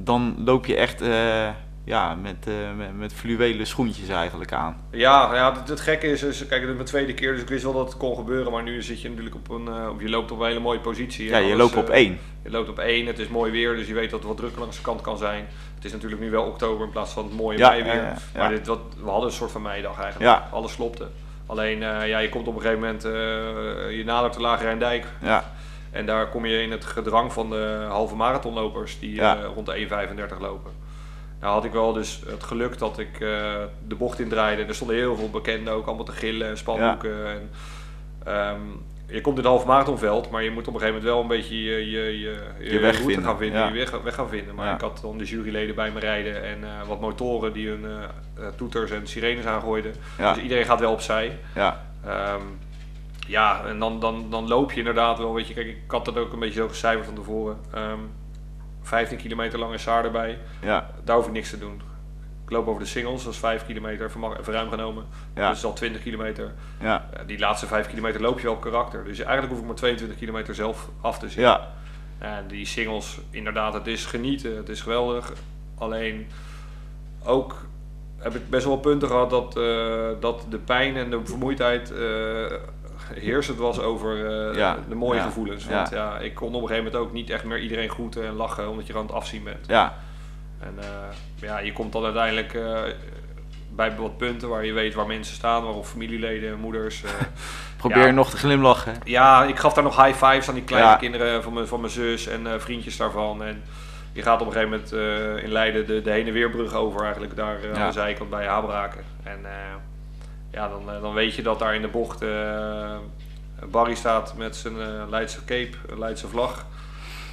dan 0.03 0.35
loop 0.45 0.65
je 0.65 0.75
echt 0.75 1.01
eh, 1.01 1.49
ja, 1.83 2.15
met, 2.15 2.47
eh, 2.47 2.53
met, 2.77 2.97
met 2.97 3.13
fluwelen 3.13 3.67
schoentjes 3.67 4.09
eigenlijk 4.09 4.53
aan. 4.53 4.77
Ja, 4.91 5.35
ja 5.35 5.53
het, 5.59 5.69
het 5.69 5.79
gekke 5.79 6.07
is, 6.07 6.23
is, 6.23 6.47
kijk, 6.47 6.61
dit 6.61 6.69
is 6.69 6.75
mijn 6.75 6.87
tweede 6.87 7.13
keer, 7.13 7.31
dus 7.31 7.41
ik 7.41 7.47
wist 7.47 7.63
wel 7.63 7.73
dat 7.73 7.85
het 7.85 7.97
kon 7.97 8.15
gebeuren, 8.15 8.51
maar 8.51 8.63
nu 8.63 8.81
zit 8.81 9.01
je 9.01 9.09
natuurlijk 9.09 9.35
op 9.35 9.49
een, 9.49 9.67
eh, 9.67 9.89
je 9.99 10.09
loopt 10.09 10.31
op 10.31 10.39
een 10.39 10.47
hele 10.47 10.59
mooie 10.59 10.79
positie. 10.79 11.29
Ja, 11.29 11.37
je 11.37 11.53
alles, 11.53 11.57
loopt 11.57 11.75
op 11.75 11.89
één. 11.89 12.19
Je 12.43 12.49
loopt 12.49 12.69
op 12.69 12.79
één, 12.79 13.05
het 13.05 13.19
is 13.19 13.27
mooi 13.27 13.51
weer, 13.51 13.75
dus 13.75 13.87
je 13.87 13.93
weet 13.93 14.09
dat 14.09 14.19
het 14.19 14.27
wat 14.27 14.37
drukker 14.37 14.59
langs 14.59 14.75
de 14.77 14.81
kant 14.81 15.01
kan 15.01 15.17
zijn. 15.17 15.47
Het 15.75 15.85
is 15.85 15.91
natuurlijk 15.91 16.21
nu 16.21 16.29
wel 16.29 16.45
oktober 16.45 16.85
in 16.85 16.91
plaats 16.91 17.11
van 17.11 17.23
het 17.23 17.33
mooie 17.33 17.57
Ja, 17.57 17.69
mei 17.69 17.83
weer. 17.83 17.95
ja, 17.95 18.01
ja, 18.01 18.15
ja. 18.33 18.39
Maar 18.39 18.49
dit, 18.49 18.67
wat, 18.67 18.79
we 19.03 19.09
hadden 19.09 19.29
een 19.29 19.35
soort 19.35 19.51
van 19.51 19.61
meidag 19.61 19.99
eigenlijk. 19.99 20.31
Ja. 20.31 20.47
Alles 20.51 20.75
klopte. 20.75 21.07
Alleen, 21.45 21.79
ja, 21.79 22.17
je 22.17 22.29
komt 22.29 22.47
op 22.47 22.55
een 22.55 22.61
gegeven 22.61 22.79
moment, 22.79 23.01
je 23.95 24.01
nadert 24.05 24.33
de 24.33 24.41
Lage 24.41 24.63
Rijndijk. 24.63 25.05
Ja, 25.21 25.51
En 25.91 26.05
daar 26.05 26.29
kom 26.29 26.45
je 26.45 26.61
in 26.61 26.71
het 26.71 26.85
gedrang 26.85 27.33
van 27.33 27.49
de 27.49 27.85
halve 27.89 28.15
marathonlopers 28.15 28.99
die 28.99 29.15
Ja. 29.15 29.37
eh, 29.37 29.45
rond 29.55 29.65
de 29.65 29.75
1,35 29.75 30.39
lopen. 30.39 30.71
Nou 31.39 31.53
had 31.53 31.65
ik 31.65 31.71
wel 31.71 31.93
dus 31.93 32.21
het 32.27 32.43
geluk 32.43 32.77
dat 32.77 32.99
ik 32.99 33.13
eh, 33.19 33.53
de 33.87 33.95
bocht 33.95 34.19
indraaide. 34.19 34.63
Er 34.63 34.75
stonden 34.75 34.95
heel 34.95 35.15
veel 35.15 35.29
bekenden 35.29 35.73
ook, 35.73 35.85
allemaal 35.87 36.05
te 36.05 36.11
gillen 36.11 36.47
en 36.47 36.57
spandoeken. 36.57 37.25
En, 37.27 37.49
ehm, 38.25 38.59
je 39.07 39.21
komt 39.21 39.37
in 39.37 39.43
het 39.43 39.51
halve 39.51 39.67
marathonveld, 39.67 40.29
maar 40.29 40.43
je 40.43 40.51
moet 40.51 40.67
op 40.67 40.73
een 40.73 40.79
gegeven 40.79 41.01
moment 41.01 41.13
wel 41.13 41.21
een 41.21 41.37
beetje 41.39 41.63
je, 41.63 41.89
je, 41.89 42.19
je, 42.19 42.39
Je 42.59 42.79
weg 42.79 42.91
route 42.91 43.03
vinden, 43.03 43.23
gaan 43.23 43.37
vinden, 43.37 43.59
ja. 43.59 43.67
je 43.67 43.73
weg, 43.73 44.01
weg 44.03 44.15
gaan 44.15 44.29
vinden. 44.29 44.55
Maar 44.55 44.73
ik 44.73 44.81
had 44.81 44.99
dan 45.01 45.17
de 45.17 45.23
juryleden 45.25 45.75
bij 45.75 45.91
me 45.91 45.99
rijden 45.99 46.43
en 46.43 46.63
eh, 46.63 46.87
wat 46.87 46.99
motoren 47.01 47.53
die 47.53 47.67
hun 47.67 47.85
toeters 48.55 48.91
en 48.91 49.07
sirenes 49.07 49.45
aangooiden. 49.45 49.93
Dus 50.17 50.37
iedereen 50.37 50.65
gaat 50.65 50.79
wel 50.79 50.91
opzij. 50.91 51.37
ja, 51.55 51.89
Ehm, 52.05 52.41
ja, 53.31 53.65
en 53.65 53.79
dan, 53.79 53.99
dan, 53.99 54.25
dan 54.29 54.47
loop 54.47 54.71
je 54.71 54.77
inderdaad 54.77 55.17
wel, 55.17 55.33
weet 55.33 55.47
je, 55.47 55.53
kijk, 55.53 55.67
ik 55.67 55.77
had 55.87 56.05
het 56.05 56.17
ook 56.17 56.33
een 56.33 56.39
beetje 56.39 56.59
zo 56.61 56.67
gecijferd 56.67 57.05
van 57.05 57.15
tevoren. 57.15 57.57
Ehm 57.73 57.99
15 58.81 59.17
kilometer 59.17 59.59
lang 59.59 59.73
is 59.73 59.81
Saar 59.81 60.05
erbij, 60.05 60.39
ja, 60.61 60.89
daar 61.03 61.15
hoef 61.15 61.25
ik 61.25 61.31
niks 61.31 61.49
te 61.49 61.57
doen. 61.59 61.81
Ik 62.45 62.51
loop 62.51 62.67
over 62.67 62.81
de 62.81 62.87
singles, 62.87 63.23
dat 63.23 63.33
is 63.33 63.39
5 63.39 63.65
kilometer, 63.65 64.05
even, 64.07 64.19
ma- 64.19 64.37
even 64.39 64.53
ruim 64.53 64.69
genomen. 64.69 65.05
Ja. 65.35 65.47
Dat 65.47 65.57
is 65.57 65.65
al 65.65 65.73
20 65.73 66.01
kilometer. 66.03 66.51
ja, 66.79 67.07
Ja, 67.13 67.23
die 67.23 67.39
laatste 67.39 67.67
5 67.67 67.87
kilometer 67.87 68.21
loop 68.21 68.37
je 68.39 68.45
wel 68.45 68.53
op 68.55 68.61
karakter. 68.61 69.03
Dus 69.03 69.19
eigenlijk 69.19 69.49
hoef 69.51 69.59
ik 69.61 69.65
maar 69.67 69.75
22 69.75 70.17
kilometer 70.17 70.55
zelf 70.55 70.89
af 71.01 71.19
te 71.19 71.29
zien. 71.29 71.41
ja, 71.43 71.67
En 72.19 72.47
die 72.47 72.65
singles, 72.65 73.19
inderdaad, 73.29 73.73
het 73.73 73.87
is 73.87 74.05
genieten, 74.05 74.55
het 74.57 74.69
is 74.69 74.81
geweldig. 74.81 75.33
Alleen 75.77 76.27
ook 77.23 77.55
heb 78.17 78.35
ik 78.35 78.49
best 78.49 78.65
wel 78.65 78.77
punten 78.77 79.07
gehad 79.07 79.29
dat, 79.29 79.57
eh, 79.57 80.09
dat 80.19 80.45
de 80.49 80.57
pijn 80.57 80.95
en 80.95 81.09
de 81.09 81.19
vermoeidheid 81.23 81.91
eh 81.91 82.45
heersend 83.13 83.57
was 83.57 83.79
over 83.79 84.25
eh, 84.49 84.55
Ja, 84.57 84.77
de 84.89 84.95
mooie 84.95 85.19
ja, 85.19 85.25
gevoelens. 85.25 85.65
Want 85.65 85.89
ja. 85.89 86.17
ik 86.17 86.35
kon 86.35 86.47
op 86.47 86.61
een 86.61 86.67
gegeven 86.67 86.83
moment 86.83 87.03
ook 87.03 87.13
niet 87.13 87.29
echt 87.29 87.43
meer 87.43 87.59
iedereen 87.59 87.89
groeten 87.89 88.25
en 88.25 88.33
lachen 88.33 88.69
omdat 88.69 88.87
je 88.87 88.95
aan 88.95 89.01
het 89.01 89.11
afzien 89.11 89.43
bent. 89.43 89.67
ja, 89.67 89.97
En 90.59 90.73
eh, 90.79 90.85
ja, 91.35 91.59
je 91.59 91.73
komt 91.73 91.91
dan 91.93 92.03
uiteindelijk 92.03 92.53
eh, 92.53 92.79
bij 93.75 93.95
wat 93.95 94.17
punten 94.17 94.49
waar 94.49 94.65
je 94.65 94.73
weet 94.73 94.93
waar 94.93 95.07
mensen 95.07 95.35
staan, 95.35 95.63
waarop 95.63 95.85
familieleden, 95.85 96.59
moeders. 96.59 97.03
Probeer 97.77 98.13
nog 98.13 98.29
te 98.29 98.37
glimlachen. 98.37 98.93
ja, 99.03 99.43
ik 99.43 99.57
gaf 99.57 99.73
daar 99.73 99.83
nog 99.83 100.05
high 100.05 100.25
fives 100.25 100.47
aan 100.47 100.53
die 100.55 100.63
kleine 100.63 100.97
kinderen 100.97 101.43
van 101.43 101.53
mijn, 101.53 101.67
van 101.67 101.79
mijn 101.79 101.91
zus 101.91 102.27
en 102.27 102.61
vriendjes 102.61 102.97
daarvan. 102.97 103.43
En 103.43 103.63
je 104.13 104.21
gaat 104.21 104.41
op 104.41 104.47
een 104.47 104.53
gegeven 104.53 104.83
moment 104.93 105.41
in 105.43 105.51
Leiden 105.51 105.87
de, 105.87 106.01
de 106.01 106.11
heen 106.11 106.27
en 106.27 106.33
weerbrug 106.33 106.73
over 106.73 107.01
eigenlijk 107.03 107.35
daar 107.35 107.57
Ja. 107.61 107.73
aan 107.79 107.87
de 107.87 107.93
zijkant 107.93 108.29
bij 108.29 108.45
Habraken. 108.45 109.03
En 109.23 109.39
ja, 110.51 110.67
dan, 110.67 110.91
eh, 110.91 111.01
dan 111.01 111.13
weet 111.13 111.35
je 111.35 111.41
dat 111.41 111.59
daar 111.59 111.75
in 111.75 111.81
de 111.81 111.87
bocht 111.87 112.21
eh, 112.21 112.95
Barry 113.71 113.95
staat 113.95 114.33
met 114.37 114.55
zijn 114.55 114.81
eh, 114.81 115.03
Leidse 115.09 115.45
cape, 115.45 115.77
Leidse 115.97 116.27
vlag. 116.27 116.65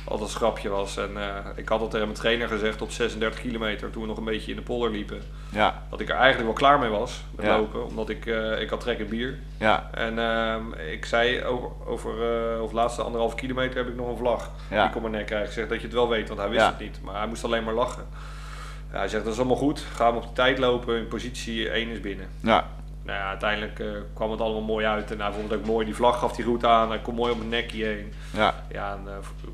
Wat 0.04 0.20
een 0.20 0.28
schrapje 0.28 0.68
was. 0.68 0.96
En 0.96 1.10
ik 1.56 1.68
had 1.68 1.80
al 1.80 1.88
tegen 1.88 2.06
mijn 2.06 2.18
trainer 2.18 2.48
gezegd 2.48 2.82
op 2.82 2.90
36 2.90 3.40
kilometer, 3.40 3.90
toen 3.90 4.02
we 4.02 4.08
nog 4.08 4.16
een 4.16 4.24
beetje 4.24 4.50
in 4.50 4.56
de 4.56 4.62
polder 4.62 4.90
liepen, 4.90 5.22
Ja, 5.48 5.82
dat 5.90 6.00
ik 6.00 6.08
er 6.08 6.14
eigenlijk 6.14 6.44
wel 6.44 6.52
klaar 6.54 6.78
mee 6.78 6.88
was 6.98 7.24
met 7.36 7.46
Ja. 7.46 7.56
lopen. 7.58 7.86
Omdat 7.86 8.08
ik, 8.08 8.26
ik 8.60 8.70
had 8.70 8.80
trek 8.80 8.98
in 8.98 9.08
bier. 9.08 9.38
ja, 9.58 9.88
En 9.92 10.18
ehm, 10.18 10.72
ik 10.72 11.04
zei 11.04 11.44
over, 11.44 11.68
over 11.86 12.12
of 12.62 12.68
de 12.70 12.74
laatste 12.74 13.02
anderhalve 13.02 13.36
kilometer 13.36 13.76
heb 13.76 13.88
ik 13.88 13.96
nog 13.96 14.08
een 14.08 14.16
vlag 14.16 14.50
die 14.68 14.78
ik 14.78 14.94
op 14.94 15.00
mijn 15.00 15.12
nek 15.14 15.26
krijg. 15.26 15.46
Ik 15.46 15.52
zeg 15.52 15.68
dat 15.68 15.78
je 15.78 15.84
het 15.84 15.94
wel 15.94 16.08
weet, 16.08 16.28
want 16.28 16.40
hij 16.40 16.48
wist 16.48 16.66
het 16.66 16.78
niet. 16.78 16.98
Maar 17.02 17.16
hij 17.16 17.26
moest 17.26 17.44
alleen 17.44 17.64
maar 17.64 17.74
lachen. 17.74 18.06
Ja, 18.92 18.98
hij 18.98 19.08
zegt 19.08 19.24
dat 19.24 19.32
is 19.32 19.38
allemaal 19.38 19.56
goed. 19.56 19.80
Ga 19.94 20.06
hem 20.06 20.16
op 20.16 20.22
de 20.22 20.32
tijd 20.32 20.58
lopen. 20.58 20.96
In 20.96 21.08
positie 21.08 21.70
1 21.70 21.88
is 21.88 22.00
binnen. 22.00 22.28
ja, 22.42 22.66
Nou 23.08 23.20
ja, 23.20 23.28
uiteindelijk 23.28 23.78
eh, 23.78 23.86
kwam 24.14 24.30
het 24.30 24.40
allemaal 24.40 24.62
mooi 24.62 24.86
uit. 24.86 25.10
En 25.10 25.20
hij 25.20 25.32
vond 25.32 25.50
het 25.50 25.60
ook 25.60 25.66
mooi. 25.66 25.84
Die 25.84 25.94
vlag 25.94 26.18
gaf 26.18 26.32
die 26.32 26.44
route 26.44 26.66
aan. 26.66 26.88
Hij 26.88 26.98
kon 26.98 27.14
mooi 27.14 27.32
op 27.32 27.38
mijn 27.38 27.50
nekje 27.50 27.84
heen. 27.84 28.12
ja, 28.32 28.54
Ja, 28.70 28.92
en, 28.92 29.12
eh, 29.12 29.48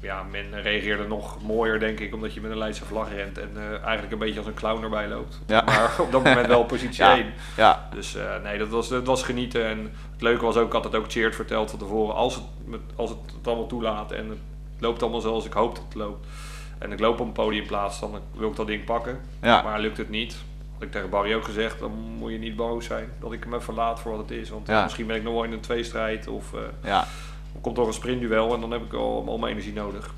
ja, 0.00 0.22
men 0.22 0.62
reageerde 0.62 1.06
nog 1.06 1.42
mooier, 1.42 1.80
denk 1.80 2.00
ik, 2.00 2.14
omdat 2.14 2.34
je 2.34 2.40
met 2.40 2.50
een 2.50 2.58
Leidse 2.58 2.84
vlag 2.84 3.08
rent 3.14 3.38
en 3.38 3.50
eh, 3.54 3.82
eigenlijk 3.82 4.12
een 4.12 4.18
beetje 4.18 4.38
als 4.38 4.46
een 4.46 4.54
clown 4.54 4.82
erbij 4.82 5.08
loopt. 5.08 5.40
Ja. 5.46 5.62
Maar 5.66 5.94
op 6.00 6.12
dat 6.12 6.24
moment 6.24 6.46
wel 6.46 6.64
positie 6.64 7.04
Ja. 7.04 7.16
1. 7.16 7.32
Ja, 7.56 7.88
Dus 7.94 8.16
nee, 8.42 8.58
dat 8.58 8.68
was, 8.68 8.88
dat 8.88 9.06
was 9.06 9.22
genieten. 9.22 9.64
En 9.66 9.78
het 10.12 10.22
leuke 10.22 10.44
was 10.44 10.56
ook, 10.56 10.66
ik 10.66 10.72
had 10.72 10.84
het 10.84 10.94
ook 10.94 11.10
Cheert 11.10 11.34
verteld 11.34 11.70
van 11.70 11.78
tevoren, 11.78 12.14
als 12.14 12.34
het, 12.34 12.44
als 12.96 13.10
het 13.10 13.18
het 13.36 13.46
allemaal 13.46 13.66
toelaat 13.66 14.12
en 14.12 14.28
het 14.28 14.38
loopt 14.78 15.02
allemaal 15.02 15.20
zoals 15.20 15.44
ik 15.44 15.52
hoop 15.52 15.74
dat 15.74 15.84
het 15.84 15.94
loopt. 15.94 16.26
En 16.78 16.92
ik 16.92 17.00
loop 17.00 17.20
op 17.20 17.26
een 17.26 17.32
podiumplaats, 17.32 18.00
dan 18.00 18.20
wil 18.34 18.50
ik 18.50 18.56
dat 18.56 18.66
ding 18.66 18.84
pakken. 18.84 19.20
ja, 19.42 19.62
Maar 19.62 19.80
lukt 19.80 19.96
het 19.96 20.10
niet, 20.10 20.36
had 20.74 20.82
ik 20.82 20.90
tegen 20.92 21.10
Barry 21.10 21.34
ook 21.34 21.44
gezegd, 21.44 21.78
dan 21.78 21.90
moet 22.18 22.32
je 22.32 22.38
niet 22.38 22.56
boos 22.56 22.84
zijn 22.86 23.08
dat 23.20 23.32
ik 23.32 23.42
hem 23.44 23.54
even 23.54 23.74
laat 23.74 24.00
voor 24.00 24.10
wat 24.16 24.20
het 24.28 24.30
is. 24.30 24.50
Want 24.50 24.66
Ja. 24.66 24.82
misschien 24.82 25.06
ben 25.06 25.16
ik 25.16 25.22
nog 25.22 25.32
wel 25.34 25.44
in 25.44 25.52
een 25.52 25.60
tweestrijd 25.60 26.28
of 26.28 26.52
eh, 26.52 26.60
ja, 26.84 27.04
komt 27.60 27.76
door 27.76 27.86
een 27.86 27.92
sprintduel 27.92 28.54
en 28.54 28.60
dan 28.60 28.70
heb 28.70 28.82
ik 28.82 28.92
al, 28.92 29.24
al 29.28 29.38
mijn 29.38 29.52
energie 29.52 29.72
nodig. 29.72 30.10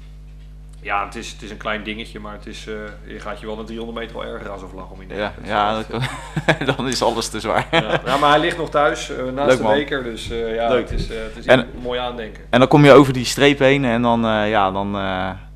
Ja, 0.81 1.05
het 1.05 1.15
is, 1.15 1.31
het 1.33 1.43
is 1.43 1.51
een 1.51 1.57
klein 1.57 1.83
dingetje, 1.83 2.21
maar 2.21 2.33
het 2.33 2.47
is, 2.47 2.67
eh, 2.67 2.75
je 3.13 3.21
gaat 3.21 3.41
je 3.41 3.47
wel 3.47 3.57
naar 3.57 3.65
300 3.65 3.99
meter 3.99 4.17
wel 4.17 4.25
erger 4.27 4.51
aan 4.51 4.59
zo'n 4.59 4.69
vlag 4.69 4.91
om 4.91 5.01
je 5.01 5.07
nek. 5.07 5.17
ja, 5.19 5.33
ja, 5.45 5.75
dat 5.77 5.87
dan 6.77 6.89
is 6.89 7.03
alles 7.03 7.29
te 7.29 7.41
zwaar. 7.41 7.67
ja. 7.71 8.01
Ja, 8.05 8.17
maar 8.17 8.31
hij 8.31 8.39
ligt 8.41 8.57
nog 8.57 8.71
thuis 8.71 9.11
eh, 9.11 9.25
naast 9.25 9.49
Leuk, 9.49 9.57
de 9.69 9.75
beker, 9.75 10.03
dus 10.03 10.27
ja, 10.27 10.69
Leuk. 10.69 10.91
het 10.91 11.01
is, 11.01 11.09
het 11.09 11.37
is 11.37 11.47
En- 11.47 11.59
een 11.59 11.67
mooi 11.83 11.99
aandenken. 12.01 12.45
En 12.51 12.59
dan 12.59 12.69
kom 12.69 12.85
je 12.85 12.93
over 12.93 13.13
die 13.13 13.25
streep 13.25 13.59
heen 13.59 13.85
en 13.85 14.03
dan, 14.03 14.21
ja, 14.49 14.71
dan, 14.71 14.97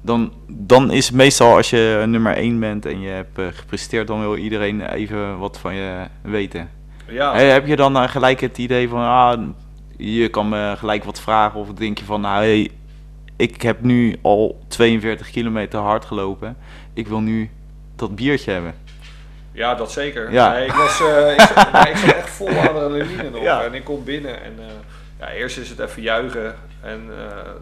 dan, 0.00 0.32
dan 0.46 0.90
is 0.90 1.06
het 1.06 1.16
meestal 1.16 1.56
als 1.56 1.70
je 1.70 2.02
nummer 2.06 2.36
1 2.36 2.60
bent 2.60 2.86
en 2.86 3.00
je 3.00 3.08
hebt 3.08 3.38
eh, 3.38 3.46
gepresteerd, 3.50 4.06
dan 4.06 4.20
wil 4.20 4.36
iedereen 4.36 4.80
even 4.80 5.38
wat 5.38 5.58
van 5.58 5.74
je 5.74 6.06
weten. 6.22 6.70
Ja, 7.08 7.32
Hey, 7.32 7.50
heb 7.50 7.66
je 7.66 7.76
dan 7.76 7.96
eh, 7.96 8.08
gelijk 8.08 8.40
het 8.40 8.58
idee 8.58 8.88
van, 8.88 9.00
ah, 9.00 9.40
je 9.96 10.28
kan 10.28 10.48
me 10.48 10.74
gelijk 10.78 11.04
wat 11.04 11.20
vragen 11.20 11.60
of 11.60 11.72
denk 11.72 11.98
je 11.98 12.04
van, 12.04 12.20
nou 12.20 12.44
hey, 12.44 12.70
ik 13.36 13.62
heb 13.62 13.80
nu 13.82 14.16
al 14.22 14.60
42 14.68 15.30
kilometer 15.30 15.80
hard 15.80 16.04
gelopen, 16.04 16.56
ik 16.94 17.08
wil 17.08 17.20
nu 17.20 17.50
dat 17.96 18.14
biertje 18.14 18.52
hebben. 18.52 18.74
ja, 19.52 19.74
dat 19.74 19.92
zeker. 19.92 20.32
Ja. 20.32 20.52
Nee, 20.52 20.66
ik, 20.66 20.72
was, 20.72 21.00
eh, 21.00 21.32
ik, 21.32 21.40
zat, 21.40 21.72
nee, 21.72 21.92
ik 21.92 21.96
zat 21.96 22.14
echt 22.14 22.30
vol 22.30 22.48
adrenaline 22.48 23.30
nog. 23.30 23.42
Ja. 23.42 23.62
En 23.62 23.74
ik 23.74 23.84
kom 23.84 24.04
binnen 24.04 24.42
en 24.42 24.52
ja, 25.18 25.30
eerst 25.30 25.58
is 25.58 25.68
het 25.68 25.78
even 25.78 26.02
juichen 26.02 26.54
en 26.80 27.10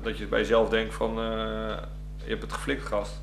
dat 0.02 0.18
je 0.18 0.26
bij 0.26 0.38
jezelf 0.38 0.68
denkt 0.68 0.94
van, 0.94 1.18
je 2.28 2.34
hebt 2.34 2.42
het 2.46 2.52
geflikt 2.52 2.86
gast. 2.86 3.20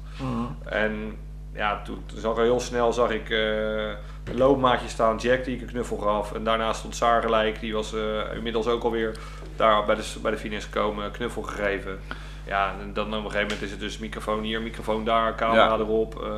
En 0.65 1.17
ja, 1.53 1.81
toen, 1.81 2.03
toen 2.05 2.19
zag 2.19 2.31
ik 2.31 2.37
heel 2.43 2.59
snel 2.59 2.93
zag 2.93 3.09
ik 3.09 3.29
eh, 3.29 3.87
een 4.23 4.37
loopmaatje 4.37 4.87
staan, 4.87 5.17
Jack 5.17 5.43
die 5.45 5.55
ik 5.55 5.61
een 5.61 5.67
knuffel 5.67 5.97
gaf. 5.97 6.33
En 6.33 6.43
daarnaast 6.43 6.79
stond 6.79 6.95
Saar 6.95 7.21
gelijk, 7.21 7.59
die 7.59 7.73
was 7.73 7.93
eh, 7.93 8.01
inmiddels 8.35 8.67
ook 8.67 8.83
alweer 8.83 9.17
daar 9.55 9.85
bij 9.85 9.95
de, 9.95 10.13
bij 10.21 10.31
de 10.31 10.37
finish 10.37 10.63
gekomen, 10.63 11.11
knuffel 11.11 11.41
gegeven. 11.41 11.99
Ja, 12.45 12.73
en 12.81 12.93
dan 12.93 13.05
op 13.07 13.11
een 13.13 13.21
gegeven 13.21 13.41
moment 13.41 13.61
is 13.61 13.71
het 13.71 13.79
dus 13.79 13.97
microfoon 13.97 14.43
hier, 14.43 14.61
microfoon 14.61 15.05
daar, 15.05 15.35
camera 15.35 15.65
Ja. 15.67 15.73
erop. 15.77 16.21
eh. 16.23 16.29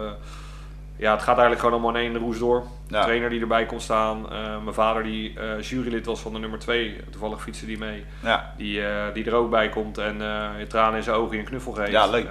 ja, 0.95 1.11
het 1.11 1.21
gaat 1.21 1.37
eigenlijk 1.37 1.59
gewoon 1.59 1.73
allemaal 1.81 2.01
in 2.01 2.11
één 2.13 2.17
roes 2.21 2.39
door. 2.39 2.63
Ja. 2.87 3.01
Trainer 3.03 3.29
die 3.29 3.41
erbij 3.41 3.65
kon 3.65 3.79
staan. 3.79 4.21
mijn 4.63 4.73
vader 4.73 5.03
die 5.03 5.39
jurylid 5.61 6.05
was 6.05 6.19
van 6.19 6.33
de 6.33 6.39
nummer 6.39 6.59
2, 6.59 6.95
toevallig 7.11 7.41
fietste 7.41 7.65
die 7.65 7.77
mee. 7.77 8.05
Ja, 8.19 8.53
Die, 8.57 8.81
die 9.13 9.25
er 9.25 9.33
ook 9.35 9.49
bij 9.49 9.69
komt 9.69 9.97
en 9.97 10.15
je 10.59 10.65
tranen 10.67 10.97
in 10.97 11.03
zijn 11.03 11.15
ogen 11.15 11.33
en 11.33 11.39
een 11.39 11.45
knuffel 11.45 11.71
geeft. 11.71 11.91
Ja, 11.91 12.05
leuk. 12.07 12.27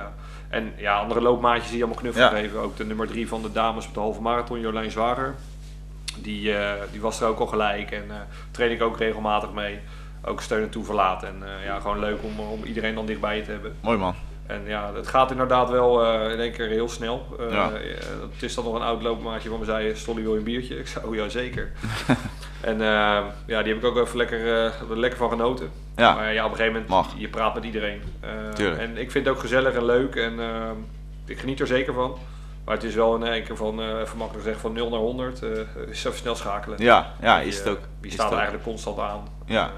En 0.49 0.73
ja, 0.77 0.99
andere 0.99 1.21
loopmaatjes 1.21 1.71
die 1.71 1.79
allemaal 1.83 2.01
knuffel 2.01 2.23
Ja. 2.23 2.29
geven. 2.29 2.61
Ook 2.61 2.77
de 2.77 2.85
nummer 2.85 3.07
3 3.07 3.29
van 3.29 3.43
de 3.43 3.53
dames 3.53 3.87
op 3.87 3.95
de 3.95 4.01
halve 4.01 4.21
marathon, 4.21 4.61
Jolijn 4.61 4.91
Zwager. 4.91 5.35
Die, 6.19 6.57
eh, 6.59 6.73
die 6.93 7.01
was 7.01 7.21
er 7.21 7.29
ook 7.29 7.39
al 7.39 7.47
gelijk 7.47 7.91
en 7.91 8.05
eh 8.11 8.17
train 8.51 8.71
ik 8.71 8.83
ook 8.83 8.99
regelmatig 8.99 9.53
mee. 9.53 9.79
Ook 10.25 10.41
steun 10.41 10.63
en 10.63 10.71
toeverlaat. 10.71 11.23
En 11.23 11.43
eh, 11.43 11.65
ja, 11.65 11.81
gewoon 11.81 11.99
leuk 11.99 12.19
om, 12.23 12.41
om 12.41 12.65
iedereen 12.65 12.95
dan 12.95 13.07
dichtbij 13.07 13.37
je 13.37 13.43
te 13.43 13.51
hebben. 13.51 13.77
mooi 13.81 13.99
man. 13.99 14.15
En 14.47 14.63
ja, 14.67 14.95
het 14.95 15.07
gaat 15.07 15.31
inderdaad 15.31 15.71
wel 15.71 16.05
eh, 16.05 16.33
in 16.33 16.41
één 16.41 16.53
keer 16.53 16.69
heel 16.69 16.89
snel. 16.89 17.27
Ja. 17.51 17.71
eh, 17.73 17.97
het 18.33 18.43
is 18.43 18.55
dan 18.55 18.65
nog 18.65 18.75
een 18.75 18.83
oud 18.83 19.03
loopmaatje 19.03 19.49
van 19.49 19.59
me 19.59 19.65
zei, 19.65 19.97
Stolly 19.97 20.23
wil 20.23 20.33
je 20.33 20.39
een 20.39 20.45
biertje? 20.45 20.79
Ik 20.79 20.87
zei, 20.87 21.07
oh 21.07 21.15
ja 21.15 21.29
zeker. 21.29 21.73
en 22.61 22.79
ja, 23.47 23.63
die 23.63 23.73
heb 23.73 23.77
ik 23.77 23.85
ook 23.85 23.97
even 23.97 24.17
lekker, 24.17 24.73
lekker 24.89 25.19
van 25.19 25.31
genoten. 25.31 25.71
Ja, 25.97 26.15
Maar 26.15 26.33
ja, 26.33 26.45
op 26.45 26.51
een 26.51 26.57
gegeven 26.57 26.73
moment, 26.73 26.91
Mag. 26.91 27.15
je 27.17 27.29
praat 27.29 27.55
met 27.55 27.65
iedereen. 27.65 28.03
En 28.79 28.97
ik 28.97 29.11
vind 29.11 29.27
het 29.27 29.35
ook 29.35 29.41
gezellig 29.41 29.75
en 29.75 29.85
leuk 29.85 30.15
en 30.17 30.39
ik 31.25 31.39
geniet 31.39 31.61
er 31.61 31.67
zeker 31.67 31.95
van. 31.95 32.19
Maar 32.65 32.75
het 32.75 32.85
is 32.85 32.95
wel 32.95 33.15
in 33.15 33.23
één 33.23 33.45
keer 33.45 33.57
van, 33.57 33.81
even 34.01 34.17
makkelijk 34.19 34.45
zeggen, 34.45 34.63
van 34.63 34.73
0 34.73 34.89
naar 34.91 34.99
100. 34.99 35.43
eh 35.43 35.51
is 35.89 36.05
even 36.05 36.19
snel 36.19 36.35
schakelen. 36.35 36.83
ja, 36.83 37.13
ja 37.21 37.41
is 37.41 37.59
het 37.59 37.69
ook. 37.69 37.79
Die 38.01 38.11
Is 38.11 38.17
staat 38.17 38.33
eigenlijk 38.33 38.63
constant 38.63 38.99
aan. 38.99 39.29
Ja. 39.47 39.71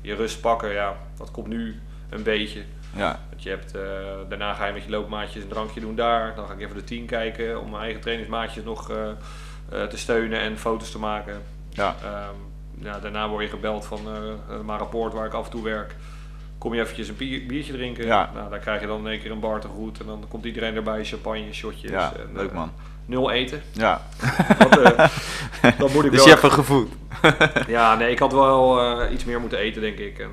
Je 0.00 0.14
rust 0.14 0.40
pakken, 0.40 0.72
ja, 0.72 0.96
dat 1.18 1.30
komt 1.30 1.46
nu 1.46 1.80
een 2.10 2.22
beetje. 2.22 2.62
Ja, 2.94 3.18
Want 3.30 3.42
je 3.42 3.48
hebt, 3.48 3.74
eh, 3.74 3.82
daarna 4.28 4.52
ga 4.54 4.66
je 4.66 4.72
met 4.72 4.84
je 4.84 4.90
loopmaatjes 4.90 5.42
een 5.42 5.48
drankje 5.48 5.80
doen 5.80 5.94
daar. 5.94 6.34
Dan 6.34 6.46
ga 6.46 6.52
ik 6.52 6.60
even 6.60 6.76
de 6.76 6.84
10 6.84 7.06
kijken 7.06 7.60
om 7.60 7.70
mijn 7.70 7.82
eigen 7.82 8.00
trainingsmaatjes 8.00 8.64
nog 8.64 8.90
eh, 8.90 8.96
eh, 9.08 9.82
te 9.88 9.98
steunen 9.98 10.40
en 10.40 10.58
foto's 10.58 10.90
te 10.90 10.98
maken. 10.98 11.42
ja, 11.70 11.94
Ehm, 12.04 12.84
ja, 12.84 12.98
daarna 12.98 13.28
word 13.28 13.42
je 13.44 13.50
gebeld 13.50 13.84
van 13.86 14.00
maar 14.64 14.78
rapport 14.78 15.12
waar 15.12 15.26
ik 15.26 15.32
af 15.32 15.44
en 15.44 15.50
toe 15.50 15.62
werk. 15.62 15.94
Kom 16.58 16.74
je 16.74 16.80
eventjes 16.80 17.08
een 17.08 17.16
bier- 17.16 17.46
biertje 17.46 17.72
drinken? 17.72 18.06
Ja. 18.06 18.30
Nou, 18.34 18.50
dan 18.50 18.58
krijg 18.58 18.80
je 18.80 18.86
dan 18.86 19.00
in 19.00 19.06
één 19.06 19.20
keer 19.20 19.30
een 19.30 19.40
bar 19.40 19.60
te 19.60 19.68
goed. 19.68 20.00
En 20.00 20.06
dan 20.06 20.24
komt 20.28 20.44
iedereen 20.44 20.74
erbij, 20.76 21.04
champagne, 21.04 21.52
shotjes. 21.52 21.90
ja, 21.90 22.12
en, 22.16 22.30
leuk 22.36 22.52
man. 22.52 22.72
Nul 23.06 23.30
eten. 23.30 23.62
Ja, 23.72 24.00
Dat, 24.58 24.70
dat 25.78 25.92
moet 25.92 26.04
ik 26.04 26.10
dus 26.10 26.24
wel 26.24 26.34
je 26.34 26.40
hebt 26.40 26.52
gevoed. 26.52 26.88
ja, 27.66 27.94
nee, 27.94 28.10
ik 28.10 28.18
had 28.18 28.32
wel 28.32 28.80
iets 29.12 29.24
meer 29.24 29.40
moeten 29.40 29.58
eten, 29.58 29.80
denk 29.80 29.98
ik. 29.98 30.18
En 30.18 30.30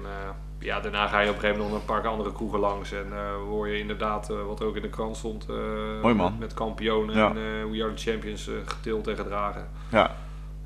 ja, 0.63 0.79
daarna 0.79 1.07
ga 1.07 1.19
je 1.19 1.29
op 1.29 1.33
een 1.35 1.39
gegeven 1.39 1.61
moment 1.61 1.83
nog 1.85 1.95
een 1.95 2.01
paar 2.01 2.11
andere 2.11 2.33
kroegen 2.33 2.59
langs. 2.59 2.91
En 2.91 3.05
eh 3.11 3.19
hoor 3.49 3.67
je 3.67 3.79
inderdaad, 3.79 4.29
eh, 4.29 4.35
wat 4.47 4.63
ook 4.63 4.75
in 4.75 4.81
de 4.81 4.89
krant 4.89 5.17
stond, 5.17 5.45
eh, 5.49 5.55
Mooi, 6.01 6.13
man. 6.15 6.31
Met, 6.31 6.39
met 6.39 6.53
kampioenen 6.53 7.15
Ja. 7.15 7.27
en 7.27 7.71
We 7.71 7.83
Are 7.83 7.93
The 7.93 8.09
Champions 8.11 8.49
getild 8.65 9.07
en 9.07 9.15
gedragen. 9.15 9.67
Ja, 9.89 10.11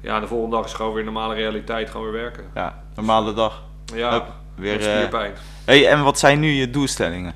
Ja, 0.01 0.19
de 0.19 0.27
volgende 0.27 0.55
dag 0.55 0.65
is 0.65 0.73
gewoon 0.73 0.93
weer 0.93 1.03
normale 1.03 1.33
realiteit, 1.35 1.89
gewoon 1.89 2.11
weer 2.11 2.21
werken. 2.21 2.43
ja, 2.53 2.83
normale 2.95 3.33
dag. 3.33 3.63
Ja, 3.95 4.11
Hup, 4.11 4.25
weer, 4.55 4.81
spierpijn. 4.81 5.33
Hey, 5.65 5.87
en 5.87 6.03
wat 6.03 6.19
zijn 6.19 6.39
nu 6.39 6.49
je 6.51 6.69
doelstellingen 6.69 7.33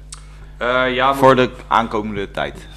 ja, 0.89 1.13
voor 1.15 1.35
de 1.35 1.49
aankomende 1.67 2.31
tijd? 2.31 2.67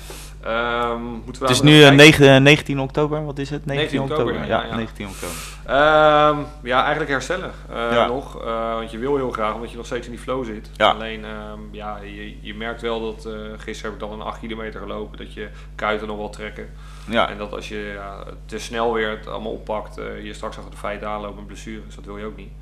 Ehm, 0.44 1.02
moeten 1.02 1.42
we 1.42 1.48
Het 1.48 1.57
is 1.57 1.62
nu 1.62 1.74
eh, 1.83 1.96
kijken. 1.96 1.96
9, 1.96 2.42
19 2.42 2.80
oktober, 2.80 3.24
wat 3.24 3.38
is 3.38 3.50
het? 3.50 3.66
19, 3.66 3.98
19 3.98 4.00
oktober, 4.00 4.33
oktober, 4.35 4.48
ja, 4.57 4.62
ja, 4.62 4.68
ja. 4.68 4.76
19 4.76 5.07
oktober. 5.09 5.37
Ehm, 5.66 6.38
ja, 6.62 6.80
eigenlijk 6.80 7.11
herstellen 7.11 7.50
eh, 7.70 7.92
Ja. 7.92 8.07
nog. 8.07 8.42
Eh, 8.44 8.74
want 8.74 8.90
je 8.90 8.98
wil 8.98 9.16
heel 9.16 9.30
graag, 9.30 9.54
omdat 9.54 9.70
je 9.70 9.76
nog 9.76 9.87
steeds 9.87 10.07
in 10.07 10.12
die 10.12 10.20
flow 10.20 10.44
zit. 10.44 10.70
Ja. 10.76 10.90
Alleen, 10.90 11.24
ehm, 11.24 11.59
ja, 11.70 11.98
je, 12.02 12.37
je 12.40 12.54
merkt 12.54 12.80
wel 12.83 13.00
dat... 13.00 13.24
eh 13.26 13.33
gisteren 13.57 13.92
heb 13.92 14.02
ik 14.02 14.09
dan 14.09 14.20
een 14.20 14.26
8 14.26 14.38
kilometer 14.40 14.80
gelopen. 14.80 15.18
Dat 15.18 15.35
je 15.35 15.48
kuiten 15.74 16.07
nog 16.09 16.16
wel 16.16 16.30
trekken. 16.30 16.68
Ja, 17.09 17.28
En 17.30 17.38
dat 17.38 17.52
als 17.52 17.68
je 17.68 17.92
ja, 17.94 18.24
te 18.46 18.59
snel 18.59 18.92
weer 18.92 19.11
het 19.11 19.26
allemaal 19.28 19.52
oppakt... 19.52 19.98
eh, 19.98 20.24
je 20.24 20.33
straks 20.35 20.57
achter 20.57 20.70
de 20.72 20.76
feiten 20.78 21.09
aanloopt 21.09 21.37
met 21.37 21.46
blessures. 21.46 21.94
Dat 21.94 22.04
wil 22.04 22.18
je 22.18 22.24
ook 22.24 22.37
niet. 22.37 22.52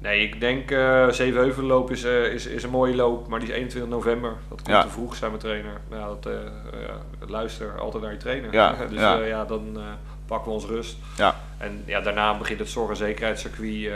Nee, 0.00 0.22
ik 0.22 0.40
denk 0.40 0.70
eh 0.70 1.08
Zevenheuvelenloop 1.08 1.90
is, 1.90 2.04
eh, 2.04 2.24
is, 2.32 2.46
is 2.46 2.62
een 2.62 2.70
mooie 2.70 2.94
loop. 2.94 3.28
Maar 3.28 3.38
die 3.40 3.48
is 3.48 3.54
21 3.54 3.90
november. 3.90 4.30
Dat 4.48 4.56
komt 4.62 4.76
Ja. 4.76 4.82
te 4.82 4.88
vroeg, 4.88 5.16
zei 5.16 5.30
mijn 5.30 5.42
trainer. 5.42 5.80
Nou, 5.90 6.16
dat, 6.20 6.32
eh, 6.32 6.40
ja, 6.86 7.26
luister 7.26 7.80
altijd 7.80 8.02
naar 8.02 8.12
je 8.12 8.18
trainer. 8.18 8.52
Ja, 8.52 8.76
dus 8.90 9.00
ja. 9.00 9.16
ja, 9.18 9.44
dan 9.44 9.78
pakken 10.26 10.48
we 10.48 10.54
ons 10.54 10.64
rust. 10.66 10.96
ja, 11.16 11.34
En 11.58 11.82
ja, 11.86 12.00
daarna 12.00 12.38
begint 12.38 12.58
het 12.58 12.68
zorg- 12.68 12.90
en 12.90 12.96
zekerheidscircuit 12.96 13.92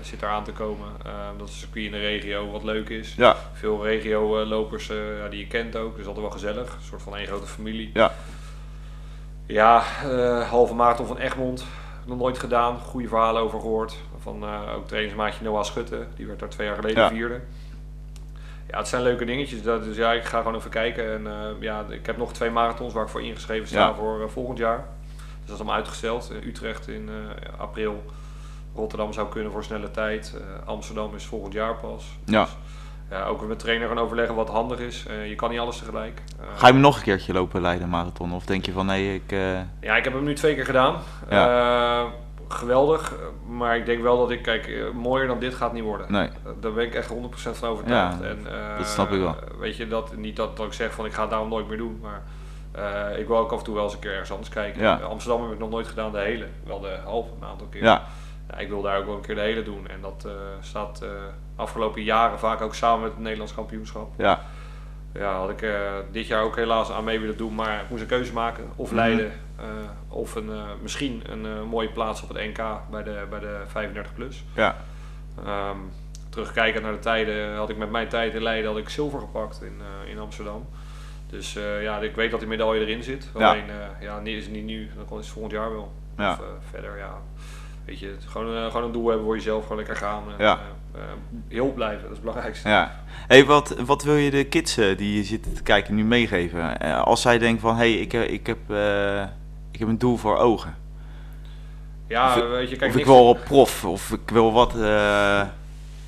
zit 0.00 0.22
eraan 0.22 0.44
te 0.44 0.52
komen. 0.52 0.86
Dat 1.38 1.48
is 1.48 1.54
een 1.54 1.58
circuit 1.60 1.84
in 1.84 1.90
de 1.90 1.98
regio 1.98 2.50
wat 2.50 2.62
leuk 2.62 2.88
is. 2.88 3.14
ja, 3.16 3.36
Veel 3.52 3.84
regio-lopers 3.84 4.86
ja, 5.22 5.28
die 5.28 5.38
je 5.38 5.46
kent 5.46 5.76
ook. 5.76 5.96
Dus 5.96 6.06
altijd 6.06 6.24
wel 6.24 6.34
gezellig. 6.34 6.66
Een 6.72 6.82
soort 6.88 7.02
van 7.02 7.16
één 7.16 7.26
grote 7.26 7.46
familie. 7.46 7.90
ja, 7.94 8.12
Ja, 9.46 9.78
halve 10.50 10.74
marathon 10.74 11.06
van 11.06 11.18
Egmond. 11.18 11.64
Nog 12.06 12.18
nooit 12.18 12.38
gedaan. 12.38 12.78
Goede 12.78 13.08
verhalen 13.08 13.42
over 13.42 13.60
gehoord. 13.60 13.96
Van 14.22 14.42
eh, 14.42 14.74
ook 14.76 14.86
trainingsmaatje 14.88 15.44
Noah 15.44 15.62
Schutte. 15.64 16.06
Die 16.16 16.26
werd 16.26 16.38
daar 16.38 16.48
twee 16.48 16.66
jaar 16.66 16.76
geleden 16.76 17.02
Ja. 17.02 17.08
vierde. 17.08 17.40
Ja, 18.70 18.78
het 18.78 18.88
zijn 18.88 19.02
leuke 19.02 19.24
dingetjes. 19.24 19.62
Dat, 19.62 19.84
dus 19.84 19.96
ja, 19.96 20.12
ik 20.12 20.24
ga 20.24 20.38
gewoon 20.38 20.54
even 20.54 20.70
kijken. 20.70 21.12
En 21.12 21.26
eh, 21.26 21.48
ja, 21.60 21.84
ik 21.88 22.06
heb 22.06 22.16
nog 22.16 22.32
twee 22.32 22.50
marathons 22.50 22.92
waar 22.92 23.02
ik 23.04 23.08
voor 23.08 23.22
ingeschreven 23.22 23.68
sta 23.68 23.78
Ja. 23.78 23.94
voor 23.94 24.22
eh, 24.22 24.28
volgend 24.28 24.58
jaar. 24.58 24.76
Dus 25.16 25.24
dat 25.46 25.48
is 25.54 25.54
allemaal 25.54 25.74
uitgesteld. 25.74 26.32
Utrecht 26.44 26.88
in 26.88 27.10
april. 27.58 28.04
Rotterdam 28.74 29.12
zou 29.12 29.28
kunnen 29.28 29.52
voor 29.52 29.64
snelle 29.64 29.90
tijd. 29.90 30.36
Amsterdam 30.64 31.14
is 31.14 31.24
volgend 31.26 31.52
jaar 31.52 31.74
pas. 31.74 32.04
ja. 32.24 32.42
Dus, 32.44 32.56
ja, 33.10 33.24
ook 33.24 33.46
met 33.46 33.58
trainer 33.58 33.88
gaan 33.88 33.98
overleggen 33.98 34.34
wat 34.34 34.48
handig 34.48 34.78
is. 34.78 35.04
Je 35.28 35.34
kan 35.34 35.50
niet 35.50 35.58
alles 35.58 35.78
tegelijk. 35.78 36.22
Ga 36.54 36.66
je 36.66 36.72
hem 36.72 36.82
nog 36.82 36.96
een 36.96 37.02
keertje 37.02 37.32
lopen, 37.32 37.60
Leiden 37.60 37.88
Marathon? 37.88 38.32
Of 38.32 38.44
denk 38.46 38.66
je 38.66 38.72
van, 38.72 38.86
nee, 38.86 39.14
ik... 39.14 39.30
Ja, 39.80 39.96
ik 39.96 40.04
heb 40.04 40.12
hem 40.12 40.24
nu 40.24 40.34
twee 40.34 40.54
keer 40.54 40.64
gedaan. 40.64 40.96
Geweldig. 42.52 43.12
eh, 43.12 43.18
Maar 43.56 43.76
ik 43.76 43.86
denk 43.86 44.02
wel 44.02 44.18
dat 44.18 44.30
ik, 44.30 44.42
kijk, 44.42 44.66
eh, 44.66 44.90
mooier 44.90 45.26
dan 45.26 45.38
dit 45.38 45.54
gaat 45.54 45.72
niet 45.72 45.82
worden. 45.82 46.12
nee, 46.12 46.26
Eh, 46.28 46.50
Daar 46.60 46.72
ben 46.72 46.84
ik 46.84 46.94
echt 46.94 47.08
100% 47.08 47.56
van 47.58 47.68
overtuigd. 47.68 48.16
Ja, 48.22 48.26
en, 48.28 48.46
dat 48.78 48.86
snap 48.88 49.10
ik 49.10 49.20
wel. 49.20 49.34
Weet 49.58 49.76
je, 49.76 49.88
dat, 49.88 50.16
niet 50.16 50.36
dat, 50.36 50.56
dat 50.56 50.66
ik 50.66 50.72
zeg 50.72 50.92
van 50.92 51.04
ik 51.04 51.12
ga 51.12 51.20
het 51.20 51.30
daarom 51.30 51.48
nooit 51.48 51.68
meer 51.68 51.76
doen. 51.78 52.00
Maar 52.02 52.22
ik 53.18 53.26
wil 53.26 53.36
ook 53.36 53.52
af 53.52 53.58
en 53.58 53.64
toe 53.64 53.74
wel 53.74 53.84
eens 53.84 53.92
een 53.92 53.98
keer 53.98 54.10
ergens 54.12 54.30
anders 54.30 54.48
kijken. 54.48 54.82
Ja. 54.82 54.94
Amsterdam 54.96 55.42
heb 55.42 55.52
ik 55.52 55.58
nog 55.58 55.70
nooit 55.70 55.88
gedaan, 55.88 56.12
de 56.12 56.18
hele. 56.18 56.46
Wel 56.64 56.80
de 56.80 56.96
halve, 57.04 57.28
een 57.40 57.46
aantal 57.48 57.66
keer. 57.66 57.82
ja, 57.82 58.02
Ja, 58.50 58.58
ik 58.58 58.68
wil 58.68 58.82
daar 58.82 58.98
ook 58.98 59.06
wel 59.06 59.14
een 59.14 59.20
keer 59.20 59.34
de 59.34 59.40
hele 59.40 59.62
doen. 59.62 59.88
En 59.88 60.00
dat 60.00 60.24
eh, 60.26 60.32
staat 60.60 61.04
afgelopen 61.56 62.02
jaren 62.02 62.38
vaak 62.38 62.60
ook 62.60 62.74
samen 62.74 63.00
met 63.02 63.10
het 63.10 63.20
Nederlands 63.20 63.54
kampioenschap. 63.54 64.08
ja, 64.16 64.40
ja, 65.14 65.32
had 65.38 65.50
ik 65.50 65.66
dit 66.10 66.26
jaar 66.26 66.42
ook 66.42 66.56
helaas 66.56 66.90
aan 66.90 67.04
mee 67.04 67.20
willen 67.20 67.36
doen, 67.36 67.54
maar 67.54 67.80
ik 67.80 67.88
moest 67.90 68.02
een 68.02 68.08
keuze 68.08 68.32
maken. 68.32 68.64
Of 68.76 68.86
Mhm. 68.86 68.96
Leiden, 68.96 69.32
of 70.08 70.34
een, 70.34 70.50
eh, 70.50 70.62
misschien 70.82 71.22
een 71.26 71.46
eh, 71.46 71.62
mooie 71.62 71.88
plaats 71.88 72.22
op 72.22 72.28
het 72.28 72.38
NK 72.38 72.80
bij 72.90 73.02
de, 73.02 73.26
bij 73.30 73.38
de 73.40 73.60
35 73.66 74.14
plus. 74.14 74.44
Ja. 74.54 74.76
Terugkijkend 76.28 76.82
naar 76.82 76.92
de 76.92 76.98
tijden, 76.98 77.54
had 77.56 77.68
ik 77.70 77.76
met 77.76 77.90
mijn 77.90 78.08
tijd 78.08 78.34
in 78.34 78.42
Leiden 78.42 78.70
had 78.70 78.78
ik 78.80 78.88
zilver 78.88 79.18
gepakt 79.20 79.62
in, 79.62 79.74
eh, 80.04 80.10
in 80.10 80.18
Amsterdam. 80.18 80.66
Dus 81.26 81.56
eh, 81.56 81.82
ja, 81.82 81.98
ik 81.98 82.14
weet 82.14 82.30
dat 82.30 82.40
die 82.40 82.48
medaille 82.48 82.80
erin 82.80 83.02
zit. 83.02 83.30
Ja. 83.38 83.50
Alleen, 83.50 83.68
eh, 83.70 84.02
ja, 84.06 84.20
nee, 84.20 84.36
is 84.36 84.44
het 84.44 84.52
niet 84.52 84.64
nu, 84.64 84.90
dan 85.08 85.18
is 85.18 85.24
het 85.24 85.34
volgend 85.34 85.52
jaar 85.52 85.72
wel. 85.72 85.92
Ja. 86.16 86.30
Of 86.32 86.38
eh, 86.38 86.44
verder, 86.70 86.98
ja. 86.98 87.14
Weet 87.84 87.98
je, 87.98 88.14
gewoon, 88.26 88.56
eh, 88.56 88.66
gewoon 88.66 88.84
een 88.84 88.92
doel 88.92 89.06
hebben 89.06 89.24
voor 89.24 89.34
jezelf, 89.34 89.62
gewoon 89.62 89.76
lekker 89.76 89.96
gaan. 89.96 90.22
En, 90.38 90.44
Ja. 90.44 90.58
eh, 90.94 91.00
eh, 91.00 91.08
heel 91.48 91.72
blijven, 91.72 92.00
dat 92.02 92.10
is 92.10 92.16
het 92.16 92.24
belangrijkste. 92.24 92.68
Ja. 92.68 93.00
Hey, 93.26 93.44
wat, 93.44 93.74
wat 93.84 94.02
wil 94.02 94.14
je 94.14 94.30
de 94.30 94.44
kids 94.44 94.76
eh, 94.76 94.96
die 94.96 95.16
je 95.16 95.24
zitten 95.24 95.54
te 95.54 95.62
kijken 95.62 95.94
nu 95.94 96.04
meegeven? 96.04 96.80
Eh, 96.80 97.02
als 97.02 97.20
zij 97.22 97.38
denken 97.38 97.60
van, 97.60 97.76
hé, 97.76 97.92
hey, 97.92 98.00
ik, 98.00 98.12
eh, 98.12 98.30
ik, 98.32 98.46
heb, 98.46 98.58
eh, 98.70 99.24
ik 99.72 99.78
heb 99.78 99.88
een 99.88 99.98
doel 99.98 100.16
voor 100.16 100.36
ogen. 100.36 100.74
Ja, 102.08 102.36
Of- 102.36 102.48
weet 102.48 102.70
je, 102.70 102.76
kijk, 102.76 102.90
of 102.90 102.96
ik 103.00 103.04
wil 103.06 103.28
op 103.28 103.40
prof, 103.44 103.84
of 103.84 104.10
ik 104.10 104.30
wil 104.30 104.52
wat... 104.52 104.74
eh, 104.74 105.42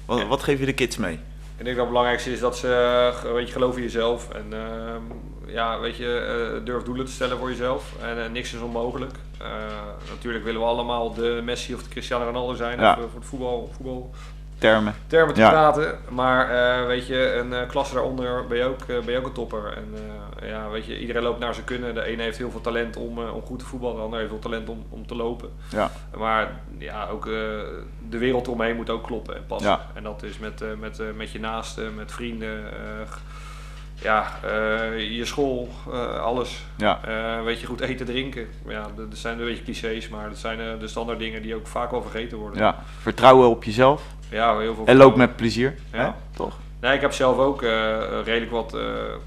wat, 0.05 0.19
Ja. 0.19 0.27
wat 0.27 0.43
geef 0.43 0.59
je 0.59 0.67
de 0.67 0.73
kids 0.73 0.97
mee? 0.97 1.13
Ik 1.57 1.65
denk 1.65 1.77
dat 1.77 1.77
het 1.77 1.89
belangrijkste 1.89 2.33
is 2.33 2.41
dat 2.41 2.57
ze 2.57 2.69
eh, 3.25 3.33
weet 3.33 3.47
je, 3.47 3.53
geloven 3.53 3.77
in 3.77 3.83
jezelf. 3.85 4.29
En 4.31 4.47
ehm, 4.53 5.03
ja, 5.47 5.81
weet 5.81 5.97
je, 5.97 6.17
eh, 6.59 6.65
durf 6.65 6.83
doelen 6.83 7.07
te 7.07 7.13
stellen 7.13 7.39
voor 7.39 7.49
jezelf. 7.49 7.93
En 8.03 8.33
niks 8.33 8.53
is 8.55 8.61
onmogelijk. 8.61 9.13
Natuurlijk 10.11 10.45
willen 10.45 10.61
we 10.61 10.67
allemaal 10.67 11.15
de 11.15 11.41
Messi 11.45 11.75
of 11.75 11.83
de 11.83 11.89
Cristiano 11.89 12.25
Ronaldo 12.25 12.55
zijn. 12.55 12.81
Ja. 12.81 12.95
Voor 12.95 13.09
het 13.15 13.25
voetbal, 13.29 13.71
voetbal 13.77 14.11
Termen. 14.71 14.95
termen 15.07 15.35
te 15.35 15.41
Ja. 15.41 15.51
praten. 15.51 15.99
Maar 16.09 16.51
eh, 16.51 16.87
weet 16.87 17.07
je, 17.07 17.33
een 17.35 17.53
eh, 17.53 17.69
klasse 17.69 17.95
daaronder 17.95 18.47
ben 18.47 18.59
je, 18.59 18.65
ook, 18.65 18.81
eh, 18.81 18.99
ben 19.01 19.13
je 19.13 19.19
ook 19.19 19.27
een 19.27 19.33
topper. 19.33 19.77
En 19.77 19.95
ja, 20.49 20.69
weet 20.69 20.87
je, 20.87 20.99
iedereen 20.99 21.23
loopt 21.23 21.39
naar 21.39 21.55
zijn 21.55 21.67
kunnen. 21.67 21.95
De 21.95 22.03
ene 22.05 22.23
heeft 22.23 22.39
heel 22.39 22.51
veel 22.51 22.61
talent 22.61 22.97
om, 22.97 23.19
om 23.19 23.43
goed 23.43 23.59
te 23.59 23.65
voetballen. 23.65 23.97
De 23.97 24.03
ander 24.03 24.19
heeft 24.19 24.31
veel 24.31 24.41
talent 24.41 24.69
om, 24.69 24.87
om 24.89 25.07
te 25.07 25.15
lopen. 25.15 25.51
Ja. 25.69 25.91
Maar 26.17 26.61
ja, 26.79 27.09
ook 27.09 27.25
de 28.09 28.19
wereld 28.19 28.49
omheen 28.49 28.77
moet 28.77 28.91
ook 28.91 29.03
kloppen 29.03 29.37
en 29.37 29.47
passen. 29.47 29.71
Ja. 29.71 29.87
En 29.95 30.03
dat 30.03 30.23
is 30.23 30.39
met, 30.39 30.65
met, 30.79 31.01
met 31.17 31.31
je 31.31 31.41
naasten, 31.41 31.95
met 31.95 32.13
vrienden, 32.13 32.65
ja, 34.03 34.39
eh, 34.43 35.17
je 35.17 35.25
school, 35.25 35.69
eh, 35.93 36.21
alles. 36.21 36.65
Ja. 36.77 37.01
Eh, 37.05 37.45
weet 37.45 37.61
je, 37.61 37.67
goed 37.67 37.81
eten, 37.81 38.07
drinken. 38.07 38.49
Ja, 38.69 38.87
dat 38.97 39.07
zijn 39.13 39.39
een 39.39 39.45
beetje 39.47 39.63
clichés, 39.63 40.09
maar 40.09 40.29
dat 40.29 40.39
zijn 40.39 40.79
de 40.79 40.89
standaard 40.89 41.19
dingen 41.19 41.43
die 41.43 41.55
ook 41.55 41.67
vaak 41.67 41.91
wel 41.91 42.03
vergeten 42.03 42.39
worden. 42.39 42.59
ja. 42.59 42.83
Vertrouwen 42.99 43.49
op 43.49 43.65
jezelf. 43.65 44.03
Ja, 44.29 44.59
heel 44.59 44.75
veel 44.75 44.87
En 44.87 44.97
loop 44.97 45.17
met 45.17 45.37
plezier. 45.37 45.75
Ja. 45.93 45.99
Hè? 45.99 46.11
Toch? 46.37 46.59
Nee, 46.85 46.95
ik 46.95 47.01
heb 47.01 47.13
zelf 47.13 47.39
ook 47.39 47.63
eh, 47.63 47.99
redelijk 48.25 48.51
wat, 48.51 48.75
eh, 48.75 48.81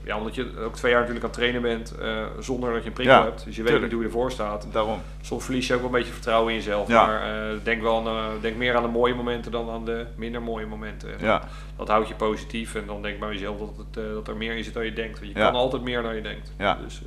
ja, 0.04 0.18
omdat 0.18 0.36
je 0.36 0.52
ook 0.66 0.76
twee 0.76 0.92
jaar 0.92 1.00
natuurlijk 1.02 1.26
aan 1.26 1.32
het 1.32 1.40
trainen 1.40 1.62
bent 1.62 1.96
eh, 1.98 2.24
zonder 2.40 2.74
dat 2.74 2.82
je 2.82 2.88
een 2.88 2.94
prikkel 2.94 3.16
Ja, 3.16 3.24
hebt. 3.24 3.46
Dus 3.46 3.56
je 3.56 3.62
weet 3.62 3.72
tuurlijk. 3.72 3.84
niet 3.84 3.92
hoe 3.92 4.02
je 4.02 4.08
ervoor 4.08 4.32
staat. 4.32 4.68
Daarom. 4.72 5.02
Soms 5.22 5.44
verlies 5.44 5.68
je 5.68 5.74
ook 5.74 5.80
wel 5.80 5.90
een 5.90 5.96
beetje 5.96 6.14
vertrouwen 6.14 6.52
in 6.52 6.58
jezelf. 6.58 6.88
Ja. 6.88 7.06
Maar 7.06 7.22
denk, 7.64 7.82
wel 7.82 8.08
aan, 8.10 8.32
denk 8.42 8.56
meer 8.56 8.76
aan 8.76 8.82
de 8.84 8.90
mooie 8.90 9.14
momenten 9.16 9.52
dan 9.52 9.70
aan 9.70 9.86
de 9.86 10.06
minder 10.16 10.42
mooie 10.42 10.66
momenten. 10.66 11.10
En 11.20 11.26
Ja. 11.26 11.42
Dat 11.78 11.88
houdt 11.88 12.08
je 12.08 12.16
positief 12.16 12.76
en 12.76 12.84
dan 12.86 13.02
denk 13.02 13.20
bij 13.20 13.30
jezelf 13.32 13.58
dat, 13.60 13.74
het, 13.78 14.14
dat 14.14 14.28
er 14.28 14.38
meer 14.38 14.56
in 14.58 14.64
zit 14.64 14.74
dan 14.74 14.86
je 14.86 14.94
denkt. 14.94 15.20
Want 15.20 15.32
je 15.34 15.40
Ja. 15.40 15.46
kan 15.46 15.56
altijd 15.60 15.82
meer 15.82 16.02
dan 16.02 16.16
je 16.16 16.22
denkt. 16.22 16.52
Ja. 16.58 16.78
Dus, 16.84 17.02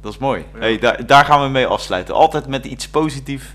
Dat 0.00 0.12
is 0.12 0.18
mooi. 0.18 0.44
Hey, 0.58 0.78
daar, 0.78 1.06
daar 1.06 1.24
gaan 1.24 1.42
we 1.42 1.48
mee 1.48 1.66
afsluiten. 1.66 2.14
Altijd 2.14 2.46
met 2.46 2.64
iets 2.64 2.88
positiefs 2.88 3.46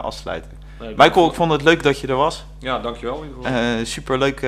afsluiten. 0.00 0.50
Nee, 0.80 0.94
Michael, 0.96 1.28
ik 1.28 1.34
vond 1.34 1.52
het 1.52 1.62
leuk 1.62 1.82
dat 1.82 2.00
je 2.00 2.06
er 2.06 2.16
was. 2.16 2.44
Ja, 2.58 2.78
dankjewel 2.78 3.24
geval. 3.42 3.52
Eh 3.60 3.84
super 3.84 4.18
leuk 4.18 4.40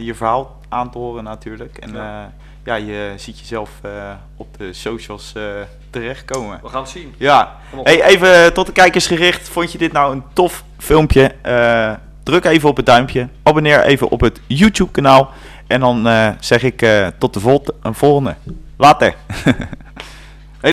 je 0.00 0.12
verhaal 0.14 0.60
aan 0.68 0.90
te 0.90 0.98
horen 0.98 1.24
natuurlijk. 1.24 1.76
En 1.78 1.92
Ja. 1.92 2.02
ja, 2.04 2.32
ja 2.64 2.74
je 2.74 3.12
ziet 3.16 3.38
jezelf 3.38 3.70
eh, 3.82 3.90
op 4.36 4.58
de 4.58 4.72
socials 4.72 5.32
eh, 5.36 5.42
terechtkomen. 5.90 6.58
We 6.62 6.68
gaan 6.68 6.80
het 6.82 6.90
zien. 6.90 7.14
Ja, 7.18 7.56
hey, 7.82 8.02
even 8.02 8.52
tot 8.54 8.66
de 8.66 8.72
kijkers 8.72 9.06
gericht. 9.06 9.48
Vond 9.48 9.72
je 9.72 9.78
dit 9.78 9.92
nou 9.92 10.12
een 10.12 10.22
tof 10.32 10.64
filmpje? 10.78 11.34
Eh, 11.42 11.92
druk 12.22 12.44
even 12.44 12.68
op 12.68 12.76
het 12.76 12.86
duimpje. 12.86 13.28
Abonneer 13.42 13.82
even 13.82 14.08
op 14.10 14.20
het 14.20 14.40
YouTube 14.46 14.90
kanaal. 14.90 15.30
En 15.66 15.80
dan 15.80 16.06
eh, 16.08 16.28
zeg 16.40 16.62
ik 16.62 16.82
eh, 16.82 17.06
tot 17.18 17.34
de 17.34 17.40
vol- 17.40 17.64
volgende. 17.82 18.34
Later. 18.76 19.14